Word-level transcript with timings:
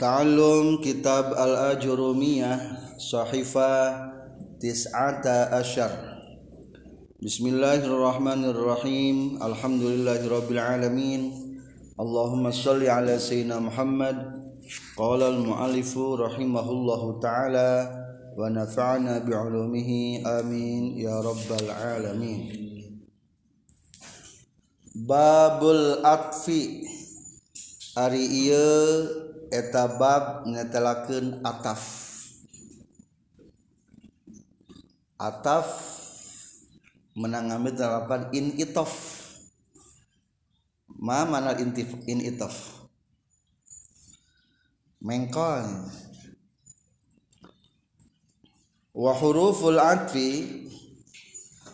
Ta'allum 0.00 0.80
Kitab 0.80 1.36
Al-Ajurumiyah 1.36 2.96
Sahifa 2.96 4.00
Tis'ata 4.56 5.52
Asyar 5.52 5.92
Bismillahirrahmanirrahim 7.20 9.36
Alhamdulillahirrabbilalamin 9.44 11.52
Allahumma 12.00 12.48
salli 12.48 12.88
ala 12.88 13.20
Sayyidina 13.20 13.60
Muhammad 13.60 14.16
Qala 14.96 15.36
al-mu'alifu 15.36 16.16
rahimahullahu 16.16 17.20
ta'ala 17.20 17.92
Wa 18.40 18.48
nafa'na 18.48 19.20
bi'ulumihi 19.20 20.24
amin 20.24 20.96
Ya 20.96 21.20
Rabbal 21.20 21.68
Alamin 21.68 22.48
Babul 24.96 26.00
Atfi 26.00 26.88
Ari 28.00 28.48
iya 28.48 28.80
etabab 29.50 30.46
ngetelakeun 30.46 31.42
ataf. 31.42 31.82
Ataf 35.20 35.68
menang 37.18 37.52
ngambil 37.52 37.74
delapan 37.76 38.22
in 38.32 38.56
itof 38.56 39.20
ma 40.96 41.28
mana 41.28 41.52
intif 41.58 41.92
in 42.08 42.24
itof 42.24 42.86
mengkol. 45.04 45.90
Wa 48.90 49.12
huruful 49.18 49.78
atfi 49.78 50.66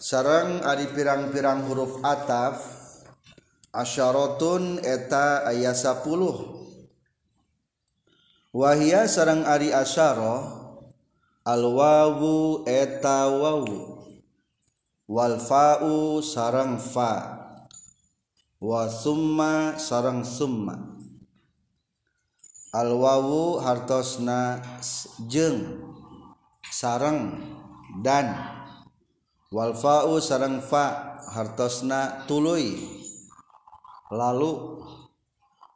sarang 0.02 0.62
ari 0.66 0.90
pirang-pirang 0.90 1.64
huruf 1.70 2.02
ataf 2.02 2.60
asyaratun 3.70 4.80
eta 4.82 5.46
aya 5.46 5.76
10 5.76 6.65
Wahia 8.56 9.04
sarang 9.04 9.44
Ari 9.44 9.68
asyara 9.68 10.48
alwawu 11.44 12.64
eta 12.64 13.28
wawu. 13.28 14.00
Wal 15.04 15.36
fa'u 15.36 16.24
sarang 16.24 16.80
fa. 16.80 17.36
Wa 18.56 18.88
summa 18.88 19.76
sarang 19.76 20.24
summa. 20.24 20.72
Alwawu 22.72 23.60
hartosna 23.60 24.64
jeng 25.28 25.76
sarang 26.72 27.36
dan. 28.00 28.40
Wal 29.52 29.76
fa'u 29.76 30.16
sarang 30.16 30.64
fa 30.64 31.20
hartosna 31.28 32.24
tuluy 32.24 32.72
lalu 34.08 34.80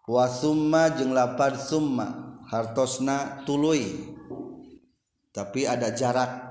wa 0.09 0.25
summa 0.33 0.89
jeung 0.97 1.13
lapad 1.13 1.61
summa 1.61 2.30
hartosna 2.51 3.47
tuluy 3.47 4.11
tapi 5.31 5.71
ada 5.71 5.95
jarak. 5.95 6.51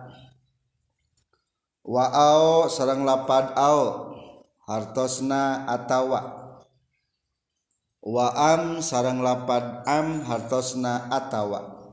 Waao 1.83 2.71
sarang 2.71 3.03
lapad 3.03 3.51
ao 3.59 4.15
hartosna 4.63 5.67
atawa. 5.67 6.39
Waam 7.99 8.79
sarang 8.79 9.19
lapad 9.19 9.83
am 9.83 10.23
hartosna 10.23 11.11
atawa. 11.11 11.91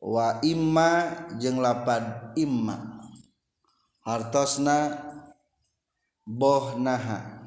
Wa 0.00 0.40
imma 0.40 1.12
jeung 1.36 1.60
lapad 1.60 2.32
imma. 2.40 3.04
Hartosna 4.00 4.96
bohnaha. 6.24 7.39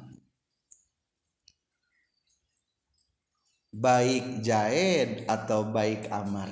Baik 3.74 4.46
jaid 4.46 5.26
atau 5.26 5.66
baik 5.66 6.06
amar 6.14 6.50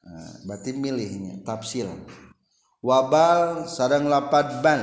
nah, 0.00 0.32
berarti 0.48 0.72
milihnya 0.72 1.44
tafsir 1.44 1.84
wabal 2.86 3.66
sarang 3.66 4.06
lapad 4.06 4.62
ban. 4.62 4.82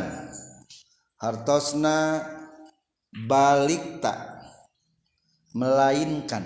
Hartosna 1.23 2.19
balik 3.15 4.03
tak 4.03 4.43
melainkan. 5.55 6.43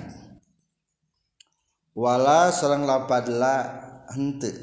Wala 1.98 2.54
sarang 2.54 2.86
lapad 2.86 3.26
la 3.26 3.58
hente. 4.14 4.54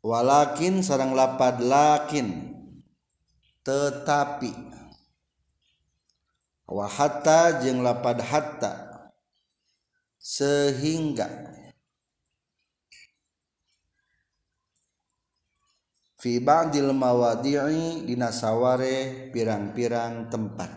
Walakin 0.00 0.80
sarang 0.80 1.12
lapad 1.12 1.60
lakin. 1.60 2.56
Tetapi 3.60 4.52
wa 6.68 6.88
hatta 6.88 7.60
jeung 7.60 7.84
lapad 7.84 8.20
hatta. 8.24 8.72
Sehingga 10.16 11.28
fi 16.16 16.40
ba'dil 16.40 16.96
mawadi'i 16.96 18.08
dina 18.08 18.32
saware 18.32 19.28
pirang-pirang 19.28 20.32
tempat. 20.32 20.72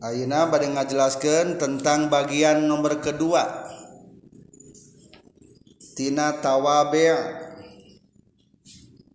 Ayeuna 0.00 0.48
bade 0.48 0.66
ngajelaskeun 0.74 1.60
tentang 1.60 2.10
bagian 2.10 2.66
nomor 2.66 2.98
kedua. 2.98 3.68
Tina 5.94 6.40
tawabi' 6.40 7.12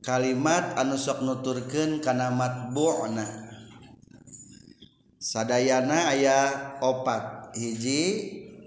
kalimat 0.05 0.77
anu 0.77 0.95
sok 0.95 1.25
nuturkeun 1.25 1.99
kana 1.99 2.29
matbu'na. 2.29 3.44
Sadayana 5.25 6.13
ayah 6.13 6.77
opat. 6.85 7.49
Hiji 7.57 8.05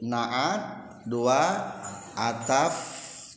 naat 0.02 0.58
dua 1.06 1.70
ataf 2.18 2.74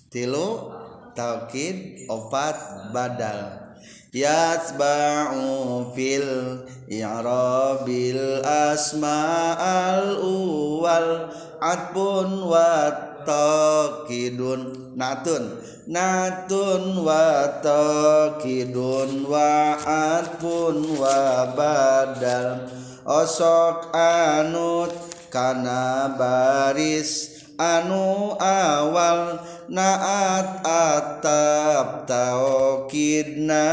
tilu 0.10 0.74
taukid 1.14 2.10
opat 2.10 2.90
badal. 2.90 3.62
Yatba'u 4.10 5.86
fil 5.94 6.66
i'rabil 6.90 8.42
asma'al 8.42 10.18
uwal 10.26 11.30
atbun 11.62 12.50
wa 12.50 12.90
taqidun. 13.22 14.98
Natun. 14.98 15.62
Natun 15.86 17.06
wa 17.06 17.54
taqidun 17.62 19.30
wa 19.30 19.78
atbun 19.78 20.98
wa 20.98 21.54
badal 21.54 22.81
osok 23.06 23.94
anut 23.96 24.94
kana 25.32 26.14
baris 26.18 27.42
anu 27.56 28.36
awal 28.42 29.42
naat 29.70 30.66
atap 30.66 32.10
taukidna 32.10 33.68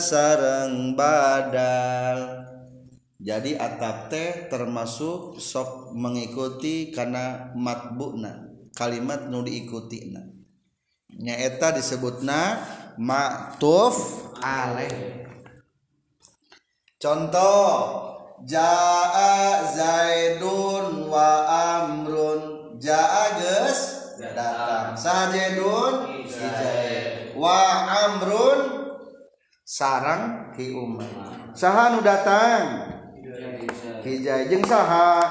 sareng 0.00 0.96
badal. 0.96 2.44
Jadi 3.24 3.56
atap 3.56 4.12
teh 4.12 4.52
termasuk 4.52 5.40
sok 5.40 5.96
mengikuti 5.96 6.92
karena 6.92 7.56
matbuna 7.56 8.52
kalimat 8.74 9.30
nu 9.30 9.40
diikuti 9.46 10.12
nyaeta 11.14 11.78
disebutna 11.78 12.58
maktuf 12.98 13.94
alaih 14.42 15.24
contoh 16.98 17.70
Jaa 18.44 19.64
Zaidun 19.64 21.08
wa 21.08 21.30
Amrun. 21.48 22.40
Jaa 22.76 23.40
geus 23.40 23.80
datang. 24.20 24.92
Sajidun 24.92 26.28
si 26.28 26.44
Zaid. 26.44 27.32
Wa 27.32 27.88
Amrun? 28.04 28.60
Sarang 29.64 30.52
ki 30.52 30.76
Umar. 30.76 31.08
Saha 31.56 31.96
nu 31.96 32.04
datang? 32.04 32.92
Hijai 34.04 34.52
jeung 34.52 34.64
saha? 34.68 35.24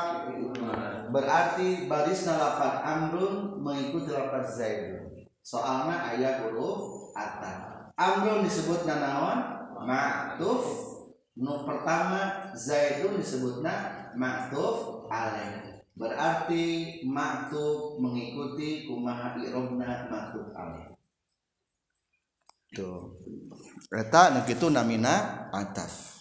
Berarti 1.13 1.85
baris 1.85 2.25
lapan 2.25 2.73
Amrun 2.81 3.61
mengikuti 3.61 4.09
lapan 4.09 4.41
Zaidun. 4.41 5.29
Soalnya 5.45 6.17
ayat 6.17 6.49
huruf 6.49 7.13
atas. 7.13 7.93
Amrun 7.93 8.41
disebut 8.41 8.89
nanawan 8.89 9.69
maktuf 9.85 10.92
nu 11.33 11.65
pertama 11.65 12.53
Zaidun 12.53 13.17
disebutnya 13.17 14.09
maktuf 14.13 15.09
alaih. 15.09 15.81
Berarti 15.93 16.99
maktuf 17.05 18.01
mengikuti 18.01 18.89
kumaha 18.89 19.37
irobna 19.37 20.09
maktuf 20.09 20.49
alaih. 20.57 20.93
Tuh. 22.73 23.13
Eta 23.93 24.33
nu 24.33 24.41
kitu 24.49 24.73
namina 24.73 25.47
ataf. 25.53 26.17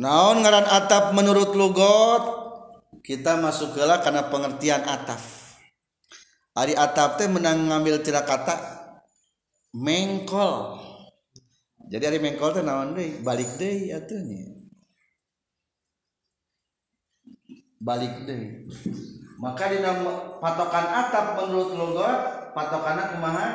Naon 0.00 0.40
ngaran 0.40 0.64
ataf 0.64 1.12
menurut 1.12 1.52
lugot? 1.52 2.24
Kita 3.04 3.36
masuk 3.36 3.76
lah 3.76 4.00
karena 4.00 4.32
pengertian 4.32 4.80
ataf. 4.80 5.52
Ari 6.56 6.72
ataf 6.72 7.20
teh 7.20 7.28
menang 7.28 7.68
ngambil 7.68 8.00
tira 8.00 8.24
kata 8.24 8.56
mengkol 9.76 10.80
jadi 11.88 12.04
hari 12.08 12.18
mengkol 12.20 12.54
teh 12.54 12.64
naon 12.64 12.96
deui? 12.96 13.20
Balik 13.20 13.60
deui 13.60 13.92
atuh 13.92 14.20
balik 17.84 18.24
deh 18.24 18.64
maka 19.44 19.68
di 19.68 19.82
patokan 20.40 20.86
atap 20.88 21.36
menurut 21.36 21.76
logot 21.76 22.18
patokan 22.56 23.12
kumaha? 23.12 23.48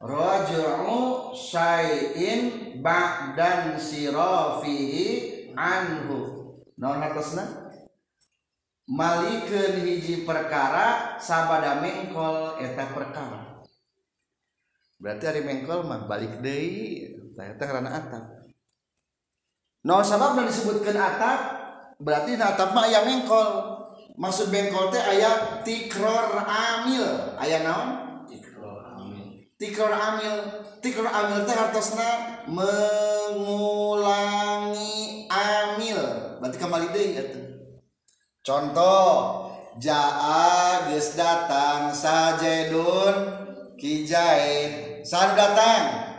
Raj'u 0.00 1.36
syai'in 1.36 2.40
ba'dan 2.80 3.76
sirafihi 3.76 5.08
anhu. 5.52 6.48
Naon 6.80 7.04
hartosna 7.04 7.68
malikeun 8.88 9.84
hiji 9.84 10.24
perkara 10.24 11.20
sabada 11.20 11.84
mengkol 11.84 12.56
eta 12.64 12.96
perkara. 12.96 13.60
Berarti 14.96 15.24
hari 15.28 15.44
mengkol 15.44 15.84
mah 15.84 16.08
balik 16.08 16.40
deui 16.40 17.19
ternyata 17.34 17.62
karena 17.66 17.90
atap. 17.94 18.24
No 19.80 20.04
sabab 20.04 20.36
dan 20.36 20.44
disebutkan 20.44 20.92
atap 20.92 21.40
berarti 21.96 22.36
na 22.36 22.52
atap 22.52 22.76
mah 22.76 22.84
ayam 22.84 23.08
engkol. 23.08 23.80
Maksud 24.20 24.52
bengkol 24.52 24.92
teh 24.92 25.00
ayat 25.00 25.64
tikror 25.64 26.44
amil. 26.44 27.40
Ayat 27.40 27.64
naon? 27.64 27.88
Tikror 28.28 29.00
amil. 29.00 29.48
Tikror 29.56 29.88
amil. 29.88 30.36
Tikror 30.84 31.08
amil 31.08 31.48
teh 31.48 31.56
hartosna 31.56 32.44
mengulangi 32.44 34.20
amil. 35.32 35.96
Berarti 36.36 36.56
kembali 36.60 36.92
deh 36.92 37.06
gitu. 37.16 37.40
contoh 38.40 39.46
jaa 39.76 40.88
geus 40.88 41.12
datang 41.12 41.92
sajedun 41.94 43.14
kijain 43.80 45.00
saat 45.00 45.32
datang. 45.32 46.09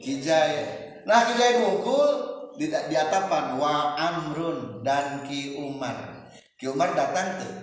Kijaid 0.00 1.04
nah 1.04 1.28
kijaid 1.28 1.62
mukul 1.62 2.30
di, 2.60 2.68
di 2.68 2.96
atapan 2.96 3.56
wa 3.56 3.96
amrun 3.96 4.84
dan 4.84 5.24
ki 5.24 5.56
umar. 5.56 5.96
Ki 6.60 6.68
Umar 6.68 6.92
datang 6.92 7.40
tuh. 7.40 7.54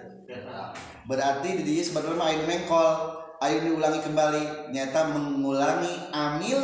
Berarti 1.05 1.61
di 1.61 1.63
dia 1.63 1.85
sebenarnya 1.85 2.33
ayo 2.33 2.49
mengkol 2.49 2.89
ayo 3.37 3.57
diulangi 3.61 4.01
kembali 4.01 4.73
nyata 4.73 5.13
mengulangi 5.13 6.09
amil 6.09 6.61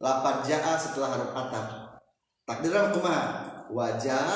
lapat 0.00 0.48
jaa 0.48 0.80
setelah 0.80 1.12
huruf 1.12 1.36
atap 1.36 1.66
takdirnya 2.48 2.88
kumaha 2.88 3.24
wajah 3.68 4.32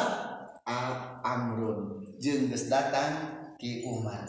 a 0.69 0.79
amrun. 1.25 2.05
Jeung 2.21 2.53
datang 2.53 3.13
ki 3.57 3.89
Umar. 3.89 4.29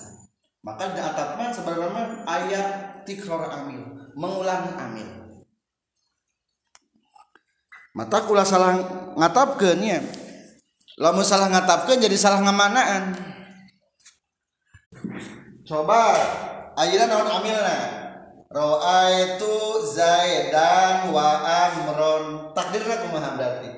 Maka 0.64 0.96
di 0.96 1.02
atapnya 1.04 1.52
sebenarnya 1.52 2.24
ayat 2.24 2.68
tikror 3.04 3.52
amil 3.52 3.84
mengulangi 4.16 4.72
amil 4.80 5.21
mata 7.92 8.24
kula 8.24 8.48
salah 8.48 8.80
ngatapkeun 9.20 9.80
nya 9.84 10.00
lamun 11.02 11.26
salah 11.26 11.50
ngatapkan 11.50 11.98
jadi 11.98 12.14
salah 12.14 12.46
ngamanaan. 12.46 13.18
Coba 15.66 16.14
ayeuna 16.78 17.10
naon 17.10 17.42
amilna? 17.42 17.80
Itu 19.16 19.56
Zaidan 19.88 21.10
wa 21.16 21.42
Amron. 21.42 22.52
Takdirna 22.54 23.02
kumaha 23.08 23.40
berarti? 23.40 23.72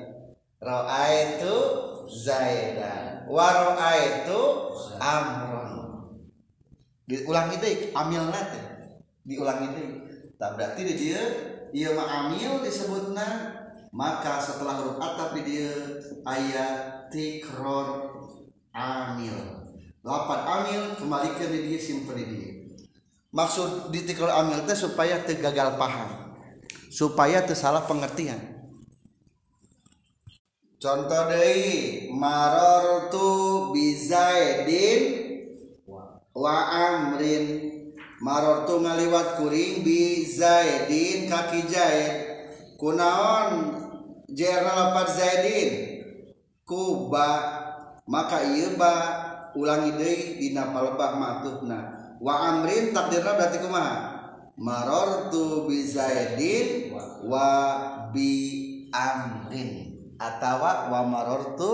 Itu 1.32 1.56
Zaidan 2.10 3.24
wa 3.30 3.48
itu 3.96 4.42
Amron. 5.00 5.70
Diulang 7.08 7.48
itu 7.56 7.94
amilna 7.96 8.40
teh. 8.52 8.64
Diulang 9.24 9.60
itu 9.72 9.80
tak 10.36 10.60
berarti 10.60 10.82
di 10.84 10.94
dia 10.98 11.22
ia 11.72 11.94
mah 11.96 12.28
amil 12.28 12.60
disebutna 12.60 13.54
maka 13.94 14.42
setelah 14.42 14.82
huruf 14.82 14.98
atap 14.98 15.38
di 15.38 15.54
dia 15.54 15.70
ayat 16.26 17.06
tikror 17.14 18.10
amil. 18.74 19.38
Lapan 20.02 20.40
amil 20.42 20.82
kembalikan 20.98 21.48
di 21.54 21.70
dia 21.70 21.78
simpen 21.78 22.18
di 22.18 22.26
dia. 22.26 22.50
Maksud 23.30 23.94
di 23.94 24.02
tikror 24.02 24.34
amil 24.34 24.66
teh 24.66 24.74
supaya 24.74 25.22
tergagal 25.22 25.78
paham. 25.78 26.34
Supaya 26.90 27.46
tersalah 27.46 27.86
pengertian. 27.86 28.66
Contoh 30.82 31.22
dari 31.30 32.10
maror 32.10 33.08
tu 33.14 33.30
bizaidin 33.70 35.02
wa 36.34 36.56
amrin. 36.66 37.46
Maror 38.18 38.66
tu 38.66 38.82
ngaliwat 38.82 39.38
kuring 39.38 39.86
bizaidin 39.86 41.30
kaki 41.30 41.62
jaid 41.70 42.14
kunaon 42.78 43.83
Jernal 44.30 44.96
Fad 44.96 45.08
Zaidin. 45.12 45.70
Kuba. 46.64 47.30
Maka 48.04 48.44
ieu 48.52 48.76
ba 48.76 48.92
ulangi 49.56 49.96
deui 49.96 50.36
dina 50.36 50.68
palebah 50.76 51.16
matutna 51.16 51.78
wa 52.20 52.52
amrin 52.52 52.92
takdirna 52.92 53.32
berarti 53.32 53.64
kumaha? 53.64 53.96
Marartu 54.60 55.64
bi 55.64 55.80
zaidin 55.88 56.92
wa 57.24 57.48
bi 58.12 58.30
amrin. 58.92 59.96
Atawa 60.20 60.92
wa 60.92 61.00
marartu 61.08 61.70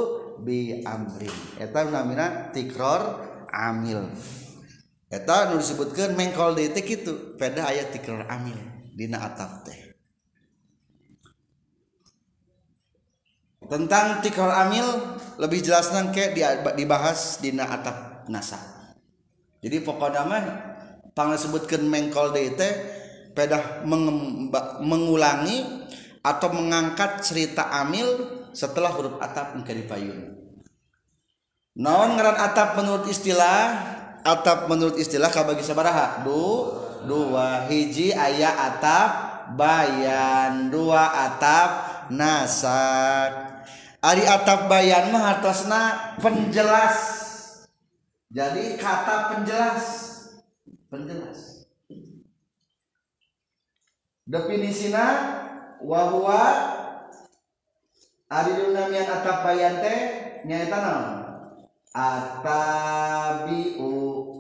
bi 0.47 0.87
amrin. 0.87 1.35
Eta 1.59 1.91
namina 1.91 2.55
tikror 2.55 3.27
amil. 3.51 4.07
Eta 5.11 5.51
nu 5.51 5.59
disebutkeun 5.59 6.15
mengkol 6.15 6.55
deui 6.55 6.71
teh 6.71 6.87
kitu. 6.87 7.35
Peda 7.35 7.67
aya 7.67 7.91
tikror 7.91 8.23
amil. 8.31 8.57
Dina 8.95 9.19
ataf 9.19 9.67
teh. 9.67 9.90
Tentang 13.71 14.19
tikal 14.19 14.51
amil 14.51 14.83
lebih 15.39 15.63
jelas 15.63 15.95
ke 16.11 16.35
dibahas 16.75 17.39
di 17.39 17.55
atap 17.55 18.27
nasa. 18.27 18.59
Jadi 19.63 19.79
pokoknya 19.87 20.23
mah 20.27 20.45
pang 21.15 21.33
sebutkan 21.39 21.87
mengkol 21.87 22.35
DT 22.35 22.61
pedah 23.33 23.87
mengulangi 24.83 25.87
atau 26.21 26.49
mengangkat 26.53 27.23
cerita 27.23 27.71
amil 27.71 28.27
setelah 28.51 28.91
huruf 28.91 29.23
atap 29.23 29.55
ke 29.63 29.73
dipayun. 29.73 30.35
Naon 31.79 32.19
ngaran 32.19 32.37
atap 32.37 32.75
menurut 32.75 33.07
istilah? 33.07 33.97
Atap 34.21 34.69
menurut 34.69 35.01
istilah 35.01 35.33
kabagi 35.33 35.65
sabaraha? 35.65 36.21
Du 36.27 36.75
dua 37.09 37.65
hiji 37.71 38.13
ayat 38.13 38.53
atap 38.53 39.11
bayan 39.57 40.69
dua 40.69 41.09
atap 41.09 41.69
nasak 42.13 43.50
Ari 44.01 44.25
atap 44.25 44.65
bayan 44.65 45.13
mah 45.13 45.29
hartosna 45.29 46.17
penjelas. 46.25 46.97
Jadi 48.33 48.81
kata 48.81 49.29
penjelas. 49.29 49.85
Penjelas. 50.89 51.69
Definisina 54.25 55.05
wahwa 55.85 56.41
ari 58.33 58.57
dunamian 58.57 59.05
atap 59.05 59.45
bayan 59.45 59.85
teh 59.85 60.01
nyaeta 60.49 60.81
naon? 60.81 61.21
Atabiu 61.93 62.81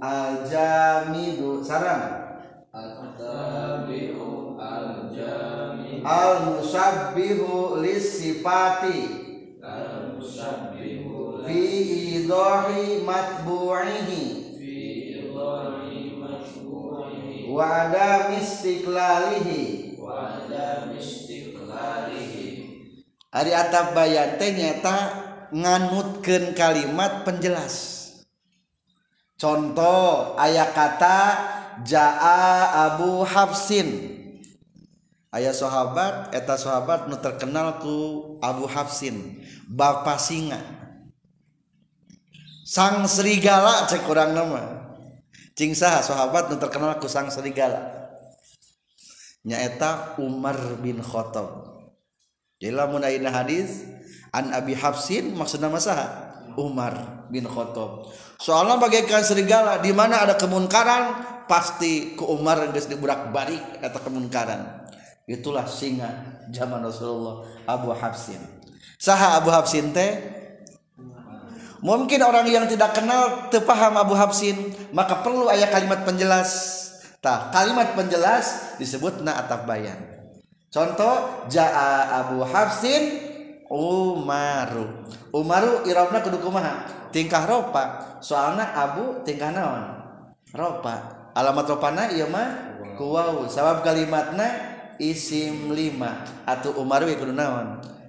aljamidu 0.01 1.61
sarang. 1.61 2.33
Atabiu 2.73 4.57
aljamidu 4.57 6.01
al 6.05 6.49
musabbihu 6.49 7.77
lisifati 7.85 9.20
fi 11.51 11.63
idahi 12.23 13.03
matbu'ihi. 13.03 14.23
Wa 17.51 17.91
ada 17.91 18.31
istiqlalihi 18.39 19.99
wa 19.99 20.39
ada 20.39 20.95
istiqlalihi 20.95 22.47
Ari 23.31 23.51
atap 23.55 23.95
bayan 23.95 24.39
teh 24.39 24.55
nyata 24.55 24.99
nganutkeun 25.51 26.55
kalimat 26.55 27.27
penjelas. 27.27 28.07
Contoh 29.35 30.39
ayat 30.39 30.71
kata 30.75 31.19
jaa 31.83 32.71
Abu 32.91 33.27
Hafsin. 33.27 34.19
Ayah 35.31 35.55
sahabat 35.55 36.35
eta 36.35 36.59
sahabat 36.59 37.07
nu 37.07 37.15
terkenal 37.23 37.79
ku 37.79 37.95
Abu 38.43 38.67
Hafsin 38.67 39.39
Bapak 39.71 40.19
singa 40.19 40.80
sang 42.71 43.03
serigala 43.11 43.91
cek 43.91 44.07
kurang 44.07 44.31
nama. 44.31 44.87
Cing 45.59 45.75
saha 45.75 46.07
sahabat 46.07 46.55
nu 46.55 46.57
terkenal 46.63 47.03
ku 47.03 47.11
sang 47.11 47.27
serigala. 47.27 47.91
Nyaeta 49.43 50.15
Umar 50.23 50.79
bin 50.79 51.03
Khattab. 51.03 51.67
Jadi 52.63 52.71
lamun 52.71 53.03
ayeuna 53.03 53.35
hadis 53.35 53.83
an 54.31 54.55
Abi 54.55 54.79
Hafsin 54.79 55.35
maksudna 55.35 55.67
masaha 55.67 56.39
Umar 56.55 57.27
bin 57.35 57.43
Khattab. 57.51 58.07
Soalnya 58.39 58.79
bagaikan 58.79 59.27
serigala 59.27 59.83
di 59.83 59.91
mana 59.91 60.23
ada 60.23 60.39
kemunkaran 60.39 61.27
pasti 61.51 62.15
ke 62.15 62.23
Umar 62.23 62.71
geus 62.71 62.87
diburak 62.87 63.35
balik 63.35 63.83
eta 63.83 63.99
kemunkaran. 63.99 64.87
Itulah 65.27 65.67
singa 65.67 66.39
zaman 66.55 66.87
Rasulullah 66.87 67.51
Abu 67.67 67.91
Hafsin. 67.91 68.39
Saha 69.01 69.43
Abu 69.43 69.51
Hafsin 69.51 69.91
teh? 69.91 70.40
Mungkin 71.81 72.21
orang 72.25 72.47
yang 72.49 72.65
tidak 72.69 72.97
kenal 72.97 73.49
tepaham 73.53 73.97
Abu 73.97 74.15
Habsin 74.17 74.57
maka 74.93 75.21
perlu 75.25 75.49
ayat 75.49 75.73
kalimat 75.73 76.05
penjelas. 76.05 76.79
Tah 77.21 77.53
kalimat 77.53 77.93
penjelas 77.93 78.77
disebut 78.81 79.21
na 79.21 79.37
atap 79.37 79.69
bayan. 79.69 80.01
Contoh 80.73 81.45
jaa 81.53 82.25
Abu 82.25 82.41
Habsin 82.47 83.29
Umaru. 83.69 85.05
Umaru 85.31 85.85
irobna 85.85 86.25
kudu 86.25 86.41
kumaha? 86.41 86.89
Tingkah 87.13 87.45
ropa. 87.45 88.17
Soalnya 88.25 88.73
Abu 88.73 89.21
tingkah 89.27 89.53
naon? 89.53 89.85
Ropa. 90.57 91.29
Alamat 91.37 91.67
ropana 91.69 92.09
iya 92.11 92.27
mah? 92.27 92.81
Kuwau 92.97 93.47
sabab 93.47 93.85
kalimatna 93.85 94.49
isim 94.97 95.71
lima. 95.77 96.25
Atau 96.49 96.75
Umaru 96.81 97.07
ya 97.07 97.21
kudu 97.21 97.37
naon 97.37 98.00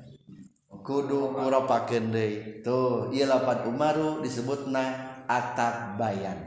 kudu 0.81 1.33
kuropakeun 1.33 2.11
deui. 2.11 2.61
Tuh 2.65 3.09
ieu 3.13 3.25
lapan 3.25 3.65
umaru 3.69 4.21
disebutna 4.21 4.83
atap 5.25 5.97
bayan. 5.97 6.37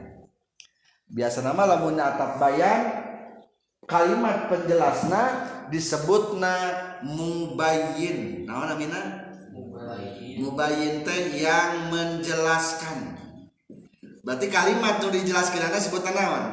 Biasa 1.09 1.43
nama 1.43 1.75
lamun 1.75 1.99
atap 1.99 2.37
bayan 2.39 2.81
kalimat 3.87 4.51
penjelasna 4.51 5.23
disebutna 5.71 6.53
mubayyin. 7.03 8.47
Naon 8.47 8.75
namina? 8.75 9.01
Mubayyin. 10.35 11.01
Teh 11.07 11.39
yang 11.39 11.89
menjelaskan. 11.89 13.17
Berarti 14.25 14.49
kalimat 14.49 14.99
nu 14.99 15.13
dijelaskeun 15.13 15.71
disebutna 15.71 16.11
naon 16.11 16.45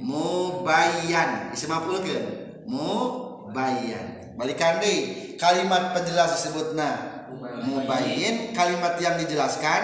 mubayyan. 0.00 1.50
Isim 1.52 1.72
maf'ulkeun? 1.72 2.24
Mubayyan. 2.66 4.36
Balikan 4.36 4.78
deui. 4.78 5.36
Kalimat 5.36 5.92
penjelas 5.92 6.40
disebutna 6.40 7.15
mubayin 7.64 8.54
kalimat 8.54 8.94
yang 9.02 9.18
dijelaskan 9.18 9.82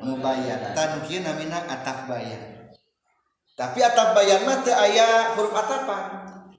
mubayan 0.00 0.72
tanukin 0.72 1.22
namina 1.22 1.62
ataf 1.68 2.08
bayan. 2.10 2.72
Tapi 3.54 3.78
ataf 3.84 4.16
bayan 4.16 4.48
mah 4.48 4.64
teu 4.64 4.72
aya 4.72 5.36
huruf 5.36 5.52
atapan. 5.52 6.02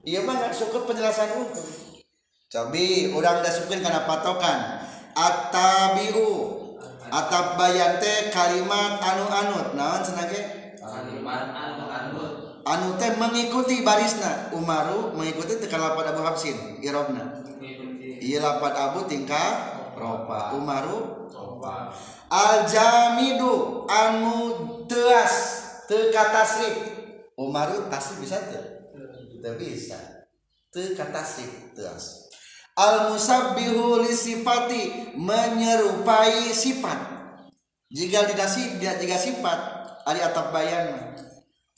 Ieu 0.06 0.22
mah 0.22 0.38
nggak 0.38 0.54
suka 0.54 0.86
penjelasan 0.86 1.34
hukum. 1.34 1.66
Cobi 2.46 3.10
orang 3.10 3.42
udah 3.42 3.52
sukeun 3.52 3.82
kana 3.82 4.06
patokan. 4.06 4.86
Atabiu 5.12 6.28
atap 7.10 7.58
bayan 7.58 7.98
teh 7.98 8.30
kalimat 8.30 9.02
anu 9.02 9.26
anut. 9.26 9.66
Naon 9.74 10.02
senage 10.06 10.74
kalimat 10.78 11.50
anu 11.50 11.84
anut. 11.90 12.32
Anu 12.62 12.88
teh 12.98 13.10
mengikuti 13.18 13.82
barisna. 13.82 14.54
Umaru 14.54 15.14
mengikuti 15.18 15.58
tekalapan 15.58 16.14
Abu 16.14 16.22
Habsin 16.22 16.78
irobna 16.78 17.42
iya 18.22 18.38
lapat 18.38 18.72
Abu 18.78 19.04
tingkah 19.10 19.71
ropa. 20.02 20.58
Umaru? 20.58 21.30
Ropa. 21.30 21.94
al 22.26 22.66
jamidu 22.66 23.84
anu 23.86 24.36
teas 24.90 25.34
teka 25.86 26.32
tasrif 26.34 26.76
umaru 27.38 27.86
tasrif 27.86 28.18
bisa 28.18 28.42
tuh 28.50 28.90
teu 29.38 29.54
bisa. 29.54 30.26
Teka 30.74 31.14
tasrif 31.14 31.72
teas 31.78 32.28
al 32.74 33.14
musabbihu 33.14 34.02
li 34.02 34.10
sifati 34.10 35.14
menyerupai 35.14 36.50
sifat. 36.50 36.98
Jika 37.92 38.24
tidak 38.24 38.48
si 38.48 38.80
dia 38.80 38.96
jika 38.96 39.20
sifat 39.20 39.60
ari 40.08 40.20
atap 40.24 40.50
bayan 40.50 41.12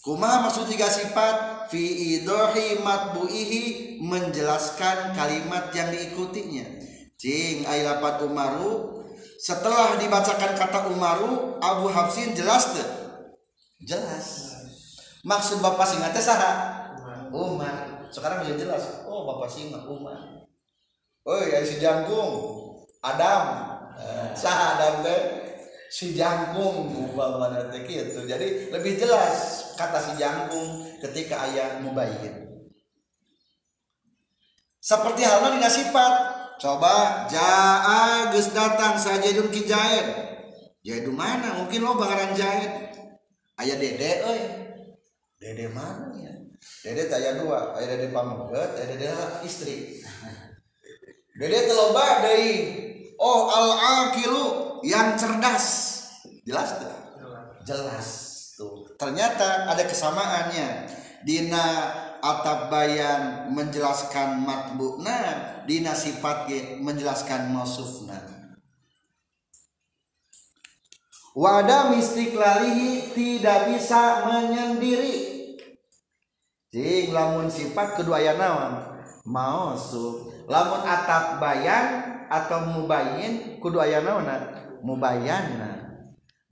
kumaha 0.04 0.47
maksud 0.47 0.69
jika 0.71 0.88
sifat 0.88 1.66
fi 1.73 1.83
idohi 2.21 2.81
matbuihi 2.85 3.62
menjelaskan 4.04 5.16
kalimat 5.16 5.73
yang 5.73 5.90
diikutinya 5.90 6.94
cing 7.25 7.64
ay 7.64 7.81
lapat 7.81 8.21
umaru. 8.28 9.00
Setelah 9.40 9.97
dibacakan 9.97 10.52
kata 10.57 10.93
umaru 10.93 11.57
Abu 11.64 11.88
Habsin 11.88 12.37
jelas 12.37 12.76
tuh 12.76 12.88
jelas. 13.81 14.52
Maksud 15.25 15.64
bapak 15.64 15.88
singa 15.88 16.12
teh 16.12 16.21
saha? 16.21 16.85
Umar. 17.33 18.09
Sekarang 18.12 18.45
udah 18.45 18.57
jelas. 18.61 19.09
Oh 19.09 19.25
bapak 19.25 19.49
singa 19.49 19.81
Umar. 19.88 20.45
Oh 21.25 21.40
ya 21.40 21.64
si 21.64 21.81
jangkung. 21.81 22.52
Adam. 23.00 23.73
Eh, 23.97 24.28
saha 24.37 24.76
Adam 24.76 25.00
teh? 25.00 25.21
Si 25.88 26.12
jangkung. 26.12 26.93
Umpamana 26.93 27.73
teh 27.73 27.88
kitu 27.88 28.28
jadi 28.28 28.69
lebih 28.69 29.00
jelas 29.00 29.64
kata 29.81 29.99
si 30.00 30.12
jangkung 30.21 30.87
ketika 31.02 31.50
ayat 31.50 31.83
mubayyin 31.83 32.45
seperti 34.85 35.25
halnya 35.25 35.57
dina 35.57 35.71
sifat 35.71 36.44
coba 36.61 37.27
jaa 37.31 38.31
geus 38.31 38.55
datang 38.55 38.99
sajidun 38.99 39.51
ki 39.51 39.67
jaid 39.67 40.07
jaid 40.85 41.07
mana? 41.11 41.65
Mungkin 41.65 41.81
lo 41.83 41.97
bangaran 41.97 42.37
jaid 42.37 42.71
aya 43.59 43.75
dede 43.79 44.11
euy. 44.27 44.43
Dede 45.41 45.67
mana 45.73 46.13
ya? 46.17 46.35
Dede 46.85 47.09
teh 47.11 47.17
aya 47.19 47.37
dua. 47.41 47.77
Aya 47.77 47.97
dede 47.97 48.13
pamuget 48.13 48.71
aya 48.79 48.87
dede 48.95 49.09
istri. 49.45 50.01
Dede 51.41 51.59
teh 51.67 51.75
loba 51.75 52.23
deui 52.23 52.53
oh 53.19 53.51
al 53.51 53.69
aqilu 53.75 54.45
yang 54.87 55.17
cerdas. 55.17 55.67
Jelas 56.45 56.81
tuh. 56.81 56.95
Jelas 57.65 58.09
tuh. 58.57 58.85
Ternyata 59.01 59.69
ada 59.73 59.83
kesamaannya. 59.89 60.69
Dina 61.25 61.65
atap 62.25 62.73
bayan 62.73 63.52
menjelaskan 63.52 64.40
matbukna 64.40 65.61
dina 65.69 65.93
sifat 65.93 66.49
menjelaskan 66.81 67.52
mausufna 67.52 68.35
wada 71.35 71.90
lalihi 71.90 73.11
tidak 73.11 73.75
bisa 73.75 74.23
menyendiri. 74.23 75.35
Cing 76.71 77.11
lamun 77.11 77.50
sifat 77.50 77.99
kedua 77.99 78.23
aya 78.23 78.38
naon? 78.38 78.83
Mausuf. 79.26 80.31
Lamun 80.47 80.83
atap 80.83 81.43
bayan 81.43 82.02
atau 82.31 82.66
mubayyin 82.71 83.59
kudu 83.59 83.78
aya 83.83 84.00
naon 84.00 84.26
mubayyana 84.85 85.87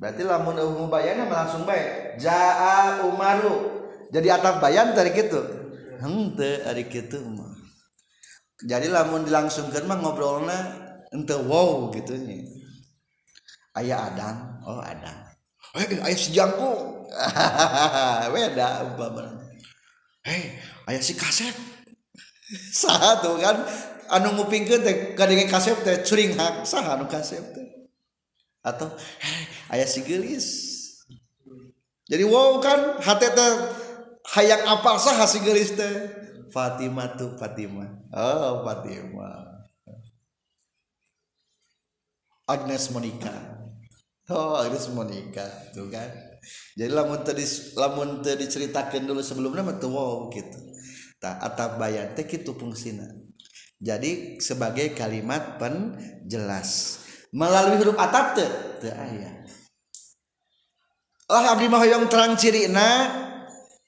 berarti 0.00 0.26
lamun 0.26 0.58
mubayyana 0.58 1.30
mah 1.30 1.46
langsung 1.46 1.62
bae 1.62 2.14
jaa 2.18 3.06
umaru. 3.06 3.86
Jadi 4.10 4.28
atap 4.28 4.58
bayan 4.58 4.92
dari 4.92 5.14
gitu 5.14 5.61
ente 6.02 6.66
ari 6.66 6.90
kitu 6.90 7.22
mah. 7.22 7.54
Jadi 8.62 8.90
lamun 8.90 9.26
dilangsungkeun 9.26 9.86
mah 9.86 9.98
ngobrolna 10.02 10.58
ente 11.14 11.34
wow 11.46 11.90
gitu 11.94 12.18
nya. 12.18 12.42
Aya 13.78 14.12
adan 14.12 14.36
oh 14.68 14.82
adan 14.84 15.32
eh 15.72 15.88
aya 16.04 16.12
si 16.12 16.36
jangkung 16.36 17.08
beda 18.32 18.92
umpamana. 18.92 19.40
Hei 20.20 20.60
aya 20.84 21.00
si 21.00 21.16
kaset. 21.16 21.56
Saha 22.52 23.24
tuh 23.24 23.40
kan 23.40 23.64
anu 24.12 24.36
ngupingkeun 24.36 24.84
teh 24.84 24.96
kadenge 25.16 25.48
kaset 25.48 25.80
teh 25.80 26.04
curing 26.04 26.36
hak 26.36 26.68
saha 26.68 27.00
anu 27.00 27.08
kaset 27.08 27.40
teh? 27.40 27.66
Atau 28.60 28.92
hei 29.24 29.42
aya 29.72 29.86
si 29.88 30.04
gelis. 30.04 30.46
Jadi 32.12 32.28
wow 32.28 32.60
kan 32.60 33.00
hati 33.00 33.32
teh 33.32 33.52
hayang 34.30 34.62
apa 34.66 34.98
sah 35.02 35.26
si 35.26 35.42
gelis 35.42 35.74
teh? 35.74 36.22
Fatimah 36.52 37.16
tuh 37.16 37.34
Fatimah. 37.40 38.12
Oh 38.12 38.62
Fatimah. 38.62 39.64
Agnes 42.46 42.92
Monica. 42.92 43.34
Oh 44.28 44.60
Agnes 44.60 44.86
Monica 44.92 45.46
tuh 45.72 45.88
kan. 45.88 46.10
Jadi 46.74 46.90
lamun 46.90 47.22
tadi 47.22 47.46
lamun 47.78 48.20
tadi 48.20 48.44
diceritakan 48.44 49.08
dulu 49.08 49.22
sebelumnya 49.24 49.64
mah 49.64 49.78
wow 49.80 50.28
gitu. 50.28 50.58
Tak 51.22 51.38
atap 51.38 51.78
bayan 51.78 52.12
teh 52.18 52.26
kitu 52.26 52.52
fungsina. 52.52 53.06
Jadi 53.82 54.38
sebagai 54.38 54.94
kalimat 54.94 55.58
penjelas. 55.58 57.02
Melalui 57.32 57.80
huruf 57.80 57.96
atap 57.96 58.36
teh 58.36 58.50
teu 58.82 58.92
aya. 58.92 59.42
Lah 61.32 61.56
abdi 61.56 61.64
mah 61.70 61.80
hoyong 61.80 62.12
terang 62.12 62.36
cirina 62.36 63.08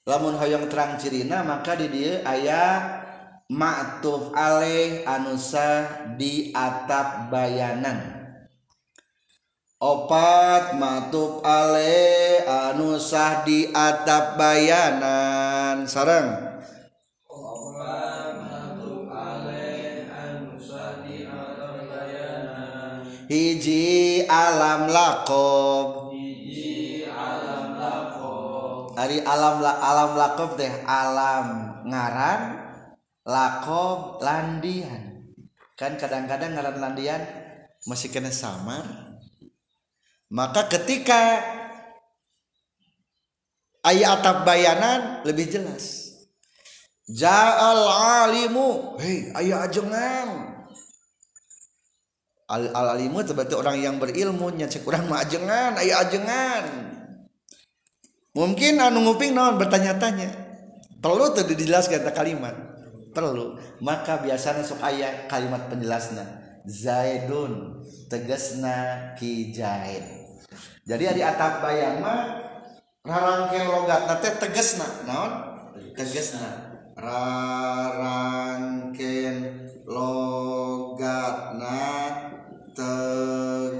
lamun 0.05 0.37
hoyong 0.37 0.69
terang 0.69 1.01
cirina 1.01 1.41
maka 1.41 1.73
di 1.73 1.89
dia 1.89 2.21
ayat 2.21 3.05
ma'tuf 3.49 4.29
Ale 4.37 5.01
anusa 5.01 5.85
di 6.13 6.53
atap 6.53 7.33
bayanan. 7.33 8.13
Opat 9.81 10.77
ma'tuf 10.77 11.41
Ale 11.41 12.41
anusah 12.45 13.41
di 13.45 13.69
atap 13.73 14.37
bayanan. 14.37 15.89
Sarang 15.89 16.53
Ale 19.09 20.05
di 21.05 21.17
atap 21.25 21.75
bayanan. 21.89 22.93
Hiji 23.25 24.25
alam 24.29 24.85
lakob. 24.89 26.04
Ari 28.95 29.19
alam 29.27 29.59
la, 29.59 29.75
alam 29.83 30.15
lakob 30.15 30.55
teh 30.55 30.71
alam 30.87 31.79
ngaran 31.83 32.41
lakob 33.27 34.23
landian. 34.23 35.35
Kan 35.75 35.99
kadang-kadang 35.99 36.55
ngaran 36.55 36.79
landian 36.79 37.21
masih 37.83 38.07
kena 38.07 38.31
samar. 38.31 38.87
Maka 40.31 40.71
ketika 40.71 41.43
ayat 43.83 44.23
atap 44.23 44.47
bayanan 44.47 45.27
lebih 45.27 45.51
jelas. 45.51 46.15
Ja'al 47.05 47.85
alimu 48.25 48.97
hei 48.97 49.29
ayah 49.43 49.67
ajengan. 49.67 50.55
Al, 52.47 52.71
al 52.71 52.87
alimu 52.97 53.21
berarti 53.25 53.57
orang 53.57 53.77
yang 53.77 53.95
berilmu 53.99 54.53
nya 54.55 54.69
cek 54.69 54.85
orang 54.85 55.09
mah 55.09 55.25
ajengan 55.25 55.81
ayah 55.81 56.05
ajengan 56.05 56.94
mungkin 58.35 58.77
anu 58.83 59.01
nguping 59.07 59.33
naon 59.33 59.57
bertanya-tanya. 59.57 60.29
Perlu 60.99 61.33
tuh 61.33 61.47
dijelaskan 61.47 62.03
kata 62.03 62.11
kalimat. 62.13 62.55
Perlu. 63.15 63.55
Maka 63.79 64.19
biasanya 64.19 64.61
sok 64.61 64.83
ayah 64.83 65.25
kalimat 65.31 65.71
penjelasnya 65.71 66.45
zaidun 66.65 67.85
tegasna 68.09 69.13
ki 69.13 69.53
zaid 69.53 70.25
jadi 70.85 71.17
di 71.17 71.21
atap 71.25 71.65
bayang 71.65 71.97
mah 71.97 72.45
rarangkeun 73.01 73.65
logat 73.65 74.05
teh 74.21 74.37
tegasna. 74.37 74.85
Naon? 75.09 75.33
Tegasna. 75.97 76.77
Rarangkeun 76.93 78.05
logatna 79.89 81.81
tegasna. 82.77 83.73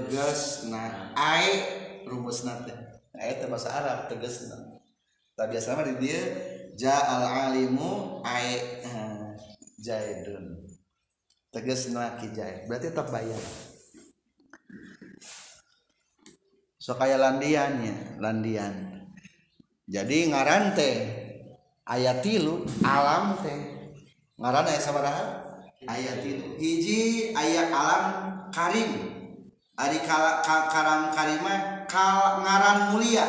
Ai 1.14 1.62
rumusna 2.10 2.58
teh 2.66 2.75
teh 3.16 3.48
bahasa 3.48 3.72
Arab 3.72 4.12
tegasna 4.12 4.76
tapi 5.36 5.52
biasanya 5.52 5.84
di 5.92 5.94
dia 6.00 6.20
ja'al 6.80 7.52
alimu 7.52 8.24
ai 8.24 8.80
eh, 8.80 9.36
jaidun. 9.76 10.64
Tegasna 11.52 12.16
ki 12.16 12.32
jaid. 12.32 12.64
Berarti 12.64 12.88
tetap 12.88 13.12
bayar. 13.12 13.36
So 16.80 16.96
kayak 16.96 17.20
landiannya 17.20 18.16
landian. 18.16 19.04
Jadi 19.84 20.32
ngaran 20.32 20.72
teh 20.72 20.96
ayat 21.84 22.24
tilu 22.24 22.64
alam 22.80 23.36
teh 23.44 23.60
ngaran 24.40 24.72
ayat 24.72 24.82
sabaraha 24.88 25.24
ayat 25.84 26.24
tilu. 26.24 26.56
Hiji 26.56 27.36
ayat 27.36 27.68
alam 27.68 28.04
karim. 28.48 28.90
Ari 29.76 30.00
karang 30.08 31.12
karima 31.12 31.75
kal, 31.86 32.42
ngaran 32.42 32.92
mulia. 32.92 33.26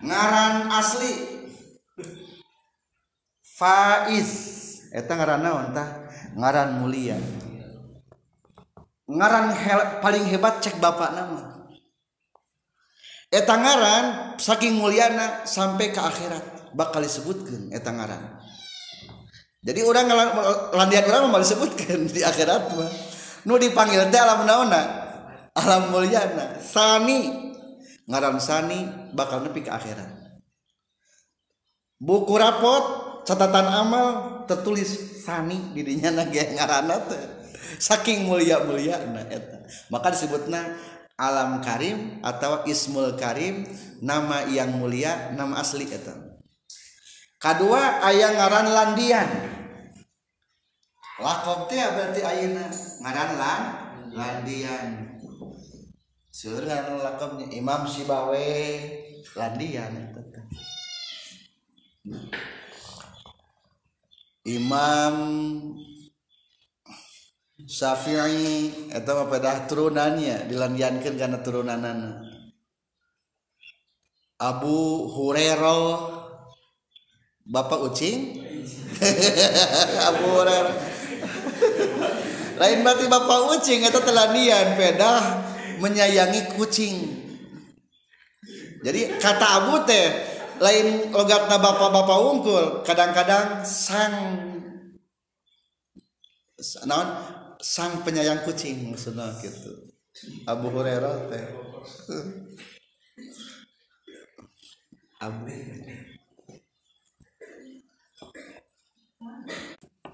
Ngaran 0.00 0.72
asli. 0.72 1.12
Faiz. 3.44 4.30
Eta 4.90 5.12
ngaran 5.14 5.44
naon 5.44 5.76
tah? 5.76 5.88
Ngaran 6.34 6.80
mulia. 6.80 7.20
Ngaran 9.10 9.52
hel, 9.52 9.80
paling 10.00 10.24
hebat 10.26 10.64
cek 10.64 10.80
bapak 10.80 11.12
nama. 11.12 11.68
Eta 13.30 13.54
ngaran 13.54 14.04
saking 14.42 14.80
muliana 14.80 15.46
sampai 15.46 15.94
ke 15.94 16.00
akhirat 16.02 16.74
bakal 16.74 16.98
disebutkan 16.98 17.70
eta 17.70 17.94
ngaran. 17.94 18.42
Jadi 19.60 19.84
orang 19.84 20.08
landian 20.72 21.04
orang 21.04 21.28
mau 21.28 21.38
disebutkan 21.38 22.08
di 22.08 22.24
akhirat 22.24 22.72
mah. 22.74 22.90
Nu 23.44 23.60
dipanggil 23.60 24.08
teh 24.08 24.20
alam 24.20 24.48
naona 24.48 24.99
alam 25.60 25.92
muliana 25.92 26.56
sani. 26.56 27.52
Ngaran 28.10 28.42
sani 28.42 28.78
bakal 29.14 29.44
nepi 29.44 29.62
ke 29.62 29.70
akhirat. 29.70 30.08
Buku 32.00 32.34
rapot 32.34 32.84
catatan 33.28 33.68
amal 33.68 34.08
tertulis 34.48 35.20
sani 35.22 35.76
didinya 35.76 36.24
nage 36.24 36.56
ngaranna 36.56 36.96
teh. 37.06 37.24
Saking 37.78 38.26
mulia 38.26 38.64
mulia 38.66 38.98
nah 39.04 39.22
eta. 39.30 39.62
Maka 39.92 40.10
disebutna 40.10 40.74
alam 41.14 41.60
karim 41.62 42.18
atau 42.24 42.64
ismul 42.66 43.14
karim 43.14 43.68
nama 44.02 44.48
yang 44.48 44.74
mulia 44.80 45.30
nama 45.36 45.60
asli 45.62 45.86
eta. 45.86 46.16
Kedua 47.38 48.02
ayah 48.10 48.34
ngaran 48.34 48.68
landian. 48.74 49.28
Lakob 51.20 51.68
teh 51.68 51.78
berarti 51.78 52.24
ayeuna 52.24 52.64
ngaran 53.04 53.30
lan 53.36 53.62
landian 54.16 55.19
seueur 56.40 56.64
ngaran 56.64 57.04
lakobnya 57.04 57.52
Imam 57.52 57.84
Sibawe 57.84 58.48
landian 59.36 59.92
teh 60.08 60.44
Imam 64.48 65.14
Syafi'i 67.60 68.88
mah 68.88 69.28
pedah 69.28 69.68
turunannya 69.68 70.48
dilandiankeun 70.48 71.20
kana 71.20 71.44
turunanana 71.44 72.24
Abu 74.40 75.12
Hurairah 75.12 75.84
Bapak 77.44 77.84
Ucing? 77.84 78.40
Abu 80.08 80.24
Hurairah. 80.24 80.76
Lain 82.56 82.78
berarti 82.80 83.04
Bapak 83.12 83.38
Ucing 83.52 83.84
eta 83.84 84.00
telandian 84.00 84.80
pedah 84.80 85.49
menyayangi 85.80 86.54
kucing. 86.54 86.96
Jadi 88.80 89.20
kata 89.20 89.46
Abu 89.60 89.84
teh 89.84 90.08
lain 90.60 91.12
logatna 91.12 91.56
bapak-bapak 91.56 92.18
unggul 92.20 92.64
kadang-kadang 92.84 93.64
sang. 93.64 94.16
Naon? 96.84 97.08
Sang 97.60 98.00
penyayang 98.04 98.40
kucing 98.44 98.92
maksudnya 98.92 99.36
gitu. 99.44 99.92
Abu 100.48 100.72
Hurairah 100.72 101.28
teh. 101.28 101.44
Abu 105.20 105.52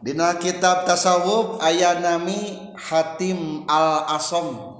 Dina 0.02 0.38
kitab 0.38 0.86
tasawuf 0.86 1.62
ayat 1.62 2.02
nami 2.02 2.74
Hatim 2.78 3.66
al 3.70 4.06
Asom 4.18 4.75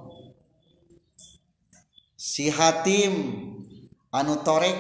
si 2.27 2.51
Hatim 2.51 3.47
anu 4.11 4.43
torek 4.43 4.75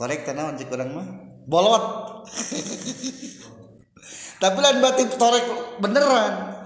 torek 0.00 0.24
tanawan 0.24 0.56
cek 0.56 0.72
orang 0.72 0.90
mah? 0.96 1.08
Bolot. 1.44 1.84
Tapi 4.40 4.58
lain 4.58 4.80
batin 4.80 5.12
torek 5.12 5.44
beneran. 5.84 6.56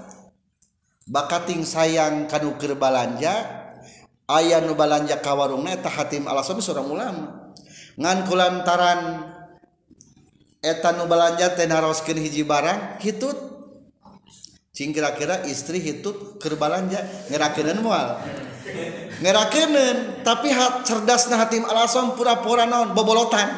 Bakating 1.11 1.67
sayang 1.67 2.31
kanu 2.31 2.55
keur 2.59 2.79
balanja 2.79 3.67
aya 4.27 4.63
nu 4.63 4.75
balanja 4.79 5.19
ka 5.19 5.35
warungna 5.35 5.75
eta 5.75 5.91
Hatim 5.91 6.27
alasan 6.27 6.59
seorang 6.59 6.87
ulama 6.87 7.55
ngan 7.95 8.27
kulantaran 8.27 9.01
eta 10.63 10.95
nu 10.95 11.07
balanja 11.07 11.55
teh 11.59 11.67
naroskeun 11.67 12.23
hiji 12.23 12.47
barang 12.47 13.03
hitut. 13.03 13.56
Cing 14.77 14.93
kira-kira 14.93 15.41
istri 15.49 15.81
hitut 15.81 16.37
keur 16.37 16.61
balanja 16.61 17.01
ngerakeuneun 17.33 17.81
moal. 17.81 18.21
Ngerakeuneun 19.25 20.21
tapi 20.21 20.53
hat 20.53 20.85
cerdasna 20.85 21.41
hatim 21.41 21.65
alasan 21.65 22.13
pura-pura 22.13 22.69
naon? 22.69 22.93
Bobolotan. 22.93 23.49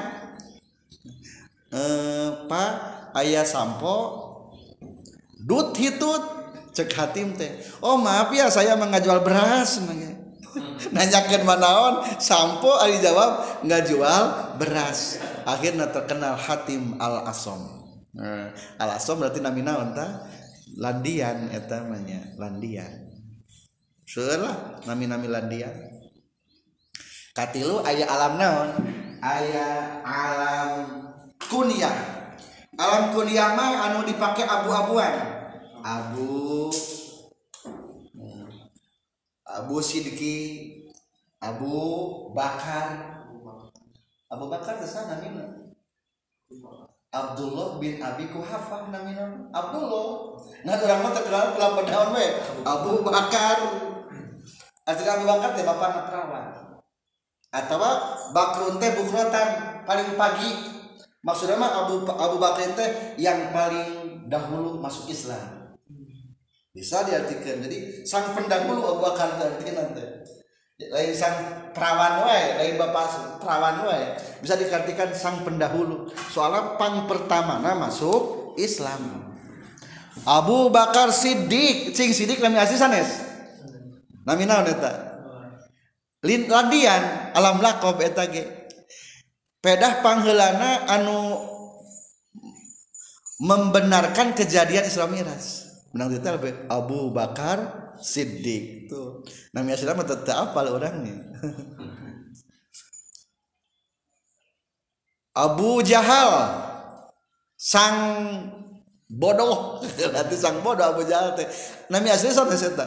Eh 1.75 2.47
pak 2.47 2.73
ayah 3.19 3.43
sampo 3.43 3.99
dut 5.43 5.75
hitut 5.75 6.23
cek 6.71 6.95
hatim 6.95 7.35
teh. 7.35 7.51
Oh 7.83 7.99
maaf 7.99 8.31
ya 8.31 8.47
saya 8.47 8.79
mengajual 8.79 9.27
beras 9.27 9.83
nanya 9.83 10.15
nanyakan 10.95 11.43
manaon 11.43 11.95
sampo 12.23 12.79
ali 12.79 13.03
jawab 13.03 13.67
nggak 13.67 13.83
jual 13.91 14.55
beras. 14.55 15.19
Akhirnya 15.43 15.91
terkenal 15.91 16.39
hatim 16.39 16.95
al 17.03 17.27
asom 17.27 17.79
nah, 18.15 18.53
al 18.79 18.91
asom 18.95 19.19
berarti 19.19 19.43
nami 19.43 19.67
naon 19.67 19.97
ta 19.97 20.29
landian 20.77 21.49
eta 21.55 21.87
namanya 21.87 22.37
landian. 22.37 23.09
Lah 24.19 24.83
nami 24.89 25.05
nami 25.05 25.29
landian 25.29 25.73
katilu 27.39 27.87
ayah 27.87 28.09
alam 28.11 28.35
naon? 28.35 28.71
Ayah 29.23 30.03
alam 30.03 30.71
kunyah 31.39 32.19
alam 32.79 33.11
kunyah 33.11 33.59
mah 33.59 33.91
anu 33.91 34.07
dipakai 34.07 34.47
abu-abuan. 34.47 35.15
Abu. 35.83 36.71
Abu 39.43 39.77
Sidki 39.83 40.37
Abu 41.43 41.75
Bakar. 42.35 43.19
Abu 44.31 44.45
Bakar 44.47 44.79
ke 44.79 44.87
sana 44.87 45.19
mina 45.19 45.59
Abdullah 47.09 47.81
bin 47.81 47.97
Abi 48.05 48.29
Kuhafa 48.29 48.93
namina 48.93 49.49
Abdullah. 49.49 50.37
Nah 50.69 50.77
orang 50.77 51.01
mah 51.01 51.13
terkenal 51.17 51.57
pelapa 51.57 51.81
daun 51.89 52.13
we 52.13 52.27
Abu 52.69 53.01
Bakar. 53.01 53.59
Ah, 54.85 54.93
Asli 54.93 55.09
Abu 55.09 55.25
Bakar 55.25 55.57
teh 55.57 55.65
bapak 55.65 56.13
perawan. 56.13 56.45
Atau 57.49 57.81
Bakrun 58.37 58.77
teh 58.77 58.93
bukrotan 58.93 59.49
paling 59.89 60.21
pagi. 60.21 60.53
Maksudnya 61.25 61.57
mah 61.57 61.89
Abu 61.89 62.05
Abu 62.05 62.37
Bakar 62.37 62.77
teh 62.77 63.17
yang 63.17 63.57
paling 63.57 64.29
dahulu 64.29 64.77
masuk 64.77 65.09
Islam. 65.09 65.73
Bisa 66.77 67.09
diartikan. 67.09 67.65
Jadi 67.65 68.05
sang 68.05 68.37
pendahulu 68.37 68.85
Abu 68.85 69.01
Bakar 69.01 69.41
diartikan 69.41 69.81
nanti 69.81 70.05
lain 70.79 71.11
sang 71.11 71.35
perawan 71.75 72.23
wae 72.23 72.55
lain 72.63 72.75
bapak 72.79 73.43
perawan 73.43 73.83
wae. 73.83 74.15
Bisa 74.39 74.55
diartikan 74.55 75.11
sang 75.11 75.43
pendahulu. 75.43 76.07
Soalnya 76.31 76.79
pang 76.79 77.11
pertama 77.11 77.59
nah 77.59 77.75
masuk 77.75 78.55
Islam. 78.55 79.27
Abu 80.23 80.71
Bakar 80.71 81.11
Siddiq. 81.11 81.91
Cing 81.91 82.15
Siddiq 82.15 82.39
nami 82.39 82.63
asli 82.63 82.79
sanes 82.79 83.27
nami 84.23 84.45
naon 84.47 84.69
eta 84.71 85.19
lin 86.23 86.47
ladian 86.47 87.35
alam 87.35 87.59
lakob 87.59 87.99
eta 87.99 88.31
ge. 88.31 88.47
Pedah 89.59 89.99
pangheulana 90.07 90.87
anu 90.87 91.35
membenarkan 93.43 94.31
kejadian 94.31 94.87
Isra 94.87 95.11
Mi'raj. 95.11 95.67
Menang 95.91 96.15
detail 96.15 96.39
Abu 96.71 97.11
Bakar 97.11 97.88
Siddiq 97.99 98.87
tuh. 98.91 99.23
Namanya 99.53 99.95
mah 99.95 100.07
tetap 100.07 100.37
apa 100.51 100.61
orangnya. 100.71 101.19
Abu 105.39 105.83
Jahal 105.87 106.31
sang 107.55 107.99
bodoh. 109.07 109.83
Nanti 110.15 110.35
sang 110.35 110.63
bodoh 110.63 110.95
Abu 110.95 111.07
Jahal 111.07 111.39
teh. 111.39 111.47
Namanya 111.91 112.19
aslinya 112.19 112.43
sanes 112.43 112.63
eta 112.67 112.87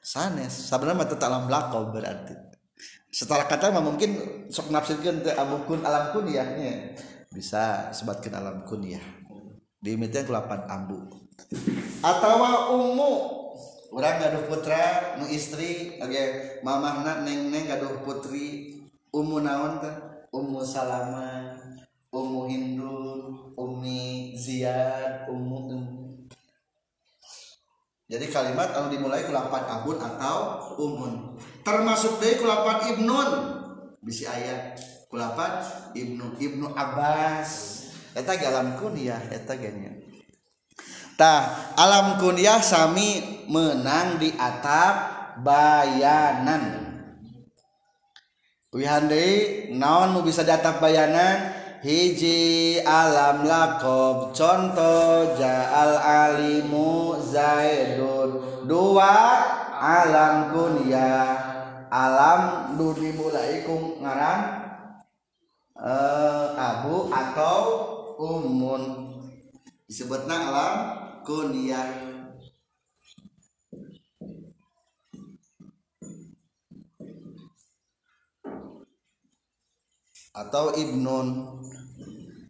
sanes 0.00 0.54
sebenarnya 0.70 1.12
tetap 1.12 1.30
alam 1.30 1.50
lakob 1.50 1.90
berarti. 1.90 2.34
Setelah 3.10 3.50
kata 3.50 3.74
mah 3.74 3.82
mungkin 3.82 4.10
sok 4.54 4.70
nafsirkan 4.70 5.22
teh 5.26 5.34
Abu 5.34 5.66
kun 5.66 5.82
alam 5.82 6.14
kunyahnya. 6.14 6.94
Bisa 7.30 7.90
sebatkan 7.90 8.38
alam 8.38 8.62
kunyah. 8.66 9.02
Diimitian 9.82 10.26
kelapan 10.26 10.66
ambu. 10.70 10.98
Atau 12.04 12.36
ummu 12.78 13.10
orang 13.90 14.16
gaduh 14.22 14.44
putra 14.46 15.16
nu 15.18 15.26
istri 15.26 15.98
oke. 15.98 16.24
Mamahna 16.62 17.26
neng 17.26 17.50
neng 17.50 17.66
gaduh 17.66 18.02
putri. 18.06 18.78
Ummu 19.10 19.42
naon 19.42 19.82
teh? 19.82 19.94
Ummu 20.30 20.62
salama 20.62 21.58
ummu 22.14 22.50
hindun 22.50 23.54
ummi 23.58 24.34
ziyad 24.34 25.26
ummu 25.30 25.70
jadi 28.10 28.26
kalimat 28.26 28.74
anu 28.74 28.90
dimulai 28.90 29.22
ku 29.22 29.30
lapan 29.30 29.70
abun 29.70 29.94
atau 30.02 30.74
umun. 30.82 31.38
Termasuk 31.62 32.18
dari 32.18 32.42
ku 32.42 32.44
lapan 32.50 32.90
ibnun. 32.90 33.30
Bisi 34.02 34.26
ayat 34.26 34.82
ku 35.06 35.14
lapan 35.14 35.62
ibnu 35.94 36.34
ibnu 36.42 36.74
abbas. 36.74 37.78
Eta 38.10 38.34
galam 38.34 38.74
kunyah 38.82 39.30
eta 39.30 39.54
ganya 39.54 39.99
tah 41.20 41.76
alam 41.76 42.16
kunyah 42.16 42.64
sami 42.64 43.44
menang 43.44 44.16
di 44.16 44.32
atap 44.40 44.94
bayanan. 45.44 46.88
Wihande 48.72 49.68
naon 49.76 50.16
nu 50.16 50.24
bisa 50.24 50.48
atap 50.48 50.80
bayanan? 50.80 51.60
Hiji 51.80 52.80
alam 52.84 53.44
lakob 53.44 54.32
contoh 54.32 55.36
jaal 55.36 55.96
alimu 56.00 57.20
zaidun. 57.20 58.64
Dua 58.64 59.16
alam 59.76 60.52
kunyah 60.56 61.36
alam 61.92 62.72
nu 62.80 62.96
dimulai 62.96 63.64
ku 63.64 64.00
ngaran 64.00 64.40
eh, 65.76 66.46
abu 66.56 67.12
atau 67.12 67.60
umun. 68.16 69.12
Disebutna 69.88 70.36
alam 70.52 70.99
kunyah 71.30 71.86
atau 80.34 80.74
ibnun. 80.74 81.54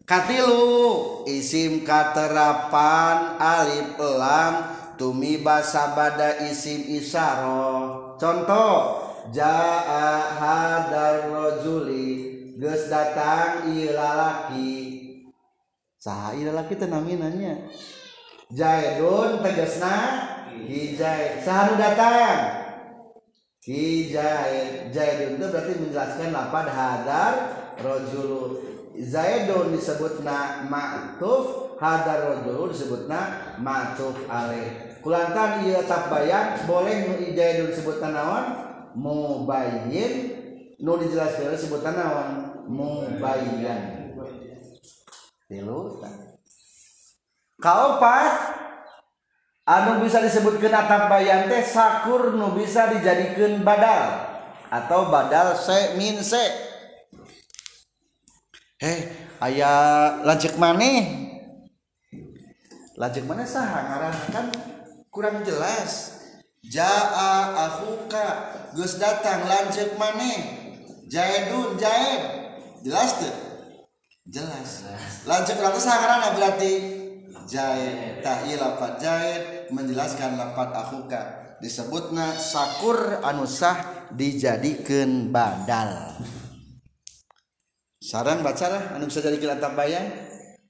Katilu 0.08 1.22
isim 1.28 1.84
katerapan 1.84 3.36
alif 3.36 4.00
lam 4.00 4.54
tumi 4.96 5.44
basabada 5.44 6.40
isim 6.48 6.88
isaro. 6.96 8.16
Contoh 8.16 9.04
jaa 9.30 10.16
hadar 10.40 11.30
rojuli 11.30 12.08
geus 12.56 12.88
datang 12.90 13.70
ieu 13.76 13.94
lalaki 13.94 14.72
saha 16.00 16.34
ieu 16.34 16.50
lalaki 16.50 16.74
teh 16.74 16.90
jaidun 18.54 19.42
tegasna. 19.42 19.96
Hijai 20.70 21.42
saha 21.42 21.70
nu 21.70 21.74
datang. 21.78 22.38
Hijai 23.64 24.90
jaidun 24.94 25.38
itu 25.38 25.46
berarti 25.50 25.72
menjelaskan 25.82 26.30
lapad 26.30 26.66
hadar 26.70 27.32
rojulu. 27.80 28.62
Zaidun 29.00 29.72
disebutna 29.74 30.68
ma'tuf 30.68 31.78
hadar 31.80 32.26
rojulu 32.30 32.70
disebutna 32.70 33.54
ma'tuf 33.58 34.14
alaih. 34.28 34.98
Kulantan 35.00 35.64
iya 35.64 35.80
tabayan 35.86 36.60
boleh 36.68 37.08
nu 37.08 37.14
Zaidun 37.32 37.72
disebutna 37.72 38.08
naon? 38.12 38.44
Mubayyin. 38.94 40.12
Nu 40.78 41.00
dijelaskan 41.00 41.56
disebutna 41.56 41.90
naon? 41.96 42.28
Mubayyan. 42.68 44.12
Tilu 45.50 45.98
kaopat 47.60 48.56
anu 49.68 50.02
bisa 50.02 50.18
disebutkan 50.18 50.72
atap 50.72 51.06
bayan 51.12 51.46
teh 51.46 51.62
sakur 51.62 52.34
nu 52.34 52.56
bisa 52.56 52.90
dijadikan 52.90 53.62
badal. 53.62 54.32
Atau 54.70 55.10
badal 55.12 55.58
se 55.58 55.94
min 56.00 56.22
se. 56.24 56.40
Heh 58.80 59.12
ayah 59.44 60.24
lajek 60.24 60.56
maneh 60.56 61.28
lajek 62.96 63.28
maneh 63.28 63.44
saha? 63.44 63.78
Ngaran 63.92 64.16
kan 64.32 64.46
kurang 65.12 65.44
jelas. 65.44 66.18
Jaa 66.60 67.56
akhuka 67.56 68.26
geus 68.76 69.00
datang 69.00 69.48
lanjek 69.48 69.96
maneh 69.96 70.70
jaidun 71.08 71.80
jaid 71.80 72.22
jelas 72.84 73.16
tuh 73.16 73.36
jelas. 74.28 74.84
Lanjek 75.26 75.56
lantas 75.58 75.88
saha 75.88 76.30
berarti 76.36 76.99
jaid 77.50 78.22
tah 78.22 78.46
ieu 78.46 78.54
lapat 78.54 79.02
jaid 79.02 79.42
menjelaskan 79.74 80.38
lapat 80.38 80.70
akhuka. 80.70 81.22
Disebutna 81.58 82.38
sakur 82.38 83.20
anu 83.20 83.44
sah 83.44 84.08
dijadikeun 84.14 85.28
badal. 85.28 86.16
Saran 88.00 88.40
bacalah 88.40 88.96
anu 88.96 89.10
bisa 89.10 89.20
jadikan 89.20 89.60
atap 89.60 89.76
bayan 89.76 90.08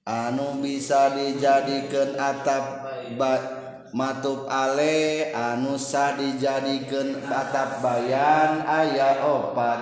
anu 0.03 0.59
bisa 0.59 1.15
dijadikan 1.15 2.19
atap 2.19 2.65
ba 3.15 3.33
matub 3.95 4.51
ale 4.51 5.31
anu 5.31 5.79
sah 5.79 6.19
dijadikan 6.19 7.23
atap 7.29 7.85
bayan 7.85 8.67
ayat 8.67 9.23
opat. 9.23 9.81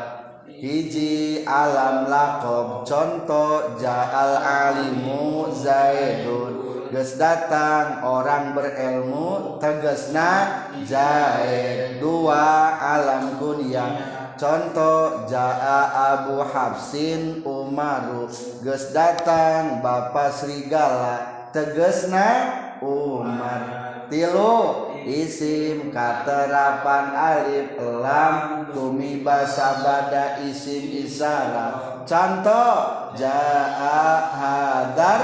Hiji 0.58 1.46
alam 1.46 2.10
lakob 2.10 2.82
contoh 2.82 3.78
jaal 3.78 4.42
alimu 4.42 5.54
zaidun 5.54 6.57
Ges 6.88 7.20
datang 7.20 8.00
orang 8.00 8.56
berilmu 8.56 9.60
tegesna 9.60 10.64
zaid 10.88 12.00
dua 12.00 12.80
alam 12.80 13.36
kunyah 13.36 14.18
contoh 14.38 15.28
jaa 15.28 15.84
Abu 16.16 16.40
Hafsin 16.40 17.44
Umaru. 17.44 18.30
Geus 18.64 18.94
datang 18.94 19.84
Bapak 19.84 20.32
Serigala 20.32 21.48
tegesna 21.52 22.56
Umar. 22.80 23.84
Tilu 24.08 24.88
isim 25.04 25.92
katerapan 25.92 27.12
alif 27.12 27.76
lam 27.76 28.64
tumi 28.72 29.20
basa 29.20 29.84
bada 29.84 30.40
isim 30.40 31.04
isara. 31.04 32.00
Contoh 32.08 33.12
jaa 33.12 34.08
hadar 34.32 35.20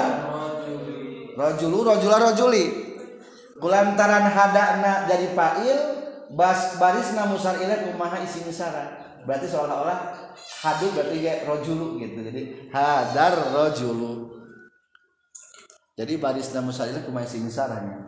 rojulu 1.34 1.78
rojula 1.82 2.16
rojuli 2.18 2.64
kulantaran 3.58 4.26
hadana 4.26 5.06
jadi 5.06 5.30
fa'il 5.34 5.78
bas 6.34 6.78
barisna 6.78 7.30
musar 7.30 7.58
ilaih 7.62 7.94
kumaha 7.94 8.18
isim 8.22 8.46
isara 8.50 9.04
berarti 9.24 9.46
seolah-olah 9.48 9.98
hadu 10.64 10.92
berarti 10.92 11.16
kayak 11.20 11.48
rojulu 11.48 11.96
gitu. 12.02 12.18
Jadi 12.24 12.42
hadar 12.72 13.54
rojulu 13.54 14.34
jadi 15.94 16.18
baris 16.18 16.50
nama 16.50 16.74
saya 16.74 16.98
kumai 17.06 17.22
sing 17.22 17.46
saranya 17.46 18.02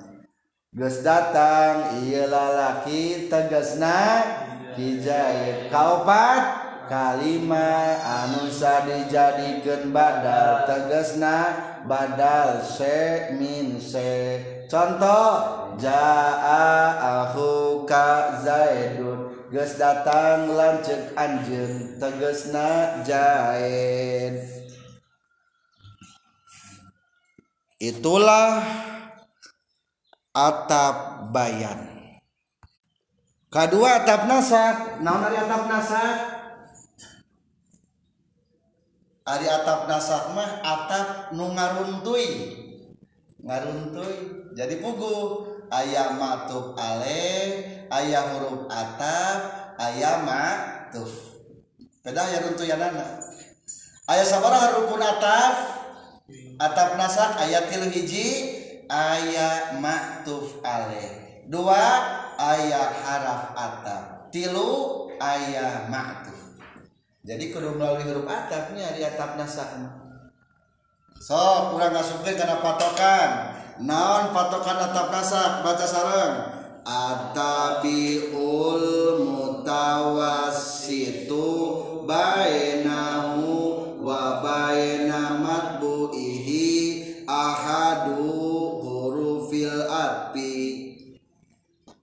geus 0.75 1.01
datang 1.07 2.03
iya 2.05 2.27
lalaki 2.27 3.31
tegasna 3.31 4.27
hijai 4.75 5.71
kaopat 5.71 6.66
kalima 6.91 7.99
anusa 8.03 8.87
dijadikan 8.87 9.93
badal 9.95 10.67
tegesna 10.67 11.39
badal 11.87 12.63
se 12.63 13.31
min 13.39 13.79
se. 13.79 14.43
Contoh 14.67 15.75
jaa 15.79 16.99
ahuka 16.99 18.41
zaidun 18.43 19.47
geus 19.55 19.79
datang 19.79 20.51
lanceuk 20.51 21.15
anjeun 21.15 22.01
tegesna 22.03 23.03
jaid 23.07 24.57
itulah 27.81 28.65
atap 30.33 31.29
bayan. 31.33 31.81
Kedua 33.47 34.05
atap 34.05 34.29
nasak 34.29 35.01
naon 35.01 35.23
atap 35.33 35.63
nasak 35.71 36.15
ari 39.27 39.51
atap 39.51 39.91
nasak 39.91 40.31
mah 40.39 40.63
atap 40.63 41.35
nu 41.35 41.51
ngaruntuy 41.51 42.55
jadi 44.55 44.79
pugu. 44.81 45.53
Aya 45.67 46.15
matuf 46.15 46.79
ale 46.79 47.59
aya 47.91 48.23
huruf 48.31 48.71
atap 48.71 49.39
aya 49.83 50.23
matuf 50.23 51.11
beda 52.07 52.23
aya 52.23 52.39
runtuyanana. 52.47 53.19
Aya 54.07 54.23
sabaraha 54.23 54.79
rukun 54.79 55.03
atap. 55.03 55.75
Atap 56.63 56.95
nasak 56.95 57.35
aya 57.43 57.67
tilu 57.67 57.91
hiji 57.91 58.55
aya 58.87 59.75
matuf 59.83 60.63
ale. 60.63 61.43
Dua 61.51 61.83
aya 62.39 62.95
haraf 63.03 63.51
atap. 63.59 64.31
Tilu 64.31 65.11
aya 65.19 65.91
matuf 65.91 66.36
jadi 67.27 67.51
kudu 67.51 67.75
melalui 67.75 68.07
huruf 68.07 68.31
atapnya 68.31 68.95
di 68.95 69.03
atap 69.03 69.35
nasak 69.35 69.75
sok 71.19 71.75
kurang 71.75 71.91
ngasupkeun 71.91 72.39
kana 72.39 72.63
patokan. 72.63 73.51
Naon 73.83 74.31
patokan 74.31 74.79
atap 74.79 75.11
nasak 75.11 75.67
baca 75.67 75.83
sareng. 75.83 76.55
Atabiul 76.87 78.79
mutawassitu 79.27 81.43
bainahu 82.07 83.99
wa 83.99 84.39
baina 84.39 85.35
matbu'ihi 85.43 87.27
ahadu 87.27 88.23
hurufil 88.87 89.83
atbi 89.91 90.95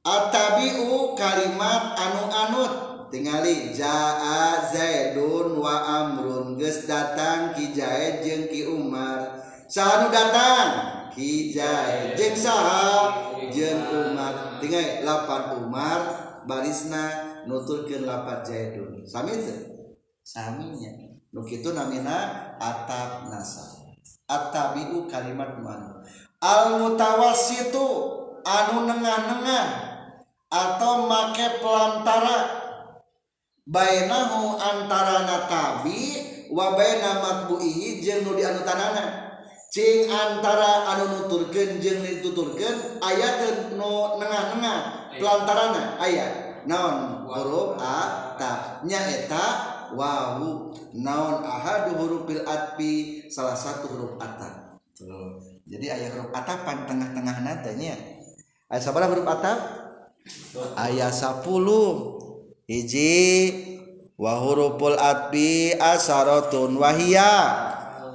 atabiu 0.03 1.15
kalimat 1.15 1.95
anu 1.95 2.27
anut 2.27 2.82
tingali 3.13 3.69
jaa 3.69 4.65
Zaidun 4.73 5.61
wa 5.61 6.01
Amrun. 6.01 6.57
Geus 6.57 6.89
datang 6.89 7.53
Ki 7.53 7.69
Zaid 7.69 8.25
jeung 8.25 8.49
Ki 8.49 8.65
Umar. 8.65 9.37
Saha 9.69 10.01
nu 10.01 10.07
datang? 10.09 10.67
Ki 11.13 11.53
Zaid 11.53 12.17
jeung 12.17 12.33
saha? 12.33 13.13
Jeung 13.53 13.85
Umar. 13.93 14.57
Tingali 14.57 15.05
lapan 15.05 15.61
Umar 15.61 16.01
barisna 16.49 17.29
nuturkeun 17.45 18.09
lapan 18.09 18.41
Zaidun 18.41 19.05
sami 19.05 19.37
teu 19.37 19.61
saminya 20.25 20.89
nu 21.29 21.45
kitu 21.45 21.69
namina 21.77 22.57
atap 22.57 23.29
nasab. 23.29 23.93
Atabiu 24.23 25.05
kalimat 25.05 25.59
man 25.61 26.01
al 26.41 26.79
mutawassitu 26.79 27.85
anu 28.41 28.87
nengah-nengah 28.87 29.67
atau 30.47 31.11
make 31.11 31.59
pelantara 31.59 32.62
Bainahu 33.63 34.59
antara 34.59 35.23
natawi 35.23 36.19
wa 36.51 36.75
baina 36.75 37.23
matbuihi 37.23 38.03
jeung 38.03 38.27
nu 38.27 38.35
dianutanana. 38.35 39.31
Cing 39.71 40.11
antara 40.11 40.91
anu 40.91 41.15
nuturkeun 41.15 41.79
jeung 41.79 42.03
dituturkeun 42.03 42.99
aya 42.99 43.39
teu 43.39 43.79
nu 43.79 44.19
nengah-nengah 44.19 44.79
pelantarana. 45.15 45.95
Aya. 45.95 46.27
Naon? 46.67 47.27
Huruf 47.27 47.79
a 47.79 48.35
ta. 48.35 48.83
Nya 48.83 48.99
eta 48.99 49.45
wawu. 49.95 50.75
Naon? 50.99 51.47
Ahadu 51.47 51.95
hurufil 51.97 52.43
atpi 52.43 53.25
salah 53.31 53.55
satu 53.55 53.87
huruf 53.87 54.19
atap 54.19 54.77
tuh. 54.91 55.39
Jadi 55.63 55.87
aya 55.87 56.11
huruf 56.11 56.35
atapan 56.35 56.83
tengah-tengah 56.83 57.39
natanya 57.39 57.95
aya 58.67 58.79
sabaraha 58.83 59.15
huruf 59.15 59.27
atap 59.27 59.59
aya 60.75 61.07
10 61.07 62.22
hiji 62.67 63.51
wahurupul 64.15 64.95
atbi 64.95 65.75
asarotun 65.75 66.77
wahia. 66.79 67.33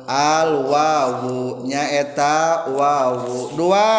Al 0.09 0.65
wawu 0.65 1.69
nyaeta 1.69 2.65
wawu 2.73 3.53
dua. 3.53 3.93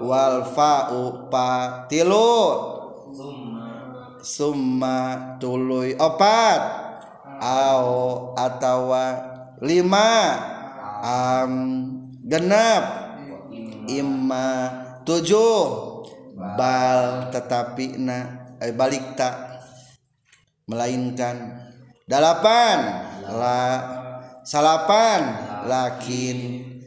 Wal 0.00 0.48
fa'u 0.56 1.28
pa 1.28 1.84
tilu 1.92 2.40
summa 4.24 5.36
tuluy 5.36 5.92
opat. 6.00 6.60
Au 7.40 8.32
atawa 8.40 9.20
lima. 9.60 10.12
Am 11.04 11.52
genap 12.24 12.84
imma 13.84 14.48
tujuh. 15.04 15.92
Bal 16.40 17.28
tetapi 17.28 18.00
na 18.00 18.39
eh, 18.60 18.72
balik 18.76 19.16
tak. 19.16 19.64
Melainkan 20.70 21.66
delapan 22.06 22.78
la 23.26 23.60
salapan. 24.46 25.48
Lakin 25.60 26.38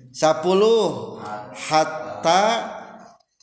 sepuluh 0.10 1.18
hatta 1.54 2.46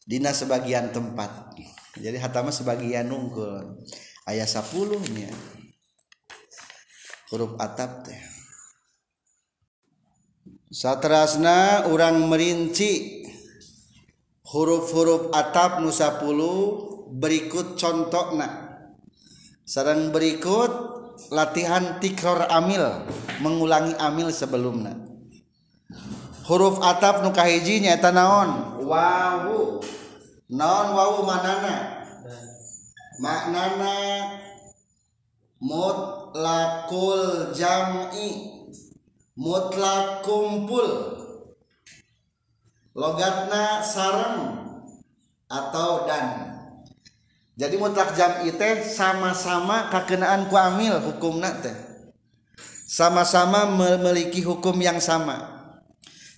dina 0.02 0.34
sebagian 0.34 0.90
tempat. 0.90 1.54
Jadi 1.94 2.18
hatta 2.18 2.42
mah 2.42 2.54
sebagian 2.54 3.06
nunggul 3.06 3.78
ayat 4.26 4.50
sepuluhnya 4.50 5.30
huruf 7.30 7.54
atap 7.62 8.02
teh. 8.06 8.18
Satrasna 10.70 11.86
orang 11.90 12.26
merinci. 12.26 13.22
Huruf-huruf 14.50 15.30
atap 15.30 15.78
nusapuluh 15.78 16.89
berikut 17.10 17.74
contohna 17.74 18.70
sarang 19.66 20.14
berikut 20.14 20.70
latihan 21.30 22.00
tikror 22.02 22.48
amil 22.48 23.06
mengulangi 23.44 23.94
amil 24.00 24.32
sebelumnya. 24.32 24.96
Huruf 26.48 26.82
atap 26.82 27.22
nu 27.22 27.30
kahiji 27.30 27.78
nyaeta 27.84 28.10
naon? 28.10 28.82
Wawu. 28.82 29.78
Naon 30.50 30.88
wawu 30.98 31.18
manana? 31.22 32.02
Maknana 33.22 33.94
mutlakul 35.62 37.52
jam'i 37.52 38.58
mutlak 39.36 40.24
kumpul 40.24 40.88
logatna 42.96 43.84
sareng 43.84 44.56
atau 45.46 46.08
dan 46.08 46.49
jadi 47.60 47.76
mutlak 47.76 48.16
jam'i 48.16 48.56
teh 48.56 48.80
sama-sama 48.88 49.92
kakenaan 49.92 50.48
ku 50.48 50.56
amil 50.56 50.96
hukumna 50.96 51.60
teh. 51.60 51.76
Sama-sama 52.88 53.68
memiliki 53.68 54.40
hukum 54.40 54.80
yang 54.80 54.96
sama. 54.96 55.44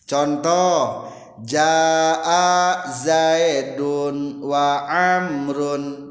Contoh 0.02 1.06
jaa 1.46 2.90
zaidun 2.90 4.42
wa 4.42 4.82
amrun. 4.90 6.10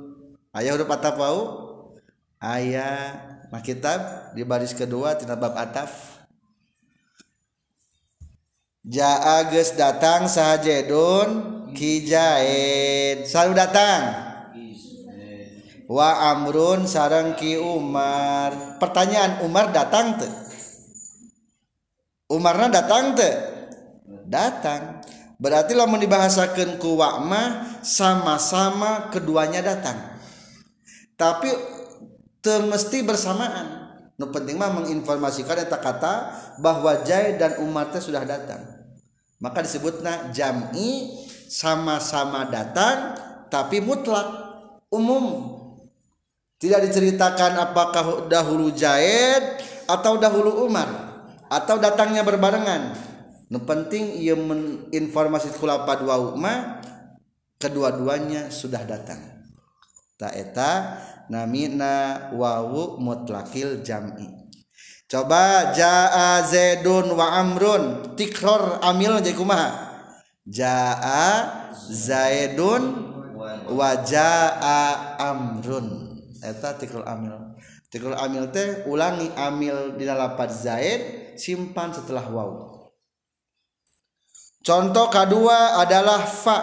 Aya 0.56 0.80
huruf 0.80 0.88
ataf 0.88 1.20
wau? 1.20 1.40
Aya 2.40 3.20
mah 3.52 3.60
kitab 3.60 4.32
di 4.32 4.48
baris 4.48 4.72
kedua 4.72 5.20
tina 5.20 5.36
bab 5.36 5.60
ataf. 5.60 6.24
Jaa 8.88 9.44
geus 9.52 9.76
datang 9.76 10.32
sahajedun 10.32 11.30
kijaid 11.76 13.28
selalu 13.28 13.60
datang 13.60 14.31
wa 15.92 16.32
amrun 16.32 16.88
sareng 16.88 17.36
ki 17.36 17.60
Umar. 17.60 18.80
Pertanyaan 18.80 19.44
Umar 19.44 19.76
datang 19.76 20.16
teu 20.16 20.32
Umarna 22.32 22.72
datang 22.72 23.12
teu 23.12 23.28
datang. 24.32 25.04
Berarti 25.36 25.76
lamun 25.76 26.00
dibahasakeun 26.00 26.80
ku 26.80 26.96
wa 26.96 27.20
mah 27.20 27.84
sama-sama 27.84 29.12
keduanya 29.12 29.60
datang. 29.60 30.00
Tapi 31.20 31.52
teu 32.40 32.72
mesti 32.72 33.04
bersamaan. 33.04 33.92
Nu 34.16 34.32
penting 34.32 34.56
mah 34.56 34.72
menginformasikan 34.72 35.60
eta 35.60 35.82
kata 35.82 36.14
bahwa 36.64 37.04
Zaid 37.04 37.36
dan 37.42 37.60
Umar 37.60 37.92
teh 37.92 38.00
sudah 38.00 38.24
datang. 38.24 38.64
Maka 39.42 39.66
disebutna 39.66 40.30
jam'i 40.32 41.20
sama-sama 41.52 42.48
datang 42.48 43.18
tapi 43.52 43.84
mutlak 43.84 44.30
umum 44.94 45.51
tidak 46.62 46.86
diceritakan 46.86 47.58
apakah 47.58 48.30
dahulu 48.30 48.70
Zaid 48.78 49.66
atau 49.90 50.22
dahulu 50.22 50.70
Umar 50.70 50.86
atau 51.50 51.82
datangnya 51.82 52.22
berbarengan. 52.22 52.94
Nu 53.50 53.66
penting 53.66 54.22
ia 54.22 54.38
menginformasi 54.38 55.58
khulafa 55.58 56.00
dua 56.00 56.22
umma 56.22 56.80
kedua-duanya 57.58 58.54
sudah 58.54 58.86
datang. 58.86 59.20
Tak 60.22 60.38
eta 60.38 60.72
namina 61.34 62.30
wawu 62.38 63.02
mutlakil 63.02 63.82
jam'i. 63.82 64.30
Coba 65.10 65.74
jaa 65.76 66.46
zaidun 66.46 67.12
wa 67.18 67.42
amrun 67.42 68.16
tikror 68.16 68.80
amil 68.86 69.20
jadi 69.20 69.36
kumaha? 69.36 69.70
Jaa 70.46 71.28
zaidun 71.90 73.12
wa 73.68 73.90
jaa 74.08 75.20
amrun 75.20 76.01
eta 76.42 76.76
tikrul 76.76 77.06
amil. 77.06 77.56
Tikrul 77.94 78.18
amil 78.18 78.50
teh 78.50 78.84
ulangi 78.90 79.30
amil 79.38 79.96
di 79.96 80.06
lapat 80.10 80.50
zaid 80.50 81.02
simpan 81.38 81.94
setelah 81.94 82.26
waw. 82.28 82.52
Contoh 84.62 85.08
kedua 85.10 85.82
adalah 85.82 86.22
fa. 86.26 86.60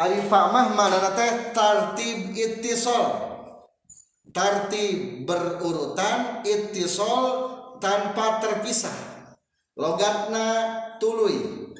Ari 0.00 0.20
fa 0.26 0.50
mah 0.50 0.74
mana 0.74 1.12
teh 1.14 1.52
tartib 1.54 2.32
ittisal 2.32 3.30
tartib 4.30 5.26
berurutan 5.26 6.42
ittisal 6.46 7.50
tanpa 7.82 8.38
terpisah. 8.38 8.94
Logatna 9.78 10.76
tuluy 11.00 11.70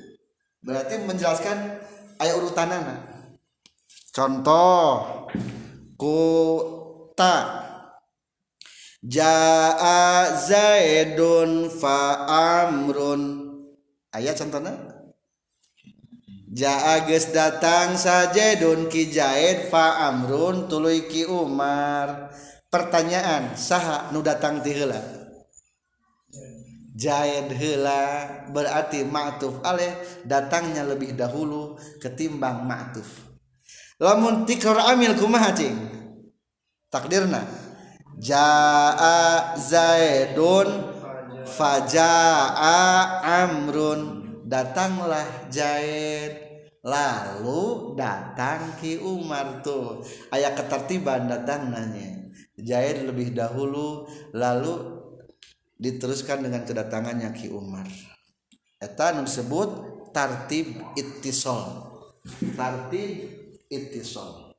berarti 0.61 1.05
menjelaskan 1.05 1.81
ayat 2.21 2.35
urutanana 2.37 3.10
contoh 4.11 5.31
kota 5.94 7.37
jaa 9.05 10.35
zaidun 10.37 11.70
fa 11.70 12.27
amrun. 12.64 13.23
Ayat 14.11 14.42
contohnya? 14.42 14.75
Jaa 16.51 17.07
geus 17.07 17.31
datang 17.31 17.94
sajaidun 17.94 18.90
ki 18.90 19.14
zaid 19.14 19.70
fa 19.70 20.11
amrun 20.11 20.66
tuluy 20.66 21.07
ki 21.07 21.31
umar. 21.31 22.35
Pertanyaan 22.70 23.55
saha 23.55 24.11
nu 24.11 24.23
datang 24.23 24.59
ti 24.62 24.75
heula? 24.75 24.99
Jaid 26.99 27.55
heula 27.55 28.27
berarti 28.51 29.07
ma'tuf 29.07 29.62
aleh 29.62 29.94
datangnya 30.27 30.85
lebih 30.85 31.16
dahulu 31.16 31.79
ketimbang 32.03 32.66
ma'tuf 32.66 33.30
lamun 34.01 34.49
tikrar 34.49 34.97
amil 34.97 35.15
kumaha 35.15 35.53
cing? 35.53 35.77
Takdirna. 36.89 37.45
Jaa 38.19 39.55
zaidun 39.55 40.69
fajaa 41.45 43.21
amrun. 43.45 44.01
Datanglah 44.49 45.47
zaid. 45.53 46.49
Lalu 46.81 47.95
datang 47.95 48.81
ki 48.81 48.99
umar 49.05 49.61
tuh. 49.61 50.03
Ayat 50.33 50.57
ketertiban 50.57 51.29
datang 51.29 51.69
nanya 51.71 52.21
zaid 52.65 53.09
lebih 53.09 53.33
dahulu 53.33 54.05
lalu 54.37 55.01
diteruskan 55.81 56.45
dengan 56.45 56.63
kedatangannya 56.65 57.33
ki 57.33 57.49
umar. 57.53 57.89
Eta 58.81 59.17
disebut 59.17 59.69
tartib 60.13 60.81
ittisal 60.97 61.93
tartib 62.57 63.39
ittisal. 63.70 64.52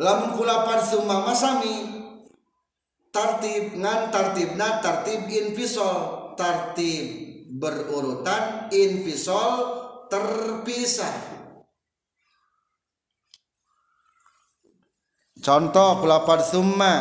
Lamun 0.00 0.38
kulapan 0.38 0.80
summa 0.80 1.26
masami 1.28 1.76
tartib 3.12 3.76
ngan 3.76 4.08
tartibna 4.08 4.80
tartib 4.80 5.28
infisal 5.28 6.32
tartib 6.38 7.06
berurutan 7.52 8.70
infisal 8.72 9.52
terpisah. 10.08 11.42
Contoh 15.40 16.00
kulapan 16.00 16.40
summa. 16.40 16.94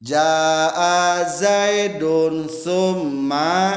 Jaa 0.00 1.28
zaidun 1.28 2.48
summa 2.48 3.76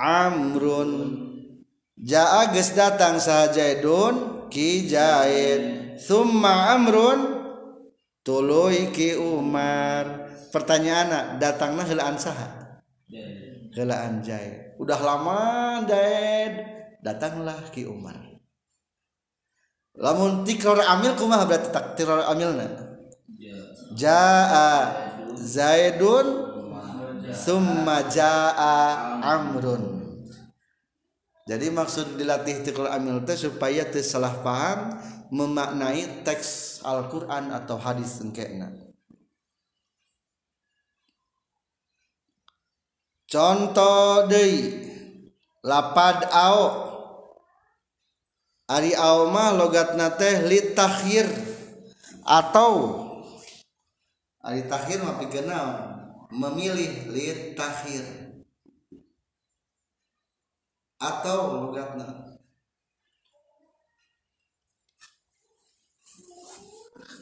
amrun. 0.00 0.90
Jaa 2.00 2.50
geus 2.50 2.72
datang 2.74 3.22
saha 3.22 3.52
zaidun 3.52 4.33
ki 4.54 4.86
Zaid 4.86 5.98
summa 5.98 6.78
amrun 6.78 7.42
tuluy 8.22 8.94
ki 8.94 9.18
Umar. 9.18 10.30
Pertanyaan 10.54 11.42
datangna 11.42 11.82
heulaan 11.82 12.14
saha? 12.14 12.78
Heulaan 13.74 14.22
Zaid 14.22 14.78
udah 14.78 15.00
lama 15.02 15.42
Zaid 15.90 16.54
datanglah 17.02 17.58
ki 17.74 17.90
Umar. 17.90 18.14
Lamun 19.98 20.46
tikrar 20.46 20.78
amil 20.86 21.18
kumaha 21.18 21.50
berarti 21.50 21.74
takdir 21.74 22.06
amilna? 22.06 22.70
Jaa. 23.98 25.02
Zaidun. 25.34 26.54
Summa 27.34 28.06
jaa 28.06 29.18
amrun 29.18 30.03
jadi 31.44 31.68
maksud 31.68 32.16
dilatih 32.16 32.64
tikrul 32.64 32.88
amil 32.88 33.20
teh 33.22 33.36
supaya 33.36 33.84
teu 33.84 34.00
salah 34.00 34.40
paham 34.40 34.96
memaknai 35.28 36.24
teks 36.24 36.80
Al-Qur'an 36.80 37.52
atau 37.52 37.76
hadis 37.76 38.20
engkena 38.24 38.72
contoh 43.28 44.30
deui 44.30 44.94
lapad 45.64 46.28
au. 46.30 46.60
Ari 48.64 48.96
au 48.96 49.28
mah 49.28 49.52
logatna 49.52 50.08
teh 50.16 50.40
litakhir 50.48 51.28
atau 52.24 53.04
ari 54.40 54.64
takhir 54.64 55.04
mah 55.04 55.20
pikeun 55.20 55.52
memilih 56.32 57.12
litakhir 57.12 58.23
atau 61.00 61.68
logatna 61.68 62.24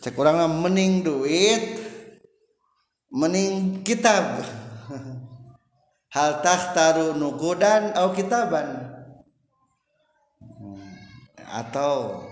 cek 0.02 0.18
orang 0.18 0.50
mening 0.60 1.06
duit 1.06 1.92
mening 3.12 3.84
kitab. 3.84 4.40
Hal 6.16 6.44
takhtaru 6.44 7.16
nukudan 7.16 7.92
au 7.96 8.12
kitaban. 8.12 8.88
Atau. 11.48 12.24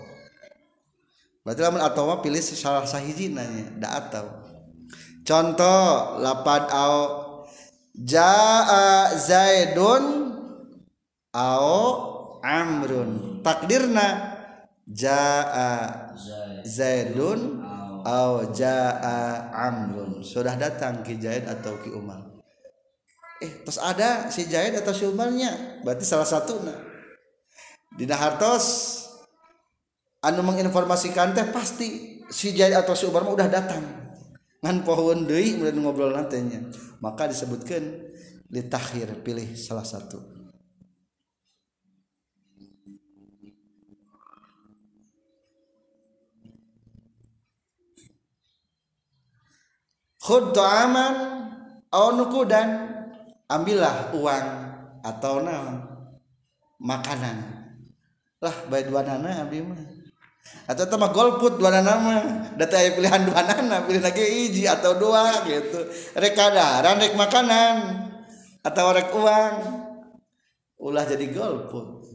Berarti 1.45 1.61
lamun 1.65 1.81
atau 1.81 2.05
mah 2.09 2.21
pilih 2.21 2.41
salah 2.41 2.85
sahiji 2.85 3.33
nanya 3.33 3.73
da 3.81 3.89
atau. 4.05 4.27
Contoh 5.25 6.21
lapad 6.21 6.69
au 6.69 6.97
jaa 7.97 9.17
zaidun 9.17 10.20
au 11.35 12.41
amrun. 12.43 13.43
Takdirna 13.43 14.07
jaa 14.87 16.15
zaidun 16.67 17.63
au 18.05 18.51
jaa 18.55 19.51
amrun. 19.55 20.23
Sudah 20.27 20.59
datang 20.59 21.03
ki 21.07 21.19
zaid 21.21 21.47
atau 21.47 21.79
ki 21.81 21.91
umar. 21.95 22.27
Eh 23.41 23.65
terus 23.65 23.81
ada 23.81 24.29
si 24.29 24.45
zaid 24.45 24.77
atau 24.77 24.93
si 24.93 25.09
umarnya 25.09 25.81
berarti 25.81 26.05
salah 26.05 26.29
satu 26.29 26.61
nah. 26.61 26.77
Dina 27.97 28.15
hartos 28.15 28.97
anu 30.21 30.45
menginformasikan 30.45 31.33
teh 31.33 31.49
pasti 31.49 32.21
si 32.29 32.53
zaid 32.53 32.77
atau 32.77 32.93
si 32.93 33.09
umar 33.09 33.25
udah 33.25 33.49
datang. 33.49 33.81
Ngan 34.61 34.85
pohon 34.85 35.25
deui 35.25 35.57
ngobrol 35.57 36.13
nantinya 36.13 36.69
maka 37.01 37.33
disebutkan 37.33 38.13
litakhir 38.53 39.25
pilih 39.25 39.57
salah 39.57 39.89
satu 39.89 40.40
khud 50.21 50.53
ta'aman 50.53 51.15
aw 51.91 52.13
nukudan 52.15 52.69
ambillah 53.51 54.15
uang 54.15 54.47
atau 55.03 55.41
naon? 55.43 55.77
Makanan. 56.81 57.37
Lah 58.41 58.57
bae 58.73 58.89
duanana 58.89 59.45
abdi 59.45 59.61
mah. 59.61 59.77
Atau 60.65 60.89
tema 60.89 61.13
golput 61.13 61.61
dua 61.61 61.83
nama 61.83 62.47
data 62.57 62.81
aya 62.81 62.97
pilihan 62.97 63.23
dua 63.29 63.45
nana 63.45 63.85
pilih 63.85 64.01
lagi 64.01 64.25
hiji 64.25 64.65
atau 64.65 64.97
dua 64.97 65.45
gitu. 65.45 65.85
Rek 66.17 66.33
kadaran 66.33 66.97
rek 66.99 67.15
makanan 67.15 67.77
atau 68.65 68.87
rek 68.97 69.13
uang. 69.13 69.55
Ulah 70.81 71.05
jadi 71.05 71.29
golput. 71.29 72.10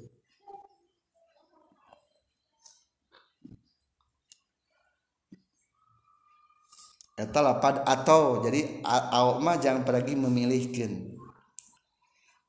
Eta 7.16 7.40
lapad 7.40 7.84
atau 7.88 8.44
jadi 8.44 8.84
awak 8.86 9.38
mah 9.40 9.56
jangan 9.60 9.88
pergi 9.88 10.20
memilihkan 10.20 11.16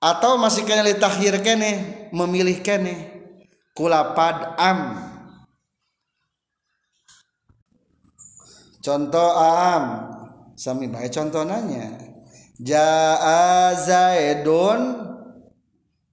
atau 0.07 0.37
masih 0.37 0.69
kena 0.69 0.85
litakhir 0.85 1.41
kene 1.41 1.73
memilih 2.13 2.61
kene. 2.61 3.17
Kulapad 3.73 4.57
am. 4.57 4.81
Contoh 8.81 9.31
am. 9.37 9.85
Sami 10.57 10.89
baik 10.89 11.13
contoh 11.13 11.45
nanya. 11.45 11.97
Jaa 12.61 13.73
zaidun. 13.77 15.05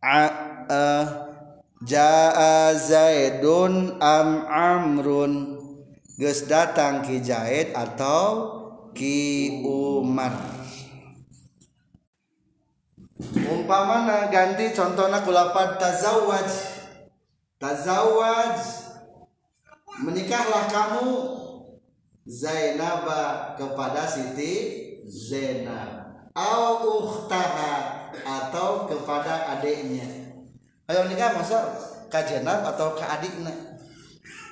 A, 0.04 0.24
uh, 0.68 1.06
jaa 1.88 2.76
zaidun 2.76 3.96
am 4.04 4.44
amrun 4.52 5.63
geus 6.24 6.48
datang 6.48 7.04
ki 7.04 7.20
Zaid 7.20 7.76
atau 7.76 8.48
ki 8.96 9.60
Umar. 9.68 10.32
Umpamana 13.44 14.32
ganti 14.32 14.72
contohnya 14.72 15.20
kulapad 15.28 15.76
tazawwaj 15.84 16.48
tazawwaj 17.60 18.56
menikahlah 20.00 20.72
kamu 20.72 21.08
Zainaba 22.24 23.52
kepada 23.60 24.08
Siti 24.08 24.80
Zainab. 25.04 26.08
Au 26.32 27.04
ukhtaha 27.04 27.76
atau 28.24 28.88
kepada 28.88 29.60
adiknya. 29.60 30.08
Ayo 30.88 31.04
nikah 31.12 31.36
masa 31.36 31.68
ka 32.08 32.24
Zainab 32.24 32.64
atau 32.64 32.96
ka 32.96 33.20
adiknya? 33.20 33.52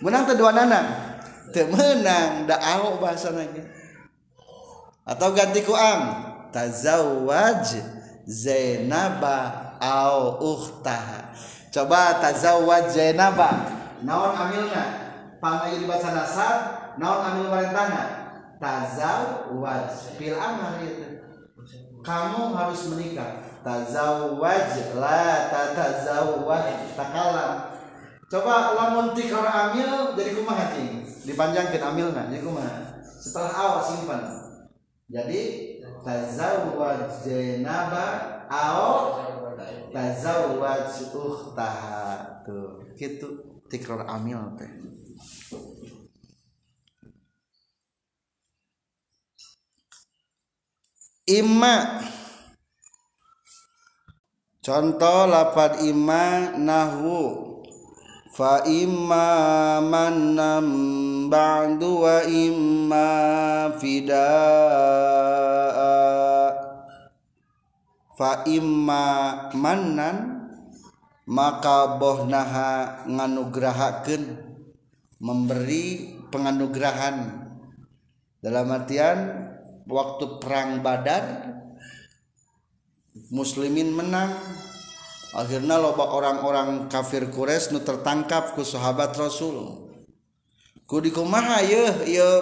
Menang 0.04 0.28
kedua 0.28 0.52
nana 0.52 1.11
temenang 1.52 2.48
da 2.48 2.56
au 2.80 2.98
bahasa 2.98 3.30
lagi 3.36 3.82
atau 5.06 5.30
ganti 5.36 5.62
ku 5.66 5.76
am. 5.76 6.32
Tazawwaj 6.52 7.80
Zainaba 8.28 9.72
au 9.80 10.36
ukhtaha. 10.52 11.32
Coba 11.72 12.20
tazawwaj 12.20 12.92
Zainaba. 12.92 13.72
Naon 14.04 14.36
amilna? 14.36 14.84
Pangaya 15.40 15.80
dibaca 15.80 16.12
nasab 16.12 16.58
naon 17.00 17.24
amil 17.24 17.48
marentana 17.48 18.04
tazawwaj. 18.60 20.20
Pil 20.20 20.36
amar 20.36 20.84
itu 20.84 21.24
kamu 22.04 22.52
harus 22.52 22.92
menikah. 22.92 23.32
Tazawwaj. 23.64 25.00
La 25.00 25.48
tatazawwaj. 25.56 27.00
Takalam. 27.00 27.52
Coba 28.28 28.76
lamun 28.76 29.16
tikar 29.16 29.48
amil 29.48 30.20
jadi 30.20 30.36
kumaha 30.36 30.72
cing 30.76 31.01
dipanjangkan 31.28 31.82
amilna 31.94 32.30
jadi 32.32 32.42
kumaha 32.42 33.02
setelah 33.22 33.54
awal 33.54 33.82
simpan. 33.86 34.24
Jadi 35.12 35.42
tazawwaj 36.02 37.22
janaba 37.22 38.08
au 38.50 39.22
tazawwaj 39.94 40.90
ukhtaha 41.14 42.42
tuh 42.42 42.82
gitu. 42.98 43.62
Tikrar 43.70 44.04
amil 44.04 44.58
teh. 44.60 44.68
Imma 51.32 52.04
contoh 54.60 55.30
lapad 55.30 55.80
imma 55.88 56.56
nahwu 56.60 57.51
fa 58.32 58.64
imma 58.64 59.84
mannam 59.84 60.68
ba'du 61.28 62.08
wa 62.08 62.24
imma 62.24 63.10
fidaa. 63.76 64.32
Fa 68.16 68.48
imma 68.48 69.04
mannan 69.52 70.48
maka 71.28 72.00
bohnaha 72.00 73.04
nganugrahakeun 73.10 74.24
memberi 75.20 76.16
penganugerahan. 76.32 77.48
Dalam 78.42 78.74
artian 78.74 79.20
waktu 79.86 80.42
perang 80.42 80.82
Badar 80.82 81.52
muslimin 83.30 83.94
menang 83.94 84.34
akhirnya 85.32 85.80
loba 85.80 86.12
orang-orang 86.12 86.92
kafir 86.92 87.32
Quraisy 87.32 87.72
nu 87.72 87.80
tertangkap 87.80 88.56
ku 88.56 88.64
sahabat 88.68 89.16
Rasul. 89.16 89.88
Ku 90.88 91.00
dikumaha 91.00 91.64
yeuh 91.64 92.04
ieu 92.08 92.34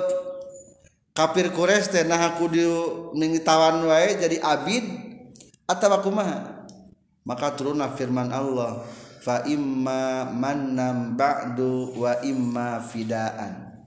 kafir 1.13 1.53
Quraisy 1.53 1.93
teh 1.93 2.03
nah 2.05 2.33
aku 2.33 2.49
dimingitawan 2.49 3.85
wae 3.85 4.17
jadi 4.17 4.41
abid 4.41 4.85
atawa 5.69 6.01
kumaha? 6.01 6.65
Maka 7.27 7.53
turunlah 7.53 7.93
firman 7.93 8.33
Allah 8.33 8.81
fa 9.21 9.45
imma 9.45 10.25
mannam 10.25 11.13
ba'du 11.13 11.93
wa 11.93 12.17
imma 12.25 12.81
fidaan. 12.81 13.85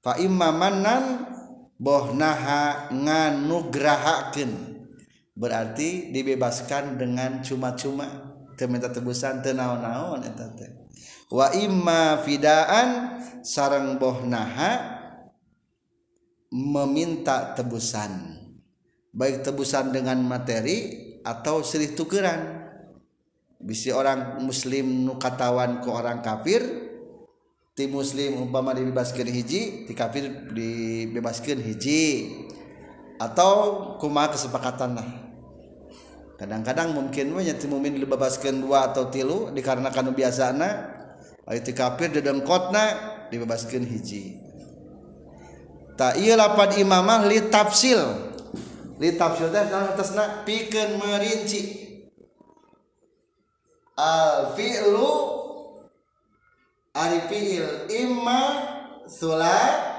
Fa 0.00 0.16
imma 0.16 0.48
mannan 0.48 1.28
boh 1.76 2.16
naha 2.16 2.88
nganugrahakeun. 2.94 4.69
Berarti 5.40 6.12
dibebaskan 6.12 7.00
dengan 7.00 7.40
cuma-cuma. 7.40 8.28
Teu 8.60 8.68
minta 8.68 8.92
tebusan 8.92 9.40
teu 9.40 9.56
naon-naon 9.56 10.20
eta 10.20 10.52
teh. 10.52 10.68
Wa 11.32 11.48
imma 11.56 12.20
fidaan 12.20 13.16
sareng 13.40 13.96
bohnaha 13.96 15.00
meminta 16.52 17.56
tebusan. 17.56 18.36
Baik 19.16 19.40
tebusan 19.40 19.96
dengan 19.96 20.20
materi 20.20 21.08
atau 21.24 21.64
silih 21.64 21.96
tukeran. 21.96 22.60
Bisi 23.56 23.88
orang 23.88 24.44
muslim 24.44 25.08
nu 25.08 25.16
katawan 25.16 25.80
ku 25.80 25.92
orang 25.92 26.20
kafir 26.20 26.60
ti 27.72 27.88
muslim 27.88 28.44
umpama 28.44 28.76
dibebaskan 28.76 29.28
hiji 29.28 29.88
ti 29.88 29.92
kafir 29.96 30.52
dibebaskan 30.52 31.64
hiji. 31.64 32.28
Atau 33.20 33.96
kumaha 34.00 34.32
kesepakatan 34.32 34.96
lah 34.96 35.29
kadang-kadang 36.40 36.96
mungkinnya 36.96 37.52
timumin 37.60 38.00
dibebaskan 38.00 38.64
dua 38.64 38.88
atau 38.88 39.12
tilu 39.12 39.52
dikarenakan 39.52 40.16
biasana 40.16 40.96
anak 41.50 41.66
itu 41.66 41.74
kafir 41.74 42.14
dedengkotna 42.14 42.94
dibebaskan 43.34 43.82
hiji. 43.82 44.38
Tak 45.98 46.14
iya 46.22 46.38
lapan 46.38 46.78
imamah 46.78 47.26
li 47.26 47.50
tafsil. 47.50 47.98
Li 49.02 49.18
tafsil 49.18 49.50
teh 49.50 49.66
dalam 49.66 49.90
atasna 49.90 50.46
pikeun 50.46 51.02
merinci. 51.02 51.90
Al 53.98 54.54
fi'lu 54.54 55.10
ari 56.94 57.20
fi'il. 57.26 57.90
Imma 57.98 58.42
sulasiyun 59.10 59.90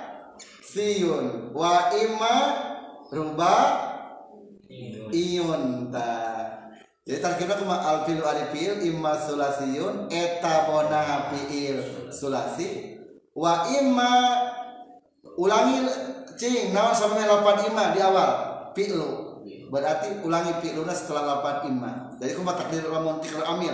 wa 1.52 1.92
imma 2.00 2.36
ruba 3.12 3.60
iyun. 5.12 5.92
Ta 5.92 6.31
jadi 7.02 7.18
tarkibna 7.18 7.58
kuma 7.58 7.82
al 7.82 8.06
fi'lu 8.06 8.22
ari 8.22 8.46
fi'il 8.54 8.86
imma 8.94 9.18
sulasiyun 9.18 10.06
eta 10.14 10.70
bona 10.70 11.34
fi'il 11.34 11.82
sulasi. 12.14 12.94
Wa 13.34 13.66
imma 13.74 14.12
ulangi 15.34 15.82
cing 16.38 16.70
naon 16.70 16.94
sampai 16.94 17.26
lapan 17.26 17.74
imma 17.74 17.98
di 17.98 18.00
awal? 18.06 18.32
Fi'lu. 18.78 19.10
Berarti 19.74 20.22
ulangi 20.22 20.54
fi'luna 20.62 20.94
setelah 20.94 21.26
lapan 21.26 21.74
imma. 21.74 21.92
Jadi 22.22 22.38
kuma 22.38 22.54
takdir 22.54 22.86
lamun 22.86 23.18
tikrar 23.18 23.50
amil. 23.50 23.74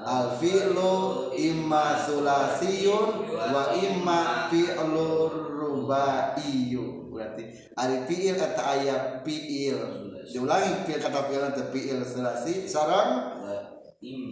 Al 0.00 0.40
fi'lu 0.40 1.28
imma 1.36 2.00
sulasiyun 2.08 3.36
wa 3.36 3.68
imma 3.76 4.48
fi'lu 4.48 5.28
rubaiyu 5.60 7.12
berarti 7.12 7.44
ari 7.76 8.08
kata 8.34 8.62
ayat 8.64 9.02
fi'il 9.20 10.11
diulangi 10.30 10.86
fi'il 10.86 11.00
kata 11.02 11.26
fi'il 11.26 11.42
kata 11.50 11.62
fi'il 11.74 12.00
sulasi 12.06 12.68
sarang 12.68 13.42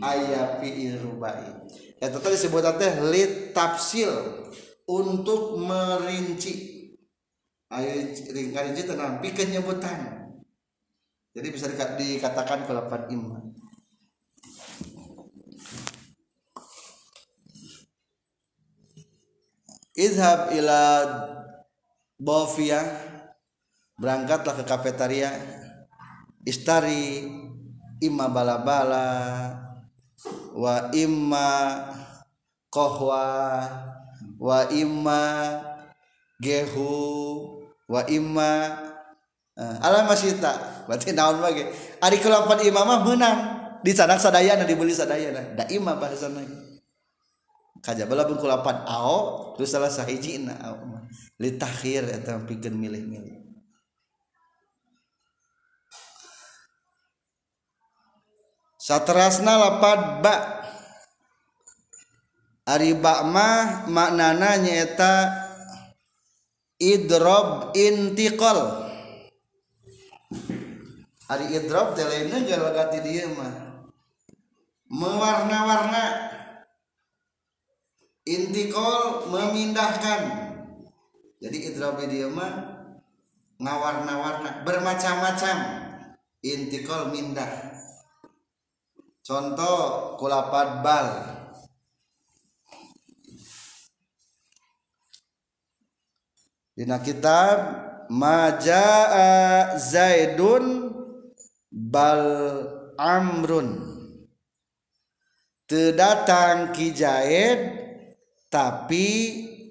ayat 0.02 0.62
fi'il 0.62 0.98
rubai 1.02 1.46
ya 1.98 2.06
tadi 2.10 2.34
disebut 2.34 2.64
teh 2.78 2.92
lit 3.10 3.54
tafsil 3.54 4.10
untuk 4.90 5.62
merinci. 5.62 6.82
Ayo 7.70 8.02
rinci 8.34 8.82
tenang 8.82 9.22
pikeun 9.22 9.54
nyebutan 9.54 10.26
jadi 11.30 11.48
bisa 11.54 11.70
dikatakan 11.70 12.66
kelapan 12.66 13.06
iman 13.14 13.44
Izhab 19.94 20.50
ila 20.56 20.82
Bovia 22.18 22.82
berangkatlah 24.00 24.58
ke 24.58 24.64
kafetaria 24.64 25.28
istari 26.44 27.26
imma 28.00 28.26
bala-bala 28.32 29.08
wa 30.56 30.88
imma 30.96 31.48
kohwa 32.72 33.26
wa 34.40 34.60
imma 34.72 35.22
gehu 36.40 36.92
wa 37.90 38.00
imma 38.08 38.52
uh, 39.56 39.76
alam 39.84 40.08
masita 40.08 40.84
berarti 40.88 41.12
naon 41.12 41.40
bagi 41.44 41.64
ari 42.00 42.16
kelapan 42.18 42.58
imamah 42.64 43.00
menang. 43.04 43.40
Di 43.80 43.96
sana 43.96 44.20
sadayana 44.20 44.68
dibeli 44.68 44.92
sadayana 44.92 45.56
da 45.56 45.64
imam 45.72 45.96
bahasana 45.96 46.44
kaja 47.80 48.04
bala 48.04 48.28
bung 48.28 48.36
kulapan 48.36 48.84
ao 48.84 49.56
terus 49.56 49.72
salah 49.72 49.88
sahiji 49.88 50.44
na 50.44 50.52
ao 50.60 50.84
li 51.40 51.56
takhir 51.56 52.04
eta 52.12 52.36
pikeun 52.44 52.76
milih-milih 52.76 53.39
saterasna 58.80 59.60
lapad 59.60 60.24
ba. 60.24 60.36
Ari 62.64 62.96
ba 62.96 63.20
mah 63.28 63.84
maknana 63.90 64.56
nyaeta 64.56 65.28
idrob 66.80 67.76
intiqal 67.76 68.88
ari 71.30 71.46
idrob 71.54 71.94
teh 71.94 72.06
lainna 72.08 72.42
galagati 72.42 72.98
dieu 73.04 73.30
mah. 73.36 73.70
Mewarna-warna. 74.90 76.34
Intikol 78.26 79.30
memindahkan. 79.30 80.20
Jadi 81.38 81.58
idrob 81.70 82.02
dia 82.10 82.26
mah 82.26 82.82
ngawarna-warna 83.62 84.66
bermacam-macam. 84.66 85.56
Intikol 86.42 87.14
mindah 87.14 87.69
contoh 89.24 90.16
kulapat 90.16 90.68
bal. 90.84 91.08
Dina 96.76 96.96
kitab 97.04 97.56
Majaa 98.08 99.76
Zaidun 99.76 100.90
bal 101.68 102.24
amrun. 102.96 103.68
Terdatang 105.68 106.74
ki 106.74 106.90
Zaid 106.96 107.60
tapi 108.50 109.06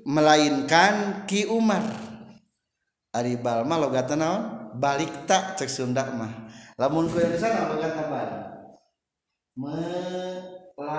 melainkan 0.08 1.28
ki 1.28 1.50
Umar. 1.50 1.84
Ari 3.10 3.36
bal 3.41 3.66
mah 3.68 3.78
logat 3.82 4.08
naon? 4.14 4.72
Balik 4.78 5.26
tak 5.26 5.58
cek 5.60 5.68
Sunda 5.68 6.08
mah. 6.14 6.47
Lamun 6.80 7.10
ku 7.10 7.20
yang 7.20 7.34
di 7.34 7.41
sana 7.41 7.74
logat 7.74 7.91
bal 8.08 8.59
melainkan. 9.60 10.95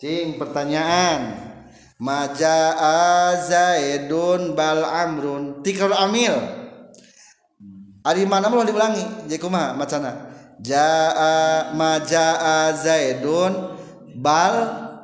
Cing 0.00 0.40
pertanyaan. 0.40 1.52
Majaa 2.00 3.36
Zaidun 3.44 4.56
bal 4.56 4.80
amrun. 4.80 5.60
Tikar 5.60 5.92
amil. 5.92 6.32
Ari 8.00 8.24
mana 8.24 8.48
mau 8.48 8.64
diulangi? 8.64 9.04
Jadi 9.28 9.36
kumaha 9.36 9.76
macana. 9.76 10.32
Jaa 10.64 11.76
majaa 11.76 12.72
Zaidun 12.72 13.52
bal 14.16 14.56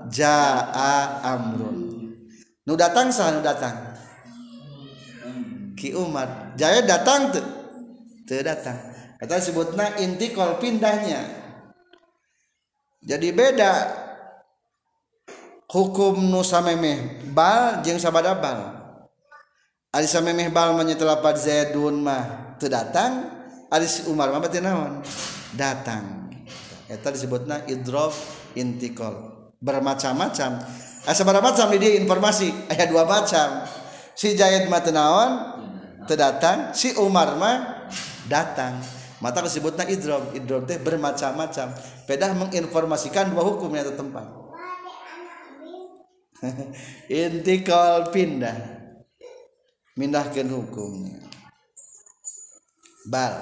jaa 0.09 1.21
amrun. 1.21 2.09
Nu 2.65 2.73
datang 2.81 3.13
sah 3.13 3.29
nu 3.37 3.45
datang. 3.45 3.93
Ki 5.77 5.93
Umar. 5.93 6.57
Jaya 6.57 6.81
datang 6.81 7.29
tuh 7.37 7.45
tuh 8.25 8.41
datang 8.41 8.96
kata 9.17 9.41
sebutna 9.41 9.97
inti 10.01 10.33
kol 10.33 10.61
pindahnya. 10.61 11.47
Jadi 13.07 13.31
beda. 13.31 14.05
Hukum 15.67 16.31
nu 16.31 16.47
samemeh 16.47 17.27
bal 17.35 17.83
jeung 17.83 17.99
sabada 17.99 18.39
bal. 18.39 18.59
Ari 19.91 20.07
samemeh 20.07 20.49
bal 20.51 20.75
menyetelapat 20.79 21.37
Zaidun 21.37 22.01
mah 22.01 22.55
teu 22.57 22.71
datang 22.71 23.29
ari 23.71 23.87
Umar 24.07 24.31
mah 24.31 24.41
berarti 24.41 24.63
naon? 24.63 25.03
Datang. 25.59 26.31
Eta 26.87 27.11
disebutna 27.11 27.67
idrob 27.67 28.15
intikol 28.55 29.51
bermacam-macam. 29.59 30.63
Asa 31.07 31.23
macam 31.23 31.67
di 31.75 31.79
dia 31.83 31.99
informasi. 31.99 32.51
Aya 32.71 32.87
dua 32.87 33.03
macam. 33.07 33.67
Si 34.15 34.39
Zaid 34.39 34.71
mah 34.71 34.81
teu 34.83 34.95
naon? 34.95 35.31
Teu 36.07 36.19
si 36.73 36.95
Umar 36.95 37.35
mah 37.35 37.91
datang 38.31 38.96
mata 39.21 39.45
disebutna 39.45 39.89
idrob 39.89 40.33
idrob 40.37 40.65
teh 40.69 40.79
bermacam-macam. 40.81 41.73
Pedah 42.05 42.33
menginformasikan 42.37 43.33
dua 43.33 43.43
hukum 43.43 43.73
yang 43.73 43.89
tempat. 43.93 44.27
Intikal 47.09 48.13
pindah. 48.13 48.57
Mindahkan 49.97 50.47
hukumnya. 50.53 51.25
Bal. 53.09 53.35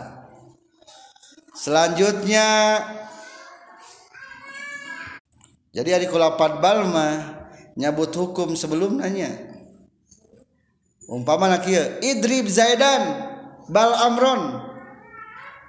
Selanjutnya. 1.58 2.78
Jadi 5.74 5.90
hari 5.90 6.06
kulapat 6.06 6.62
bal 6.62 6.86
mah 6.86 7.44
nyabut 7.74 8.14
hukum 8.14 8.54
sebelum 8.54 9.02
nanya 9.02 9.54
umpama 11.10 11.52
nak 11.52 11.68
idrib 12.00 12.48
zaidan 12.48 13.28
bal 13.68 13.92
amron 14.08 14.63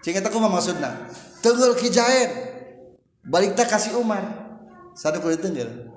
cing 0.05 0.13
eta 0.13 0.29
kumaha 0.29 0.61
maksudna 0.61 1.09
teungeul 1.41 1.73
ki 1.73 1.89
zaid 1.89 2.29
balik 3.25 3.57
tak 3.57 3.73
kasih 3.73 3.97
umar. 3.97 4.21
Satu 4.93 5.17
kulit 5.19 5.41
teungeul 5.41 5.95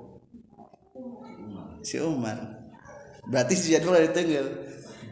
si 1.89 1.97
Umar. 2.03 2.37
Berarti 3.29 3.55
si 3.57 3.73
jadwal 3.73 4.01
dari 4.01 4.13
tenggel. 4.13 4.47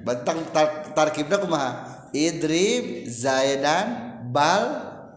Batang 0.05 0.44
tar, 0.55 0.92
tarkibna 0.94 1.40
kumaha? 1.40 1.70
Idrib 2.12 3.09
zaidan 3.11 4.20
bal 4.30 4.64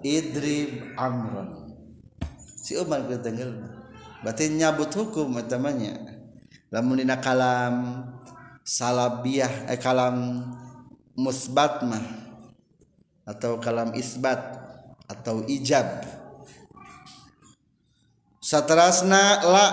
idrib 0.01 0.95
amron. 0.95 1.75
Si 2.59 2.80
Umar 2.80 3.05
ke 3.07 3.19
tenggel. 3.19 3.59
Berarti 4.23 4.51
nyabut 4.51 4.91
hukum 4.95 5.36
temannya 5.47 6.19
lamun 6.69 7.01
dina 7.01 7.17
kalam 7.17 8.05
salabiyah 8.61 9.71
eh 9.73 9.80
kalam 9.80 10.45
musbat 11.17 11.82
mah 11.82 12.28
atau 13.30 13.61
kalam 13.61 13.93
isbat 13.93 14.41
atau 15.05 15.45
ijab. 15.45 15.86
Saterasna 18.41 19.45
la 19.45 19.65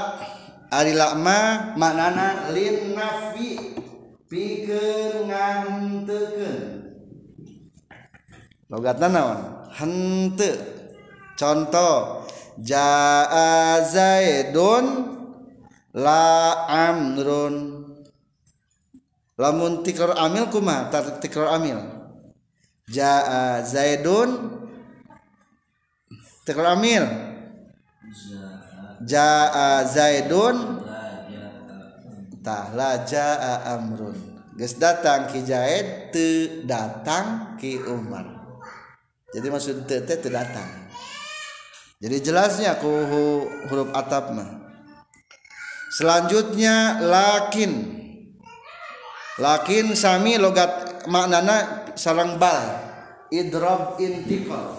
ari 0.69 0.93
lakma 0.93 1.73
maknana 1.81 2.53
lin 2.53 2.93
nafi 2.93 3.81
pikeun 4.29 5.33
nganteukeun 5.33 6.77
logatna 8.69 9.09
naon? 9.09 9.41
Henteu 9.73 10.57
contoh 11.39 12.27
jaa 12.61 13.81
zaidun 13.87 14.85
la 15.97 16.53
amrun. 16.69 17.57
Lamun 19.37 19.85
tikrar 19.85 20.17
amil 20.17 20.49
kumaha? 20.49 20.89
Tikrar 21.21 21.61
amil 21.61 21.96
jaa 22.91 23.63
zaidun. 23.67 24.31
Tikrar 26.47 26.79
amil 26.79 27.05
jaa 29.03 29.83
zaidun. 29.87 30.83
Tahla 32.47 33.03
jaa 33.03 33.75
amrun. 33.75 34.15
Geus 34.57 34.79
datang 34.81 35.29
ki 35.29 35.45
zaid 35.45 36.15
teu 36.15 36.65
datang 36.65 37.59
ki 37.61 37.83
umar. 37.91 38.25
Jadi 39.35 39.47
maksud 39.53 39.85
teu 39.85 40.01
teh 40.07 40.17
teu 40.17 40.33
datang. 40.33 40.87
Jadi 42.01 42.17
jelasnya 42.23 42.79
ku 42.79 42.89
huruf 43.69 43.91
atap 43.93 44.33
mah. 44.33 44.49
Selanjutnya 45.97 47.03
lakin. 47.03 47.73
Lakin 49.37 49.93
sami 49.93 50.41
logat 50.41 51.05
maknana 51.09 51.86
sarang 51.97 52.37
bal. 52.37 52.63
Idrob 53.33 53.99
intikal. 53.99 54.79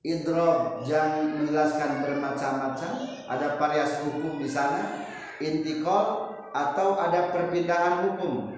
Idrob 0.00 0.86
yang 0.88 1.36
menjelaskan 1.36 2.06
bermacam-macam. 2.06 2.92
Ada 3.26 3.58
variasi 3.60 4.06
hukum 4.06 4.40
di 4.40 4.48
sana. 4.48 5.04
Intikal 5.42 6.32
atau 6.56 6.96
ada 6.96 7.28
perpindahan 7.34 8.08
hukum 8.08 8.48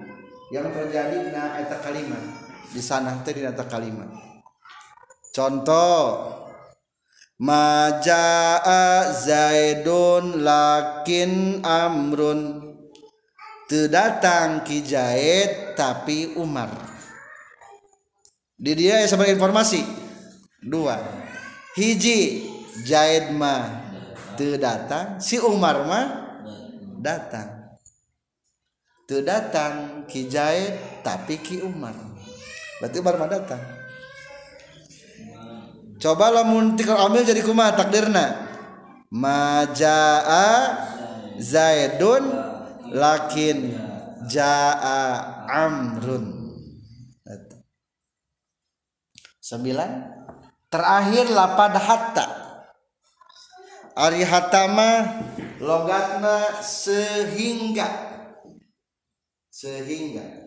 yang 0.55 0.71
terjadi 0.71 1.27
di 1.27 1.31
eta 1.35 1.83
kalimat. 1.83 2.23
Di 2.71 2.79
sana 2.79 3.19
teh 3.25 3.35
eta 3.35 3.65
kalimat. 3.67 4.07
Contoh. 5.35 6.37
Majaa 7.39 9.15
zaidun 9.15 10.43
lakin 10.43 11.63
amrun. 11.63 12.67
Teu 13.69 13.87
datang 13.87 14.65
ki 14.65 14.83
zaid 14.83 15.77
tapi 15.77 16.35
umar 16.35 16.98
di 18.59 18.75
dia 18.75 19.07
sebagai 19.07 19.39
informasi. 19.39 19.79
Dua. 20.59 20.99
Hiji 21.79 22.43
Zaid 22.83 23.31
mah 23.31 23.87
teu 24.35 24.59
datang 24.59 25.23
si 25.23 25.39
Umar 25.39 25.87
mah 25.87 26.07
datang. 26.99 27.79
Teu 29.07 29.23
datang 29.23 30.03
Ki 30.11 30.27
Zaid 30.27 30.99
tapi 30.99 31.39
Ki 31.39 31.63
Umar. 31.63 31.95
Berarti 32.83 32.99
Umar 32.99 33.15
mah 33.15 33.31
datang. 33.31 33.63
Coba 35.99 36.31
lamun 36.31 36.75
tikal 36.75 36.99
amil 36.99 37.23
jadi 37.23 37.39
kumaha 37.43 37.79
takdirna. 37.79 38.47
Majaa 39.09 40.75
Zaidun 41.39 42.27
lakin 42.91 43.79
jaa 44.27 45.47
Amrun 45.47 46.38
sembilan. 49.49 49.91
Terakhir 50.69 51.33
lapad 51.33 51.73
hatta. 51.73 52.27
Ari 53.97 54.21
hatama 54.21 55.17
logatna 55.57 56.61
sehingga. 56.61 57.89
Sehingga. 59.49 60.45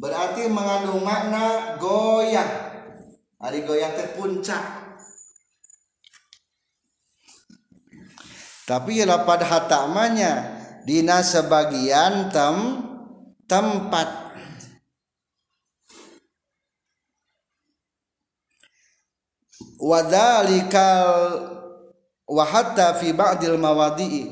Berarti 0.00 0.48
mengandung 0.48 1.04
makna 1.04 1.76
goyah 1.76 2.70
Ari 3.40 3.64
goyah 3.64 3.88
teh 3.96 4.16
puncak. 4.16 4.64
Tapi 8.68 9.02
lapad 9.08 9.40
hatamanya 9.48 10.60
dina 10.84 11.24
sebagian 11.24 12.28
tem 12.28 12.56
tempat 13.48 14.29
wadzalikal 19.80 21.08
wa 22.28 22.44
hatta 22.46 22.94
fi 23.00 23.16
ba'dil 23.16 23.56
mawadi'i 23.58 24.24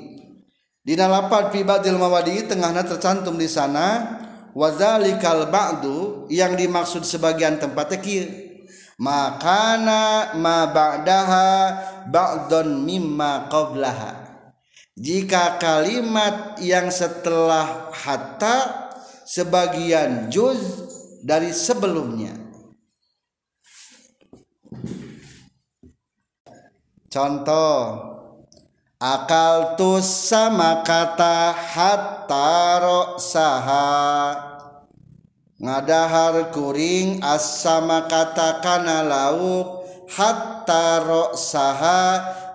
dina 0.84 1.08
lapad 1.08 1.50
fi 1.50 1.64
ba'dil 1.64 1.96
mawadi'i 1.96 2.44
tengahna 2.46 2.84
tercantum 2.84 3.34
di 3.40 3.48
sana. 3.48 4.20
Wadzalikal 4.58 5.54
ba'du 5.54 6.26
yang 6.32 6.58
dimaksud 6.58 7.06
sebagian 7.06 7.62
tempatnya 7.62 8.02
kieu 8.02 8.26
makana 8.98 10.34
ma 10.34 10.66
ba'daha 10.66 11.48
ba'dun 12.10 12.82
mimma 12.82 13.46
qablaha. 13.46 14.26
Jika 14.98 15.62
kalimat 15.62 16.58
yang 16.58 16.90
setelah 16.90 17.94
hatta 17.94 18.90
sebagian 19.22 20.26
juz 20.26 20.58
dari 21.22 21.54
sebelumnya 21.54 22.47
contoh 27.08 27.80
akal 29.00 29.74
tus 29.80 30.04
sama 30.04 30.84
kata 30.86 31.56
hatta 31.56 32.80
saha 33.18 34.36
ngadahar 35.58 36.54
kuring 36.54 37.18
as 37.24 37.64
sama 37.64 38.06
kata 38.06 38.62
kana 38.62 39.02
lauk 39.02 39.84
hatta 40.08 41.04
saha 41.36 42.02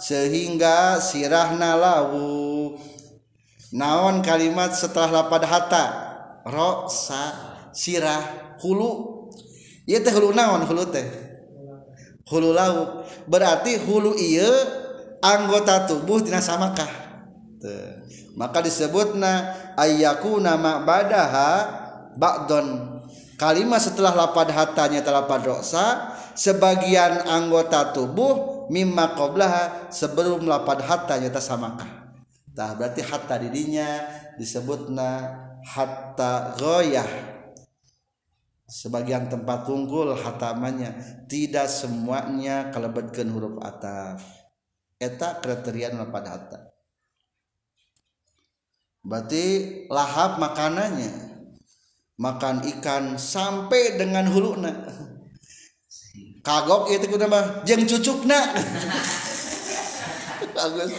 sehingga 0.03 0.99
sirahna 0.99 1.79
lauk. 1.79 2.75
Naon 3.73 4.21
kalimat 4.21 4.75
setelah 4.75 5.23
lapad 5.23 5.47
hatta? 5.47 5.85
Rosa 6.45 7.33
sirah 7.73 8.53
hulu. 8.61 9.31
Ieu 9.87 9.99
teh 10.03 10.13
hulu 10.13 10.35
naon? 10.35 10.67
Hulu 10.67 10.83
teh. 10.91 11.22
hulu 12.27 12.55
lauk 12.55 13.07
berarti 13.27 13.79
hulu 13.83 14.15
iya 14.15 14.49
anggota 15.23 15.87
tubuh 15.87 16.19
tina 16.19 16.43
samakah? 16.43 16.89
Tuh. 17.63 18.03
maka 18.35 18.59
disebutna 18.59 19.55
ayyaku 19.79 20.43
nama 20.43 20.83
badaha 20.83 21.51
bakdon 22.19 22.99
kalimat 23.39 23.79
setelah 23.79 24.11
lapad 24.11 24.51
hatanya 24.51 24.99
telapad 24.99 25.47
roksa 25.47 26.11
sebagian 26.35 27.23
anggota 27.23 27.95
tubuh 27.95 28.67
mimma 28.67 29.15
qoblaha 29.15 29.87
sebelum 29.91 30.43
lapad 30.43 30.83
hatanya 30.83 31.31
tasamakah 31.31 31.87
tah 32.53 32.75
berarti 32.77 33.01
hatta 33.01 33.39
didinya 33.41 34.03
disebutna 34.37 35.09
hatta 35.63 36.57
goyah 36.59 37.07
sebagian 38.67 39.29
tempat 39.31 39.67
tunggul 39.67 40.15
hatamanya. 40.15 40.95
Tidak 41.27 41.67
semuanya 41.67 42.69
kalebetkeun 42.69 43.29
huruf 43.31 43.57
ataf. 43.63 44.23
Eta 44.97 45.43
kriteria 45.43 45.91
lapad 45.91 46.25
hatta 46.27 46.59
berarti 49.03 49.45
lahap 49.91 50.39
makanannya. 50.39 51.35
Makan 52.13 52.61
ikan 52.77 53.17
sampai 53.17 53.97
dengan 53.97 54.29
huluna 54.29 54.85
kagok 56.45 56.93
itu 56.93 57.09
kudu 57.09 57.25
mah 57.25 57.65
jeung 57.65 57.89
cucukna. 57.89 58.53
Bagus 60.55 60.93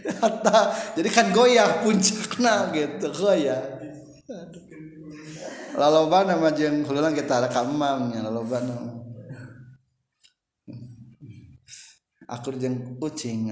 hatta 0.00 0.58
jadi 0.96 1.08
kan 1.12 1.26
goyah 1.34 1.82
puncakna 1.84 2.72
gitu 2.72 3.08
goyah 3.12 3.60
laloba 5.78 6.26
nama 6.26 6.50
jeung 6.54 6.82
hululang 6.86 7.14
kita 7.14 7.42
ada 7.44 7.48
kamamnya 7.52 8.24
laloba 8.26 8.58
nama. 8.62 8.92
Akur 12.30 12.54
jeung 12.58 12.96
kucing 13.02 13.50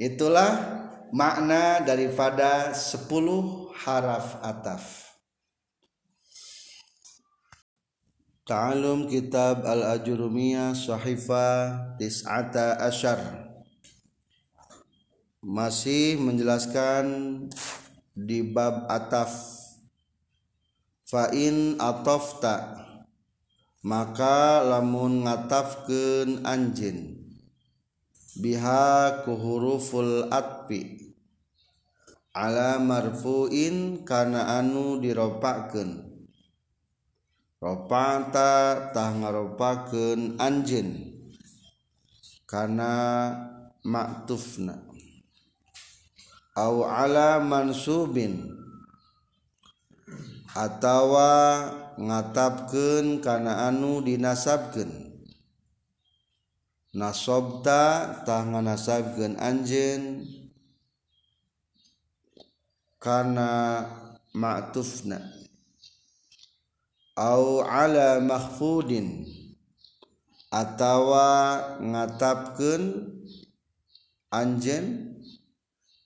itulah 0.00 0.56
makna 1.12 1.84
daripada 1.84 2.72
10 2.72 3.04
haraf 3.84 4.40
ataf. 4.40 5.12
Ta'alum 8.48 9.06
kitab 9.06 9.62
al-ajurumiyah 9.68 10.72
sahifa 10.72 11.76
tis'ata 12.00 12.80
asyar. 12.80 13.20
Masih 15.44 16.16
menjelaskan 16.16 17.04
di 18.14 18.42
bab 18.42 18.90
ataf. 18.90 19.32
Fain 21.06 21.74
atofta 21.82 22.86
maka 23.82 24.62
lamun 24.62 25.26
ngatafkeun 25.26 26.46
anjin 26.46 27.18
biha 28.38 29.24
ku 29.26 29.34
huruful 29.34 30.30
atfi. 30.30 31.10
Ala 32.30 32.78
marfuin 32.78 34.06
kana 34.06 34.62
anu 34.62 35.02
diropakeun. 35.02 36.06
Ropata 37.60 38.88
tah 38.94 39.10
ngaropakeun 39.12 40.38
anjin 40.38 41.10
kana 42.46 42.94
maktufna 43.84 44.89
au 46.60 46.84
ala 46.84 47.40
mansubin. 47.40 48.52
Atawa 50.52 51.32
ngatapkeun 51.96 53.24
kana 53.24 53.70
anu 53.70 54.04
dinasabkeun. 54.04 54.90
Nasobta 56.92 58.20
tah 58.26 58.42
nganasabkeun 58.44 59.38
anjeun. 59.40 60.26
Kana 63.00 63.48
ma'tufna. 64.36 65.16
Au 67.16 67.64
ala 67.64 68.20
mahfudin 68.20 69.24
atawa 70.52 71.28
ngatapkeun 71.80 72.82
anjeun. 74.34 75.09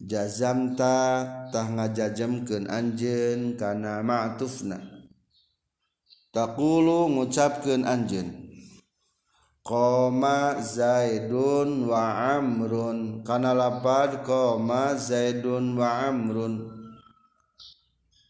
jazamtatah 0.00 1.68
ngajajemken 1.76 2.68
anjeun 2.68 3.56
kana 3.56 4.02
matufna. 4.04 4.80
Taqulu 6.32 7.08
ngucapkeun 7.08 7.84
anjeun. 7.88 8.49
koma 9.64 10.58
Zaidun 10.60 11.86
wa 11.86 12.36
Amrun. 12.36 13.24
Kana 13.24 13.54
lapad 13.54 14.24
koma 14.24 14.96
Zaidun 14.96 15.76
wa 15.76 16.08
Amrun. 16.08 16.68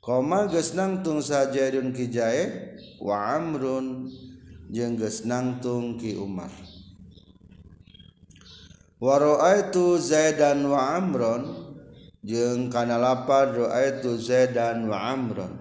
Koma 0.00 0.48
geus 0.48 0.74
nangtung 0.74 1.22
sajaidun 1.22 1.94
ki 1.94 2.10
Zaid 2.10 2.50
wa 2.98 3.36
Amrun. 3.36 4.10
Jeung 4.70 4.98
geus 4.98 5.26
nangtung 5.26 5.98
ki 5.98 6.14
Umar. 6.18 6.50
Wa 9.00 9.16
ra'aitu 9.16 9.96
Zaidan 9.96 10.68
wa 10.68 10.94
Amrun. 10.98 11.72
Jeung 12.20 12.68
kana 12.68 13.00
lapad 13.00 13.56
ra'aitu 13.56 14.20
Zaidan 14.20 14.86
wa 14.92 15.14
Amrun. 15.14 15.56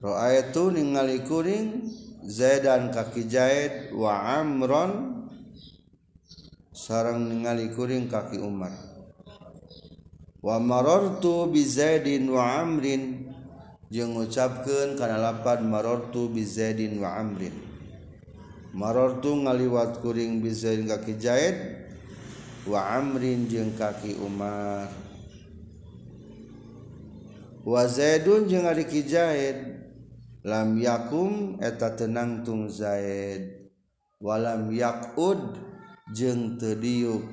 Ra'aitu 0.00 0.72
ningali 0.72 1.24
kuring 1.24 1.88
Zaidan 2.20 2.92
kaki 2.92 3.24
Zaid 3.24 3.96
wa 3.96 4.40
Amron 4.40 5.24
sarang 6.76 7.32
ningali 7.32 7.72
kuring 7.72 8.12
kaki 8.12 8.36
Umar. 8.36 8.72
Wa 10.44 10.60
marartu 10.60 11.48
bi 11.48 11.64
Zaidin 11.64 12.28
wa 12.28 12.60
Amrin 12.60 13.28
jeung 13.88 14.16
ngucapkeun 14.16 15.00
kana 15.00 15.16
lapan 15.16 15.64
marartu 15.64 16.28
bi 16.28 16.44
Zaidin 16.44 17.00
wa 17.00 17.16
Amrin. 17.16 17.56
Marartu 18.76 19.40
ngaliwat 19.40 20.04
kuring 20.04 20.44
bi 20.44 20.52
Zaidin 20.52 20.92
kaki 20.92 21.16
Zaid 21.16 21.56
wa 22.68 23.00
Amrin 23.00 23.48
jeung 23.48 23.72
kaki 23.80 24.20
Umar. 24.20 24.92
Wa 27.64 27.82
Zaidun 27.88 28.44
jeung 28.44 28.68
ari 28.68 28.84
Zaid 28.84 29.79
lam 30.40 30.80
yakum 30.80 31.60
eta 31.60 31.92
tenang 31.96 32.40
tung 32.44 32.68
zaid. 32.72 33.60
Walam 34.20 34.68
yakud 34.72 35.40
jeng 36.12 36.60
tediuk 36.60 37.24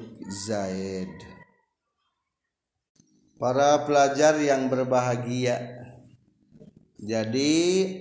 zaid. 0.47 1.11
Para 3.37 3.83
pelajar 3.85 4.39
yang 4.39 4.71
berbahagia. 4.71 5.77
Jadi 6.97 7.53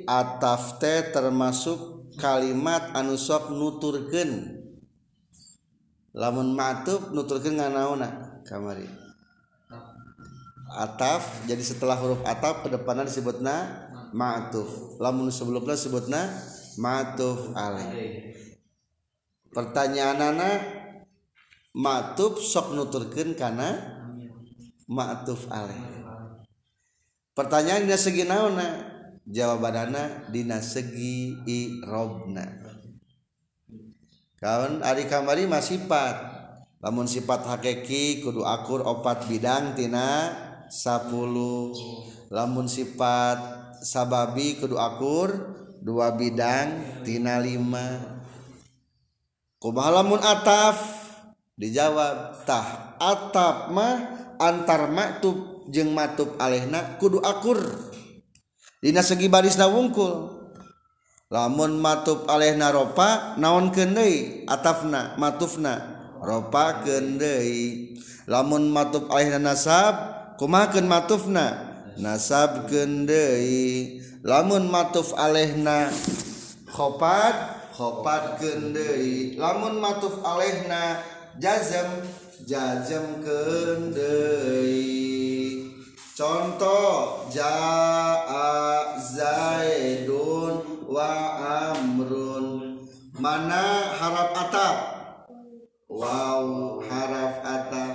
ataf 0.09 0.81
teh 0.81 1.13
termasuk 1.13 2.15
kalimat 2.17 2.97
anu 2.97 3.21
sok 3.21 3.53
nuturkeun. 3.53 4.57
Lamun 6.17 6.57
matub 6.57 7.13
nuturkeun 7.13 7.61
nganauna 7.61 8.41
kamari. 8.49 8.89
Ataf 10.73 11.45
jadi 11.45 11.61
setelah 11.61 12.01
huruf 12.01 12.25
ataf 12.25 12.65
kedepannya 12.65 13.05
disebutna 13.05 13.86
ma'tuf. 14.17 14.97
Lamun 14.97 15.29
sebelumnya 15.29 15.77
sebutna 15.77 16.25
ma'tuf 16.81 17.53
alaih. 17.53 18.33
Pertanyaanana 19.53 20.49
ma'tuf 21.77 22.41
sok 22.41 22.73
nuturkeun 22.73 23.37
kana 23.37 23.77
ma'tuf 24.89 25.53
alaih? 25.53 26.01
Pertanyaannya 27.37 27.97
segi 28.01 28.25
naona 28.25 28.97
jawabanana 29.29 30.33
dina 30.33 30.65
segi 30.65 31.37
irobna. 31.45 32.65
Kawan 34.41 34.81
ari 34.81 35.05
kamari 35.05 35.45
masih 35.45 35.85
sifat. 35.85 36.33
Lamun 36.81 37.09
sifat 37.09 37.45
hakiki 37.45 38.21
kudu 38.21 38.45
akur 38.45 38.85
opat 38.85 39.29
bidang 39.29 39.73
tina 39.77 40.33
10 40.69 41.09
lamun 42.31 42.67
sifat 42.67 43.66
sababi 43.83 44.61
kudu 44.61 44.77
akur 44.81 45.33
dua 45.83 46.15
bidang 46.15 47.03
tina 47.07 47.39
lima. 47.39 48.01
Kumahalamun 49.63 50.21
ataf? 50.21 51.05
Dijawab 51.57 52.45
tah 52.45 52.97
atap 53.01 53.73
mah 53.73 53.97
antar 54.37 54.93
maktub 54.93 55.65
jeng 55.73 55.97
matub 55.97 56.37
alehna 56.37 57.01
kudu 57.01 57.25
akur. 57.25 57.57
Dina 58.85 59.01
segi 59.01 59.33
barisna 59.33 59.65
wungkul. 59.65 60.37
Lamun 61.33 61.81
matub 61.81 62.29
alehna 62.31 62.71
ropa 62.71 63.35
naon 63.41 63.75
kendei 63.75 64.47
atafna 64.47 65.19
matufna 65.19 65.75
ropa 66.23 66.87
kendei 66.87 67.99
lamun 68.31 68.71
matub 68.71 69.11
alehna 69.11 69.43
nasab 69.43 69.95
kumakan 70.39 70.87
matufna? 70.87 71.76
Nasab 71.99 72.69
deui. 72.69 74.01
Lamun 74.27 74.69
matuf 74.71 75.15
alehna 75.15 75.89
khopat 76.69 77.71
khopat 77.73 78.41
deui. 78.43 79.37
Lamun 79.39 79.79
matuf 79.81 80.19
alehna 80.25 81.03
jazam 81.39 82.03
jazam 82.45 83.23
deui. 83.93 84.97
Contoh 86.17 87.29
jaa 87.29 88.97
zaidun 88.97 90.65
wa 90.89 91.13
amrun. 91.45 92.81
Mana 93.17 93.93
harap 93.97 94.33
atap? 94.33 94.77
Wow 95.89 96.81
haraf 96.85 97.37
atap. 97.45 97.95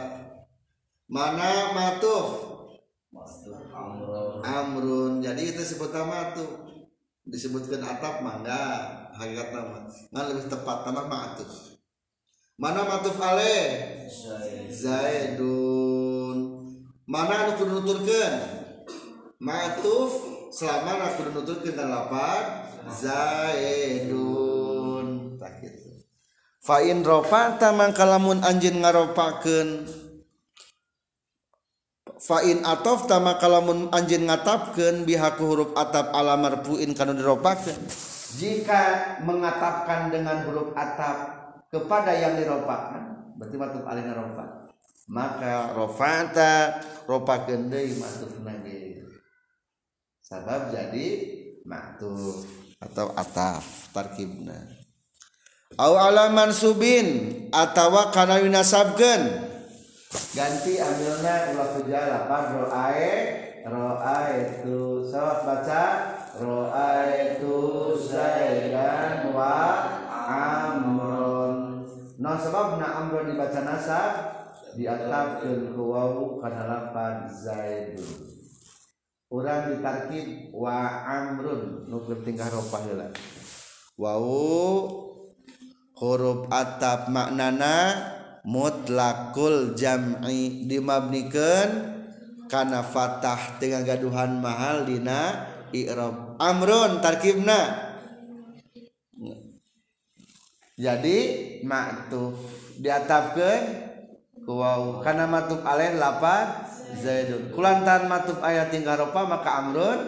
Mana 1.09 1.73
matuf 1.73 2.50
Amrun. 4.41 5.21
Jadi 5.21 5.55
itu 5.55 5.61
sebut 5.63 5.93
nama 5.93 6.33
tuh. 6.33 6.69
Disebutkan 7.21 7.85
atap 7.85 8.25
mangga 8.25 8.61
hakikat 9.13 9.53
nama. 9.53 9.85
Nggak 9.85 10.25
lebih 10.33 10.45
tepat 10.49 10.77
nama 10.89 11.01
ma'atuf 11.05 11.71
mana 12.61 12.85
matuf 12.85 13.17
ale? 13.17 13.57
Zaidun. 14.69 16.37
Mana 17.09 17.49
anu 17.49 17.57
kudu 17.57 17.81
nuturkeun 17.81 18.33
matuf 19.41 20.13
selama 20.53 21.01
anu 21.01 21.17
kudu 21.17 21.41
nuturkeun 21.41 21.73
dan 21.73 21.89
lapan 21.89 22.69
zaidun. 22.93 24.27
Tak 25.41 25.57
kitu 25.57 26.05
fa 26.61 26.85
in 26.85 27.01
ropa 27.01 27.57
tamang 27.57 27.97
kalamun 27.97 28.45
anjeun 28.45 28.85
ngaropakeun. 28.85 29.89
Fa 32.31 32.39
in 32.47 32.63
atafta 32.63 33.19
maka 33.19 33.51
lamun 33.51 33.91
anjeun 33.91 34.31
ngatapkeun 34.31 35.03
bihaku 35.03 35.43
huruf 35.43 35.69
atap 35.75 36.15
ala 36.15 36.39
marfuin 36.39 36.95
kanu 36.95 37.11
diropakeun. 37.11 37.75
Jika 38.39 39.19
mengatapkan 39.27 40.07
dengan 40.07 40.47
huruf 40.47 40.71
atap 40.71 41.17
kepada 41.67 42.15
yang 42.15 42.39
diropakan 42.39 43.35
berarti 43.35 43.55
matuf 43.59 43.83
alina 43.83 44.15
rofa. 44.15 44.71
Maka 45.11 45.75
rofata 45.75 46.79
ropakeun 47.03 47.67
deui 47.67 47.99
matufna 47.99 48.55
ge 48.63 49.03
sabab 50.23 50.71
jadi 50.71 51.07
matuf 51.67 52.47
atau 52.79 53.11
ataf 53.11 53.91
tarkibna. 53.91 54.55
Au 55.75 55.99
ala 55.99 56.31
mansubin 56.31 57.07
atawa 57.51 58.15
kana 58.15 58.39
yunasabkeun 58.39 59.50
ganti 60.11 60.75
ambilna 60.75 61.55
ulah 61.55 61.69
kerja 61.79 61.99
lapan 62.11 62.43
roae 62.59 63.11
roae 63.63 64.31
itu 64.43 65.07
sawat 65.07 65.39
baca 65.47 65.83
roae 66.35 67.39
itu 67.39 67.57
zaidan 68.11 69.31
wa 69.31 69.55
amron. 70.27 71.87
No 72.21 72.31
sebab 72.37 72.77
na 72.77 72.87
amron 73.01 73.31
dibaca 73.31 73.61
nasab 73.63 74.11
diatapkeun 74.75 75.73
ku 75.73 75.83
wawu 75.95 76.43
kana 76.43 76.63
lapan 76.67 77.31
zaidun. 77.31 78.35
Urang 79.31 79.71
ditarkib 79.71 80.51
wa 80.51 81.07
amrun. 81.07 81.87
Nu 81.87 82.03
tingkah 82.19 82.51
ropa 82.51 82.83
heula 82.83 83.15
wawu 83.95 84.87
huruf 85.95 86.49
atap 86.51 87.07
maknana 87.07 87.95
mutlakul 88.41 89.77
jam'i 89.77 90.65
dimabnikeun 90.65 91.69
kana 92.49 92.83
fatah 92.83 93.61
dengan 93.61 93.85
gaduhan 93.85 94.41
mahal 94.41 94.83
dina 94.83 95.47
i'rab. 95.71 96.35
Amrun 96.41 96.99
tarkibna. 96.99 97.89
Jadi 100.75 101.17
maktuf 101.61 102.35
ku 104.41 104.53
waw. 104.57 105.05
Kana 105.05 105.29
matuf 105.29 105.61
alaih 105.61 106.01
lapan 106.01 106.65
zaidun. 106.97 107.53
Kulantan 107.53 108.09
matuf 108.09 108.41
ayat 108.41 108.73
tingkah 108.73 108.97
ropa 108.97 109.21
maka 109.29 109.61
amrun 109.61 109.99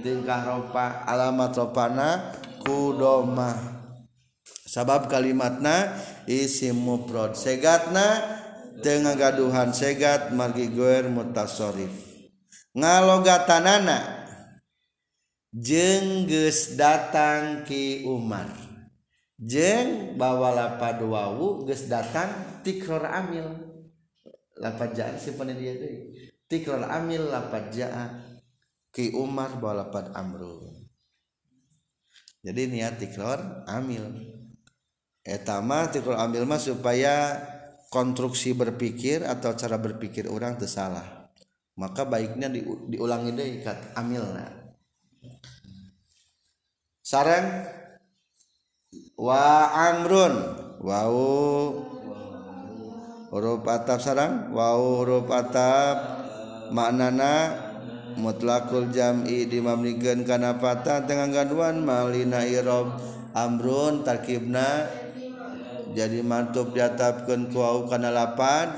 tingkah 0.00 0.46
ropa. 0.46 1.02
Alamat 1.04 1.52
ropana 1.58 2.30
kudomah 2.62 3.79
sabab 4.70 5.10
kalimatna 5.10 5.98
isim 6.30 6.78
mufrad. 6.78 7.34
Segatna 7.34 8.38
dengan 8.78 9.18
gaduhan 9.18 9.74
segat 9.74 10.30
margi 10.30 10.70
goer 10.70 11.10
mutasorif 11.10 11.90
ngalogatanana 12.70 14.30
jengges 15.50 16.78
datang 16.78 17.66
ki 17.66 18.06
Umar. 18.06 18.46
Jeng 19.40 20.20
bawa 20.20 20.52
lapad 20.52 21.00
wawu 21.02 21.66
geus 21.66 21.88
datang 21.90 22.60
tikror 22.62 23.08
amil. 23.08 23.48
Lapad 24.60 24.92
jaa 24.92 25.16
simpan 25.16 25.56
dia 25.56 25.72
deui 25.74 26.30
tikror 26.50 26.82
amil 26.84 27.30
lapad 27.30 27.70
jaa 27.72 28.20
ki 28.90 29.14
Umar 29.14 29.54
bawa 29.62 29.86
lapad 29.86 30.10
amru 30.18 30.66
jadi 32.42 32.66
niat 32.66 32.98
tikror 32.98 33.64
amil 33.70 34.10
etama 35.30 35.86
tikror 35.86 36.18
amil 36.18 36.42
mah 36.42 36.58
supaya 36.58 37.38
konstruksi 37.94 38.50
berpikir 38.52 39.22
atau 39.22 39.54
cara 39.54 39.78
berpikir 39.78 40.26
orang 40.26 40.58
tersalah 40.58 41.20
maka 41.80 42.04
baiknya 42.04 42.52
di, 42.52 42.60
diulangi 42.92 43.32
deh 43.32 43.48
ikat 43.64 43.96
amilna. 43.96 44.44
Sarang 47.00 47.64
wa 49.16 49.72
amrun 49.72 50.34
wau 50.84 51.24
huruf 53.32 53.64
atap 53.64 53.98
sarang 54.04 54.52
wau 54.52 55.02
huruf 55.02 55.26
atap 55.32 55.96
maknana 56.70 57.56
mutlakul 58.14 58.92
jam'i 58.92 59.48
dimamnikeun 59.48 60.22
kana 60.28 60.60
fata 60.60 61.02
dengan 61.02 61.32
gaduan 61.34 61.82
malina 61.82 62.44
irob 62.46 62.94
amrun 63.34 64.06
tarkibna 64.06 64.86
jadi 65.90 66.22
mantub 66.22 66.70
diatapkan 66.70 67.50
kuau 67.50 67.90
kana 67.90 68.14
lapan. 68.14 68.70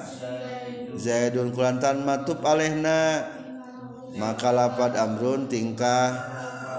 Zaidun 0.96 1.52
kulantan 1.52 2.04
matub 2.08 2.40
alehna. 2.44 3.24
Maka 4.12 4.52
lapad 4.52 4.92
amrun 4.96 5.48
tingkah 5.48 6.12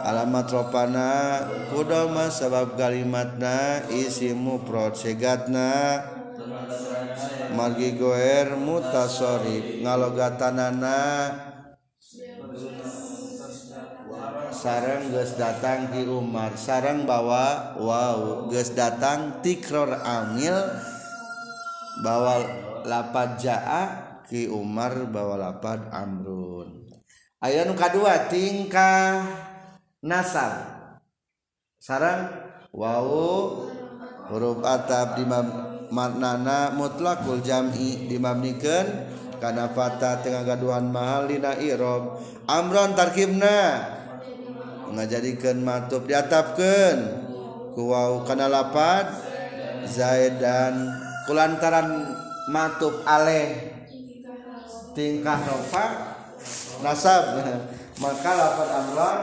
alamat 0.06 0.50
ropana. 0.50 1.12
Kudoma 1.70 2.30
sabab 2.30 2.78
kalimatna 2.78 3.86
isimu 3.90 4.66
prod 4.66 4.98
segatna 4.98 6.02
margi 7.54 7.94
goer 7.98 8.58
mutasorib 8.58 9.86
ngalogatanana. 9.86 11.00
sarang 14.54 15.10
geus 15.10 15.34
datang 15.36 15.90
di 15.90 16.06
Umar. 16.06 16.54
Sarang 16.56 17.10
bawa 17.10 17.76
wow 17.82 18.48
geus 18.48 18.72
datang 18.78 19.42
tikror 19.42 20.00
amil 20.06 20.56
bawa 22.06 22.40
lapad 22.86 23.42
jaa 23.42 23.84
ki 24.30 24.48
Umar 24.48 25.10
bawa 25.10 25.36
lapad 25.50 25.90
amrun. 25.90 26.86
Aya 27.44 27.68
nu 27.68 27.76
kadua 27.76 28.30
tingkah 28.32 29.28
nasab. 30.00 30.54
Sarang 31.82 32.32
wow 32.72 33.10
huruf 34.32 34.64
atap 34.64 35.20
di 35.20 35.28
maknana 35.92 36.72
mutlakul 36.72 37.44
jam'i 37.44 38.08
dimabnikeun 38.08 39.12
kana 39.44 39.68
fata 39.76 40.24
tengah 40.24 40.48
gaduhan 40.48 40.88
mahal 40.88 41.28
dina 41.28 41.60
irob 41.60 42.24
amron 42.48 42.96
tarkibna. 42.96 44.00
Ngajadikeun 44.94 45.66
matub 45.66 46.06
diatapkeun 46.06 46.98
ku 47.74 47.90
wau 47.90 48.22
kana 48.24 48.48
lapad 48.48 49.10
zaid 49.90 50.38
dan 50.38 50.94
kulantaran 51.26 52.14
matub 52.50 53.02
aleh. 53.08 53.74
Tingkah 54.94 55.42
rofa 55.42 55.86
nasab. 56.86 57.42
Maka 58.02 58.32
lapad 58.34 58.70
amron 58.70 59.20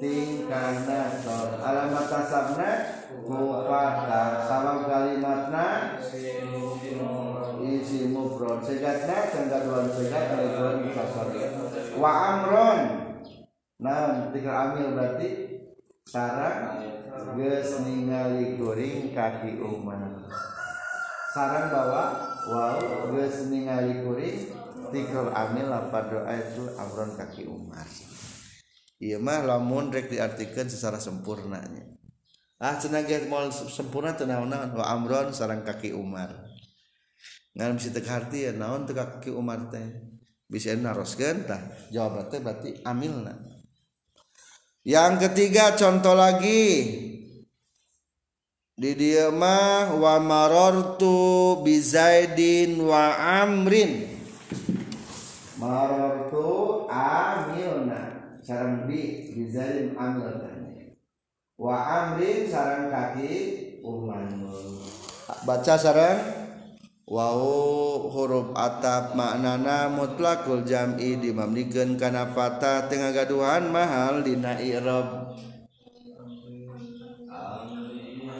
tingkah 0.00 0.72
nasab. 0.88 1.60
Alamat 1.60 2.06
nasabna 2.08 2.70
kufata 3.22 4.22
sama 4.48 4.88
kalimatna 4.88 6.00
isi 7.62 8.10
mufrad 8.10 8.58
segatna 8.66 9.30
cenggaduan 9.30 9.86
segat 9.94 10.34
kaliduan 10.34 10.76
mukasari 10.82 11.38
wa 11.94 12.10
amron 12.10 12.80
nah 13.82 14.30
tinggal 14.30 14.70
amil 14.70 14.94
berarti 14.94 15.58
sarang 16.06 16.86
geus 17.34 17.82
ningali 17.82 18.54
kuring 18.54 19.10
kaki 19.10 19.58
umar 19.58 20.22
sarang 21.34 21.66
bawa 21.66 22.04
wow 22.46 22.78
geus 23.10 23.50
ningali 23.50 24.06
kuring 24.06 24.54
tikal 24.94 25.34
amil 25.34 25.66
apa 25.66 25.98
doa 26.14 26.30
itu 26.30 26.62
amron 26.78 27.10
kaki 27.18 27.50
umar 27.50 27.82
iya 29.02 29.18
mah 29.18 29.42
lamun 29.42 29.90
rek 29.90 30.14
diartikan 30.14 30.70
secara 30.70 31.02
sempurnanya. 31.02 31.82
Ah 32.62 32.78
cenah 32.78 33.02
moal 33.26 33.50
sempurna 33.50 34.14
teu 34.14 34.30
naon 34.30 34.54
wa 34.54 34.86
amron 34.94 35.34
sarang 35.34 35.66
kaki 35.66 35.90
umar 35.90 36.30
ngan 37.58 37.74
bisa 37.74 37.90
teu 37.90 38.06
ya 38.30 38.54
naon 38.54 38.86
teu 38.86 38.94
kaki 38.94 39.34
umar 39.34 39.66
teh? 39.74 39.82
Bisa 40.46 40.70
naroskeun 40.78 41.42
tah? 41.50 41.58
Jawaban 41.90 42.30
teh 42.30 42.38
berarti 42.38 42.70
amilna 42.86 43.51
yang 44.82 45.18
ketiga 45.18 45.74
contoh 45.78 46.14
lagi. 46.14 46.98
Di 48.72 48.98
dia 48.98 49.30
mah 49.30 49.94
wa 49.94 50.18
marartu 50.18 51.60
bi 51.62 51.78
zaidin 51.78 52.82
wa 52.82 53.14
amrin. 53.44 54.10
Marartu 55.60 56.88
amilna. 56.90 58.34
Sarang 58.42 58.90
bi 58.90 59.30
bi 59.30 59.42
zaidin 59.54 59.94
amilna. 59.94 60.50
Wa 61.54 61.76
amrin 61.78 62.50
sarang 62.50 62.90
kaki 62.90 63.32
umar 63.86 64.26
baca 65.46 65.74
sarang 65.74 66.41
Wau 67.12 68.08
huruf 68.08 68.56
atap 68.56 69.12
maknana 69.12 69.92
mutlakul 69.92 70.64
jam'i 70.64 71.20
dimamnikan 71.20 72.00
kana 72.00 72.32
fathah 72.32 72.88
tengah 72.88 73.12
gaduhan 73.12 73.68
mahal 73.68 74.24
dina 74.24 74.56
i'rab. 74.56 75.36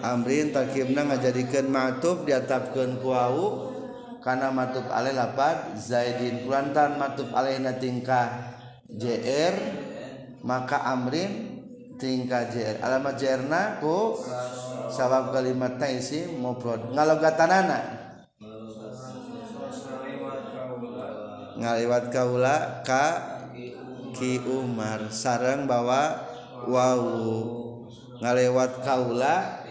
Amrin 0.00 0.56
takibna 0.56 1.04
ngajadikeun 1.04 1.68
ma'tuf 1.68 2.24
diatapkeun 2.24 3.04
ku 3.04 3.12
wau 3.12 3.68
kana 4.24 4.48
matuf 4.48 4.88
alaih 4.88 5.20
lapat 5.20 5.76
zaidin 5.76 6.48
kulantan 6.48 6.96
matuf 6.96 7.28
alaihna 7.36 7.76
tingkah 7.76 8.56
jr 8.88 9.52
maka 10.48 10.80
amrin 10.88 11.60
tingkah 12.00 12.48
jr 12.48 12.80
alamat 12.80 13.20
jrna 13.20 13.84
ku 13.84 14.16
sabab 14.88 15.28
kalimat 15.28 15.76
isim 15.92 16.40
mufrad. 16.40 16.88
Ngalogatanana. 16.88 18.01
ngaliwat 21.56 22.08
kaula 22.12 22.80
ka 22.86 23.32
Ki 24.12 24.44
Umar. 24.44 25.08
Sarang 25.08 25.64
bawa 25.64 26.20
wau. 26.68 27.88
Ngaliwat 28.20 28.84
kaula 28.84 29.64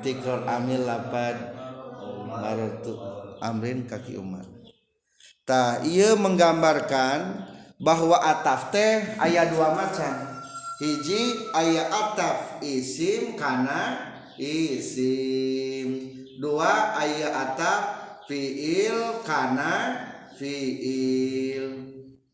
tikror 0.00 0.48
amil 0.48 0.88
lapad 0.88 1.36
marutu 2.28 2.96
amrin 3.38 3.84
kaki 3.86 4.16
Umar. 4.18 4.46
Tah 5.44 5.80
ia 5.84 6.12
menggambarkan 6.16 7.46
bahwa 7.78 8.20
ataf 8.20 8.74
teh 8.74 9.16
ayat 9.16 9.52
dua 9.54 9.72
macam. 9.72 10.12
Hiji 10.78 11.52
ayat 11.54 11.88
ataf 11.90 12.62
isim 12.62 13.34
karena 13.34 14.12
isim. 14.38 16.10
Dua 16.38 16.94
ayat 16.94 17.32
ataf 17.34 17.82
fiil 18.28 19.24
karena 19.26 20.04
fiil. 20.38 21.66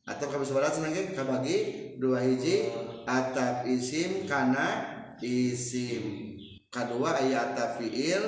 Atap 0.04 0.36
kami 0.36 0.44
sebelah 0.44 0.68
senang 0.68 0.92
kabagi. 1.16 1.96
Dua 1.96 2.20
hiji 2.20 2.68
atap 3.08 3.64
isim 3.64 4.28
kana 4.28 4.92
isim. 5.24 6.36
Kedua 6.68 7.16
ayat 7.16 7.56
atap 7.56 7.80
fiil 7.80 8.22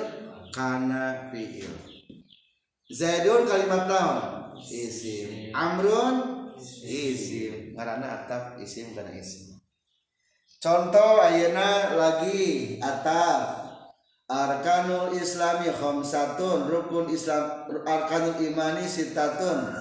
kana 0.49 1.29
fiil. 1.29 1.69
Zaidun 2.89 3.45
kalimat 3.45 3.85
naon? 3.85 4.17
Isim. 4.57 5.53
Amrun? 5.53 6.15
Isim. 6.81 7.77
Karena 7.77 8.25
atap 8.25 8.57
isim 8.57 8.97
kana 8.97 9.13
isim. 9.13 9.59
Contoh 10.57 11.21
ayana 11.21 11.93
lagi 11.93 12.81
atap 12.81 13.66
Arkanul 14.27 15.15
Islami 15.15 15.71
khamsatun. 15.71 16.67
Rukun 16.67 17.07
Islam 17.07 17.71
arkanul 17.87 18.43
imani 18.43 18.83
sitatun. 18.83 19.71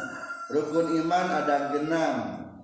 Rukun 0.54 0.94
iman 1.02 1.26
ada 1.42 1.74
genam. 1.74 2.16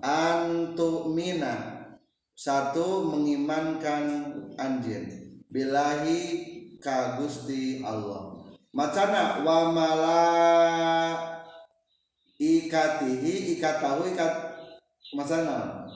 Antu 0.03 1.11
mina 1.11 1.87
satu 2.35 3.07
mengimankan 3.07 4.35
anjir 4.59 5.07
bilahi 5.51 6.19
ka 6.79 7.19
Gusti 7.19 7.83
Allah. 7.83 8.31
Macana 8.71 9.43
wa 9.43 9.71
mala 9.71 10.23
ikatihi 12.39 13.59
ikatahu 13.59 14.11
ikat 14.11 14.33
macana? 15.15 15.87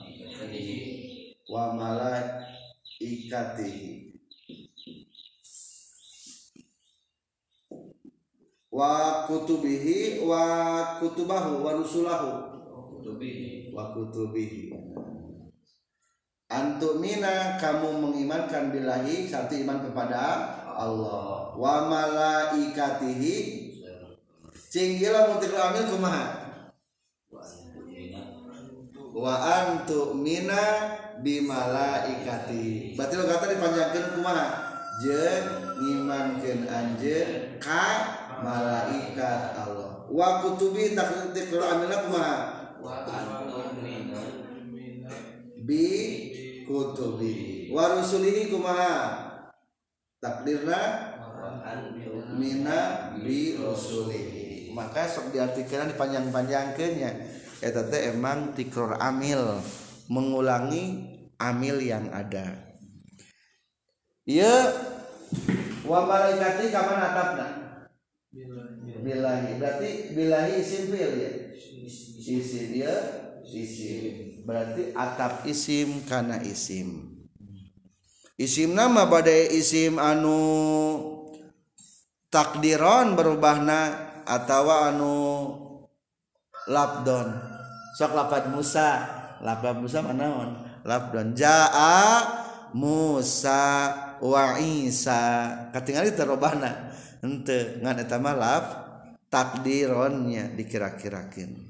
Wa 1.48 1.72
mala 1.72 2.44
ikatihi 3.00 4.07
wa 8.78 9.26
kutubihi 9.26 10.22
wa 10.22 10.44
kutubahu 11.02 11.66
wa 11.66 11.74
rusulahu 11.74 12.30
kutubi 12.94 13.66
wa 13.74 13.90
kutubihi. 13.90 14.70
Antumina 16.48 17.58
kamu 17.58 18.06
mengimankan 18.06 18.70
billahi 18.70 19.26
satu 19.26 19.58
iman 19.66 19.82
kepada 19.82 20.22
Allah. 20.78 21.58
Wa 21.58 21.90
malaikatihi 21.90 23.34
cing 24.70 25.02
ieu 25.02 25.10
lamun 25.10 25.42
tikrul 25.42 25.58
amil 25.58 25.98
kumaha? 25.98 26.24
Wa 29.18 29.34
antu 29.42 30.14
mina 30.14 30.62
bimalaikati. 31.18 32.94
Berarti 32.94 33.14
lo 33.18 33.26
kata 33.26 33.44
dipanjangkeun 33.50 34.22
kumaha? 34.22 34.46
Jeung 35.02 35.46
ngimankeun 35.82 36.70
anjeun 36.70 37.58
ka 37.58 38.17
malaikat 38.42 39.54
Allah. 39.54 40.08
Wa 40.08 40.40
kutubi 40.40 40.96
takdir 40.96 41.36
tikrul 41.36 41.64
amilna 41.64 41.96
kumaha 42.08 42.36
bi 45.68 45.84
kutubi. 46.64 47.68
Wa 47.68 47.98
rusulihi 47.98 48.48
kumaha 48.48 48.94
takdirna 50.22 50.80
mina 52.38 53.12
bi 53.20 53.58
rusulihi. 53.60 54.72
Maka 54.72 55.10
sok 55.10 55.34
diartikan 55.34 55.90
dipanjang-panjangkeunnya. 55.90 57.10
Eta 57.58 57.82
teh 57.90 58.14
emang 58.14 58.54
tikror 58.54 58.94
amil. 58.96 59.58
Mengulangi 60.08 61.04
amil 61.36 61.82
yang 61.84 62.08
ada. 62.14 62.56
Iya. 64.24 64.72
Wa 65.84 66.04
malaikati 66.08 66.72
kaman 66.72 67.00
atapna 67.00 67.67
bilahi. 68.32 69.56
Berarti 69.56 69.90
bilahi 70.12 70.52
isim 70.60 70.92
fi'il 70.92 71.14
ya? 71.16 71.32
Isim 72.28 72.68
ya 72.76 72.94
isim. 73.48 74.44
Berarti 74.44 74.92
atap 74.92 75.48
isim 75.48 76.04
kana 76.04 76.40
isim. 76.44 77.16
Isim 78.38 78.76
nama 78.76 79.08
badai 79.08 79.50
isim 79.56 79.98
anu 79.98 80.38
takdiron 82.30 83.16
berubahna 83.18 84.12
atau 84.28 84.68
anu 84.70 85.16
labdon. 86.68 87.34
Sok 87.98 88.12
lapad 88.14 88.52
Musa. 88.52 89.18
Lapad 89.42 89.80
Musa 89.80 90.04
manaon 90.04 90.54
labdon. 90.84 91.34
Jaa 91.34 92.22
Musa 92.76 93.90
wa 94.20 94.60
Isa. 94.60 95.50
Katingali 95.72 96.12
terubahna 96.14 96.92
ente 97.24 97.80
ngan 97.82 98.02
eta 98.02 98.16
mah 98.22 98.36
laf 98.36 98.66
takdironnya 99.28 100.54
dikira-kirakeun 100.54 101.68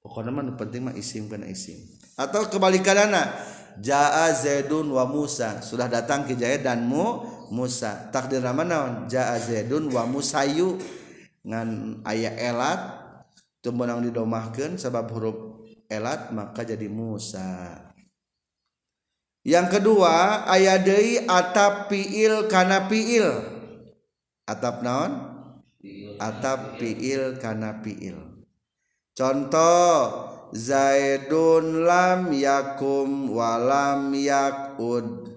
pokoknya 0.00 0.30
mah 0.32 0.42
nu 0.42 0.52
penting 0.56 0.90
mah 0.90 0.96
isim 0.96 1.28
kana 1.28 1.46
isim. 1.46 1.76
Atau 2.16 2.48
kebalikanana 2.52 3.32
jaa 3.80 4.28
Zaidun 4.36 4.92
wa 4.92 5.08
Musa. 5.08 5.64
Sudah 5.64 5.88
datang 5.88 6.28
ke 6.28 6.36
Zaid 6.36 6.64
dan 6.64 6.84
mu 6.84 7.24
Musa. 7.52 8.10
Takdir 8.12 8.44
naon? 8.44 9.06
Jaa 9.08 9.36
Zaidun 9.40 9.88
wa 9.92 10.04
Musayu 10.04 10.76
ngan 11.40 12.00
aya 12.04 12.36
elat 12.36 12.80
teu 13.64 13.72
meunang 13.72 14.04
didomahkeun 14.04 14.76
sebab 14.76 15.08
huruf 15.12 15.38
elat 15.88 16.32
maka 16.32 16.64
jadi 16.64 16.88
Musa. 16.88 17.80
Yang 19.40 19.80
kedua 19.80 20.44
aya 20.44 20.76
deui 20.76 21.24
atap 21.24 21.88
fiil 21.88 22.44
kana 22.52 22.84
fiil 22.92 23.59
atap 24.46 24.84
naon? 24.84 25.12
Atap 26.20 26.76
fiil 26.76 27.40
kana 27.40 27.80
fiil. 27.80 28.16
Contoh 29.16 30.28
Zaidun 30.50 31.86
lam 31.86 32.34
yakum 32.34 33.30
walam 33.30 34.12
yakud. 34.12 35.30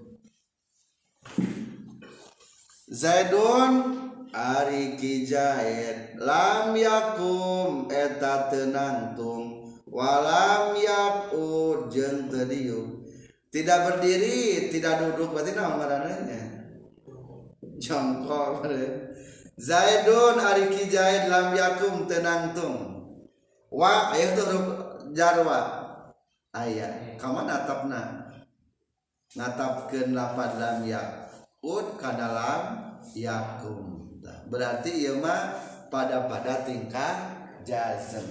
Zaidun 2.89 4.03
ari 4.33 4.97
ki 4.97 5.29
Zaid 5.29 6.17
lam 6.17 6.73
yakum 6.73 7.85
eta 7.93 8.49
tenangtung 8.49 9.77
walam 9.85 10.73
yakud 10.73 11.93
diuk 11.93 13.05
tidak 13.53 13.79
berdiri 13.85 14.73
tidak 14.73 15.05
duduk 15.05 15.37
berarti 15.37 15.53
naon 15.53 15.77
ngaranna 15.77 16.52
jongkok. 17.83 18.63
Zaidun 19.59 20.39
ari 20.39 20.71
ki 20.71 20.89
Zaid 20.89 21.29
lam 21.29 21.53
yakum 21.53 22.07
tenangtung 22.07 23.05
wa 23.67 24.15
ayah 24.15 24.31
tuh 24.33 24.65
jarwa. 25.11 25.83
Ayah 26.55 27.17
kamu 27.19 27.49
natapna 27.49 28.33
natapkeun 29.35 30.15
lapad 30.15 30.57
lam 30.57 30.87
yakut 30.87 31.99
ka 31.99 32.15
dalam 32.15 32.61
yakum. 33.13 33.99
Berarti 34.49 35.03
ieu 35.03 35.19
mah 35.19 35.53
pada 35.91 36.25
pada 36.25 36.65
tingkah 36.65 37.45
jazm. 37.65 38.25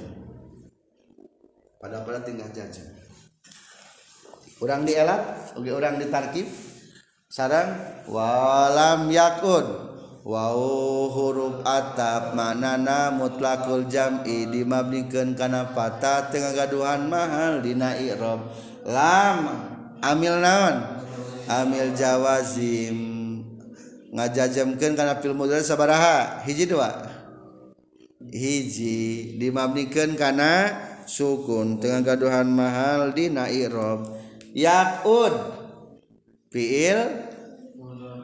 Pada 1.79 2.03
pada 2.07 2.23
tingkah 2.23 2.47
jazm. 2.55 2.87
Orang 4.63 4.87
dielak 4.87 5.55
oge 5.59 5.75
orang 5.75 5.99
ditarkif 5.99 6.72
sarang 7.33 8.05
walam 8.13 9.09
yakun. 9.09 9.89
Wow 10.23 11.11
huruf 11.11 11.67
atap 11.67 12.39
manana 12.39 13.11
mutlakul 13.11 13.91
jam'i 13.91 14.47
dimabnikeun 14.47 15.35
kana 15.35 15.75
patah 15.75 16.31
tengah 16.31 16.55
gaduhan 16.55 17.11
mahal 17.11 17.59
dina 17.59 17.99
i'rab. 17.99 18.53
Lam 18.87 19.39
amil 19.99 20.39
naon? 20.39 20.77
Amil 21.51 21.91
jawazim. 21.99 22.97
Ngajajamkeun 24.15 24.95
kana 24.95 25.19
fil 25.19 25.35
mudhari 25.35 25.67
sabaraha? 25.67 26.45
Hiji 26.47 26.71
dua? 26.71 27.03
Hiji. 28.31 29.41
Dimabnikeun 29.43 30.15
kana 30.15 30.71
sukun 31.11 31.83
tengah 31.83 32.15
gaduhan 32.15 32.47
mahal 32.47 33.11
dina 33.11 33.51
i'rab. 33.51 34.07
Yaqud 34.55 35.62
fiil 36.53 37.01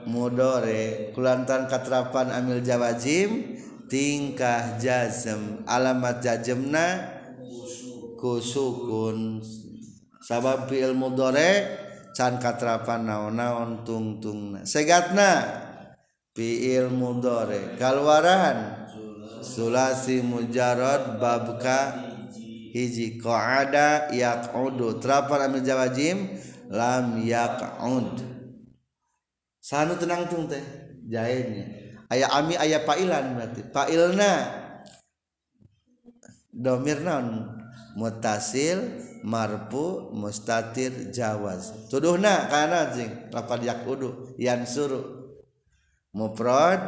mudore. 0.05 1.11
Kulantan 1.17 1.67
katerapan 1.67 2.31
amil 2.31 2.61
jawazim 2.61 3.57
tingkah 3.89 4.77
jazm 4.77 5.65
alamat 5.65 6.21
jazmna 6.21 7.17
kusukun. 8.21 9.41
Sabab 10.21 10.69
fiil 10.69 10.93
mudore 10.93 11.81
can 12.13 12.37
katerapan 12.37 13.09
naon-naon 13.09 13.83
tungtungna. 13.89 14.69
Segatna? 14.69 15.65
Fiil 16.37 16.93
mudore. 16.93 17.81
Kalwaran 17.81 18.87
sulasi 19.41 20.21
mujarad 20.21 21.17
babka 21.17 21.97
hiji 22.75 23.17
qaada 23.17 24.13
yaqudu. 24.13 25.01
Terapan 25.01 25.49
amil 25.49 25.65
jawazim 25.65 26.29
lam 26.69 27.21
yaq'ud. 27.25 28.21
Sanu 29.59 29.97
tenang 30.01 30.25
tung 30.29 30.49
teh 30.49 30.63
jahilnya 31.09 31.89
aya 32.09 32.27
ami 32.33 32.57
aya 32.57 32.83
failan 32.83 33.37
berarti. 33.37 33.63
Failna. 33.71 34.33
Domir 36.49 37.05
naon? 37.05 37.55
Mutasil 37.95 38.99
marfu 39.23 40.11
mustatir 40.15 41.13
jawaz. 41.15 41.87
Tuduhna 41.93 42.51
kana 42.51 42.91
jing? 42.95 43.31
Laqad 43.31 43.63
yaqudu 43.63 44.35
yansuru 44.41 45.31
mufrad 46.15 46.83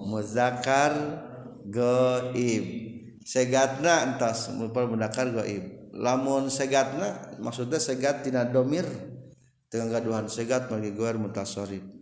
muzakkar 0.00 0.94
gaib 1.68 2.64
segatna 3.24 4.08
entas 4.08 4.48
mufrad 4.56 4.88
muzakkar 4.88 5.28
gaib 5.32 5.92
lamun 5.92 6.48
segatna 6.48 7.36
maksudnya 7.40 7.76
segat 7.76 8.24
tina 8.24 8.44
domir. 8.48 9.09
Gaduhan 9.70 10.26
segat 10.26 10.66
bagi 10.66 10.90
goer 10.90 11.14
mutasorif 11.14 12.00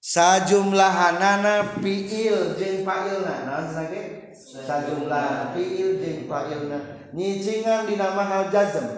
sajumlahanana 0.00 1.78
fiil 1.78 2.56
jeung 2.56 2.82
fa'ilna. 2.82 3.34
Naon 3.46 3.68
sage 3.68 4.32
sajumlah 4.34 5.52
fiil 5.52 6.00
jeung 6.00 6.24
fa'ilna. 6.26 6.78
Nyicingan 7.12 7.86
dina 7.86 8.16
mahal 8.16 8.48
jazm. 8.48 8.88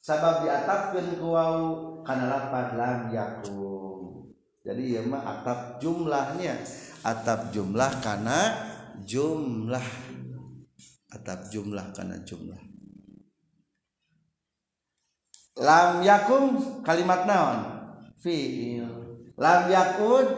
Sabab 0.00 0.46
diatapkeun 0.46 1.18
ku 1.20 1.34
wau 1.34 1.62
kana 2.06 2.30
lafaz 2.30 2.78
lam 2.78 3.10
yakum. 3.10 4.30
Jadi 4.62 4.96
ieu 4.96 5.04
mah 5.04 5.22
atap 5.22 5.82
jumlahnya. 5.82 6.54
Atap 7.02 7.50
jumlah 7.50 7.90
kana 8.00 8.38
jumlah. 9.02 9.84
Atap 11.10 11.50
jumlah 11.50 11.86
kana 11.94 12.22
jumlah 12.22 12.65
lam 15.56 16.04
yakum 16.04 16.60
kalimat 16.84 17.24
naon? 17.24 17.58
Fiil. 18.20 18.88
Lam 19.36 19.68
yakud 19.72 20.28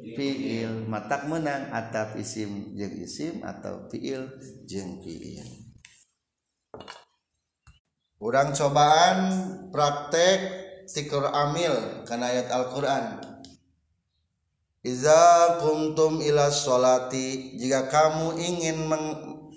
fiil. 0.00 0.88
Matak 0.88 1.28
menang 1.28 1.72
atap 1.72 2.16
isim 2.16 2.76
jeng 2.76 2.94
isim 3.00 3.40
atau 3.44 3.88
fiil 3.88 4.28
jeng 4.68 5.00
fiil. 5.04 5.44
Urang 8.24 8.56
cobaan 8.56 9.18
praktek 9.68 10.40
tikur 10.88 11.28
amil 11.28 12.04
karena 12.08 12.32
ayat 12.32 12.48
Al-Quran. 12.48 13.20
Iza 14.84 15.60
kumtum 15.64 16.20
ila 16.20 16.52
sholati 16.52 17.56
jika 17.56 17.88
kamu 17.88 18.36
ingin 18.36 18.84
meng- 18.84 19.48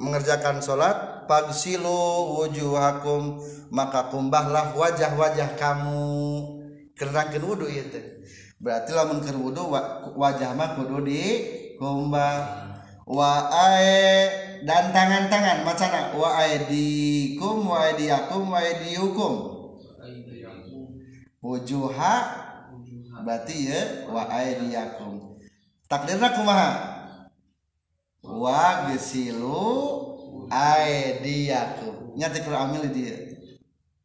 mengerjakan 0.00 0.64
sholat 0.64 1.19
pagsilu 1.30 2.42
wujuhakum 2.42 3.38
maka 3.70 4.10
kumbahlah 4.10 4.74
wajah-wajah 4.74 5.54
kamu. 5.54 6.10
Kerangkeun 6.98 7.46
wudu 7.46 7.70
teh. 7.70 8.18
Berarti 8.60 8.92
lamun 8.92 9.22
keur 9.22 9.38
wudu 9.40 9.72
wa- 9.72 10.10
wajah 10.18 10.52
mah 10.52 10.76
kudu 10.76 11.06
di 11.06 11.22
kumbah 11.80 12.66
wa 13.08 13.48
ae 13.48 14.28
dan 14.68 14.92
tangan-tangan 14.92 15.64
macana? 15.64 16.12
Wa 16.12 16.36
aidikum 16.44 17.64
wa 17.64 17.88
aidiakum 17.88 18.52
wa 18.52 18.60
aidiukum 18.60 19.32
wujuha 21.40 22.14
berarti 23.24 23.72
ya 23.72 23.80
wa 24.12 24.28
aidiakum 24.28 25.40
takdirna 25.88 26.36
kumaha? 26.36 26.70
Wa 28.20 28.92
gesilu 28.92 30.19
aidiakum 30.48 32.16
nyati 32.16 32.40
keur 32.40 32.56
amil 32.56 32.88
dia 32.88 33.30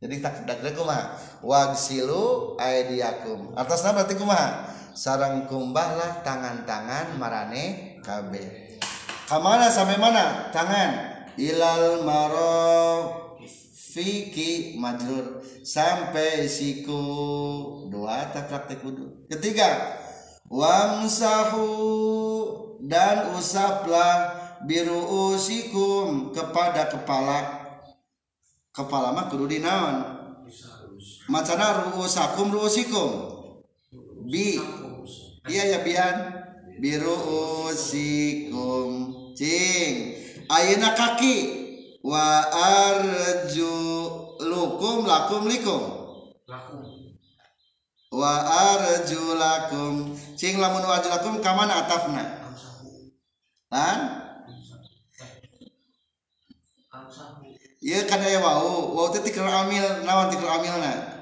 jadi 0.06 0.22
tak 0.22 0.46
takdirna 0.46 0.70
kumaha. 0.78 1.18
Wa 1.42 1.74
gesilu 1.74 2.54
aidiakum 2.62 3.58
atasna 3.58 3.90
berarti 3.90 4.14
kumaha? 4.20 4.70
Sarang 4.94 5.50
kumbahlah 5.50 6.22
tangan-tangan 6.22 7.18
marane 7.18 7.98
kabeh. 8.06 8.78
Kamana 9.26 9.66
sampai 9.74 9.98
mana? 9.98 10.54
Tangan. 10.54 11.16
Ilal 11.42 12.06
marofiki 12.06 13.58
majrur. 14.78 15.42
Sampai 15.66 16.46
siku 16.46 17.02
dua 17.90 18.30
tak 18.30 18.46
praktek 18.54 18.86
wudu. 18.86 19.26
Ketiga 19.26 19.98
wamsahu 20.46 21.66
dan 22.86 23.34
usaplah 23.34 24.45
biru 24.66 25.32
usikum 25.34 26.34
kepada 26.34 26.90
kepala 26.90 27.66
kepala 28.76 29.16
mah 29.16 29.32
kudu 29.32 29.48
dinaon. 29.48 30.04
Macana 31.32 31.90
ruusakum 31.90 32.54
ruusikum? 32.54 33.10
Bi. 34.28 34.60
Iya 35.46 35.78
ya 35.78 35.80
bian. 35.86 36.18
Biru 36.82 37.16
usikum 37.72 39.14
cing. 39.38 40.20
Ayeuna 40.52 40.92
kaki? 40.94 41.66
Wa 42.06 42.46
arju 42.54 43.74
lukum 44.44 45.08
lakum 45.08 45.50
likum? 45.50 45.82
Wa 48.14 48.34
arjulakum. 48.76 50.14
Cing 50.38 50.62
lamun 50.62 50.84
wa 50.86 51.00
arjulakum 51.00 51.42
kamana 51.42 51.88
atafna? 51.88 52.24
Lan 53.74 54.25
ieu 57.86 58.02
kana 58.10 58.26
aya 58.26 58.42
wau 58.42 58.98
wau 58.98 59.14
teh 59.14 59.22
tikeur 59.22 59.46
amil 59.46 59.86
naon 60.02 60.34
tikeur 60.34 60.50
amilna 60.50 61.14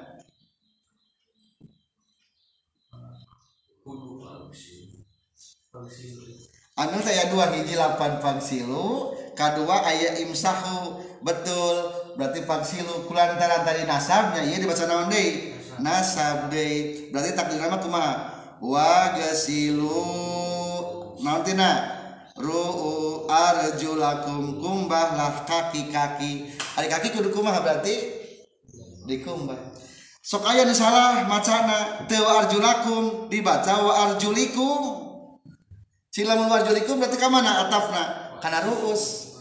Anu 6.73 6.97
saya 7.05 7.29
dua 7.29 7.53
hiji 7.53 7.77
lapan 7.77 8.17
pagsilu 8.17 9.13
kadua 9.37 9.85
aya 9.85 10.17
imsahu. 10.25 11.05
Betul. 11.21 12.01
Berarti 12.17 12.49
pagsilu 12.49 13.05
kulantaran 13.05 13.61
tadi 13.61 13.85
nasabnya 13.85 14.41
iya 14.41 14.57
dibaca 14.57 14.89
naon 14.89 15.05
deui? 15.05 15.53
Nasab 15.77 16.49
deui. 16.49 17.13
Berarti 17.13 17.37
takdir 17.37 17.61
nama 17.61 17.77
kumaha? 17.77 18.13
Wa 18.57 19.13
gasilu. 19.13 20.01
Naon 21.21 21.45
tina 21.45 21.92
ru'u 22.37 23.29
arjulakum 23.29 24.57
kumbahlah 24.57 25.45
kaki-kaki 25.45 26.53
ari 26.79 26.87
kaki 26.89 27.13
kudu 27.13 27.29
kumaha 27.29 27.61
berarti 27.61 27.95
dikumbah 29.05 29.59
sok 30.23 30.47
aya 30.47 30.65
nu 30.65 30.73
salah 30.73 31.27
macana 31.29 32.07
teu 32.09 32.25
arjulakum 32.25 33.29
dibaca 33.29 33.73
wa 33.83 33.93
arjulikum 34.09 35.03
Cing 36.13 36.29
lamun 36.29 36.45
warjulikum 36.45 37.01
berarti 37.01 37.17
ka 37.17 37.25
mana 37.25 37.65
atafna? 37.65 38.37
Kana 38.37 38.61
ruus. 38.69 39.33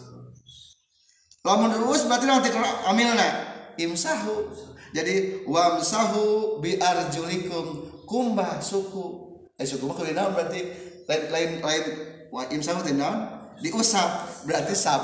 Lamun 1.44 1.68
ruus 1.68 2.08
berarti 2.08 2.24
nanti 2.24 2.48
amilna 2.88 3.28
imsahu. 3.76 4.48
Jadi 4.96 5.44
wamsahu 5.44 6.56
bi 6.64 6.80
arjulikum 6.80 7.92
kumbah 8.08 8.64
suku. 8.64 9.36
Eh 9.60 9.68
suku 9.68 9.84
mah 9.84 10.00
berarti 10.32 10.60
lain 11.04 11.22
lain 11.28 11.50
lain 11.60 11.84
wa 12.32 12.48
imsahu 12.48 12.80
teh 12.80 12.96
naon? 12.96 13.28
Diusap 13.60 14.42
berarti 14.48 14.72
sap. 14.72 15.02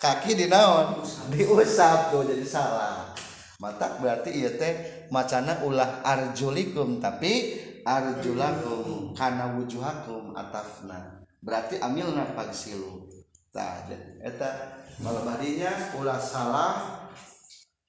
Kaki 0.00 0.32
di 0.32 0.48
naon? 0.48 1.04
Diusap 1.28 2.16
tuh 2.16 2.24
jadi 2.24 2.42
salah. 2.48 3.12
Mata 3.60 4.00
berarti 4.00 4.32
ieu 4.32 4.56
teh 4.56 5.04
macana 5.12 5.60
ulah 5.68 6.00
arjulikum 6.00 6.96
tapi 6.96 7.60
arjulakum 7.84 9.12
kana 9.16 9.56
wujuhakum 9.56 10.36
atafna 10.36 11.24
berarti 11.40 11.80
amilna 11.80 12.36
pagsilu 12.36 13.08
tah 13.50 13.88
eta 14.20 14.80
malabadinya 15.00 15.96
ulah 15.96 16.20
salah 16.20 17.08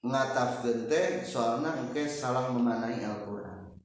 ngatafkeun 0.02 0.90
teh 0.90 1.22
soalna 1.28 1.78
engke 1.78 2.08
salah 2.10 2.50
memanai 2.50 3.04
Al-Qur'an 3.04 3.78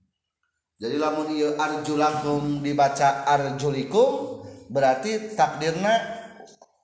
jadi 0.80 0.96
lamun 0.96 1.34
ieu 1.34 1.58
arjulakum 1.58 2.62
dibaca 2.62 3.26
arjulikum 3.28 4.35
berarti 4.76 5.32
takdirna 5.32 5.96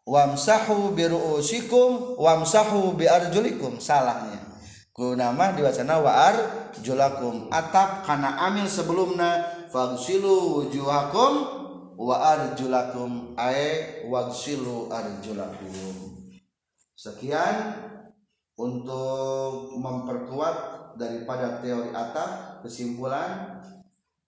wamsahu 0.09 0.97
biruusikum 0.97 2.16
wamsahu 2.16 2.97
biarjulikum 2.97 3.76
salahnya. 3.76 4.40
Kunama 4.97 5.53
diwacana 5.53 6.01
wa 6.01 6.12
arjulakum. 6.32 7.53
Atap 7.53 8.09
kana 8.09 8.49
amil 8.49 8.64
sebelumna 8.64 9.45
fagsilu 9.68 10.64
wujuhakum 10.64 11.32
wa 12.01 12.16
arjulakum. 12.32 13.36
Ay 13.36 14.05
wagsilu 14.09 14.88
arjulakum. 14.88 16.16
Sekian 16.97 17.76
untuk 18.57 19.80
memperkuat 19.80 20.57
daripada 20.97 21.61
teori 21.64 21.88
atap 21.93 22.61
kesimpulan 22.61 23.61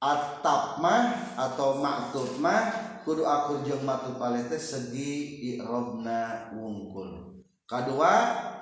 atap 0.01 0.81
mah 0.81 1.37
atau 1.37 1.81
maktub 1.81 2.29
mah 2.41 2.94
kudu 3.05 3.23
akur 3.29 3.61
jeung 3.61 3.85
matu 3.85 4.17
palete 4.17 4.57
segi 4.57 5.45
irobna 5.55 6.49
wungkul. 6.57 7.37
Kedua 7.69 8.13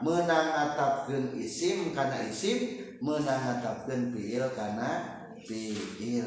menang 0.02 0.50
atapkeun 0.66 1.38
isim 1.38 1.94
karena 1.94 2.26
isim 2.26 2.58
menang 2.98 3.58
atapkeun 3.58 4.10
fiil 4.10 4.50
karena 4.54 4.90
fiil. 5.46 6.26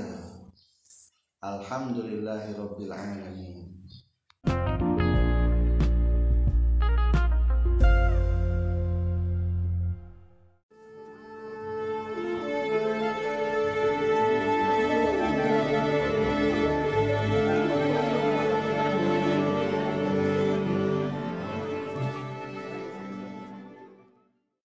Alhamdulillahirabbil 1.43 2.95
alamin. 2.95 3.55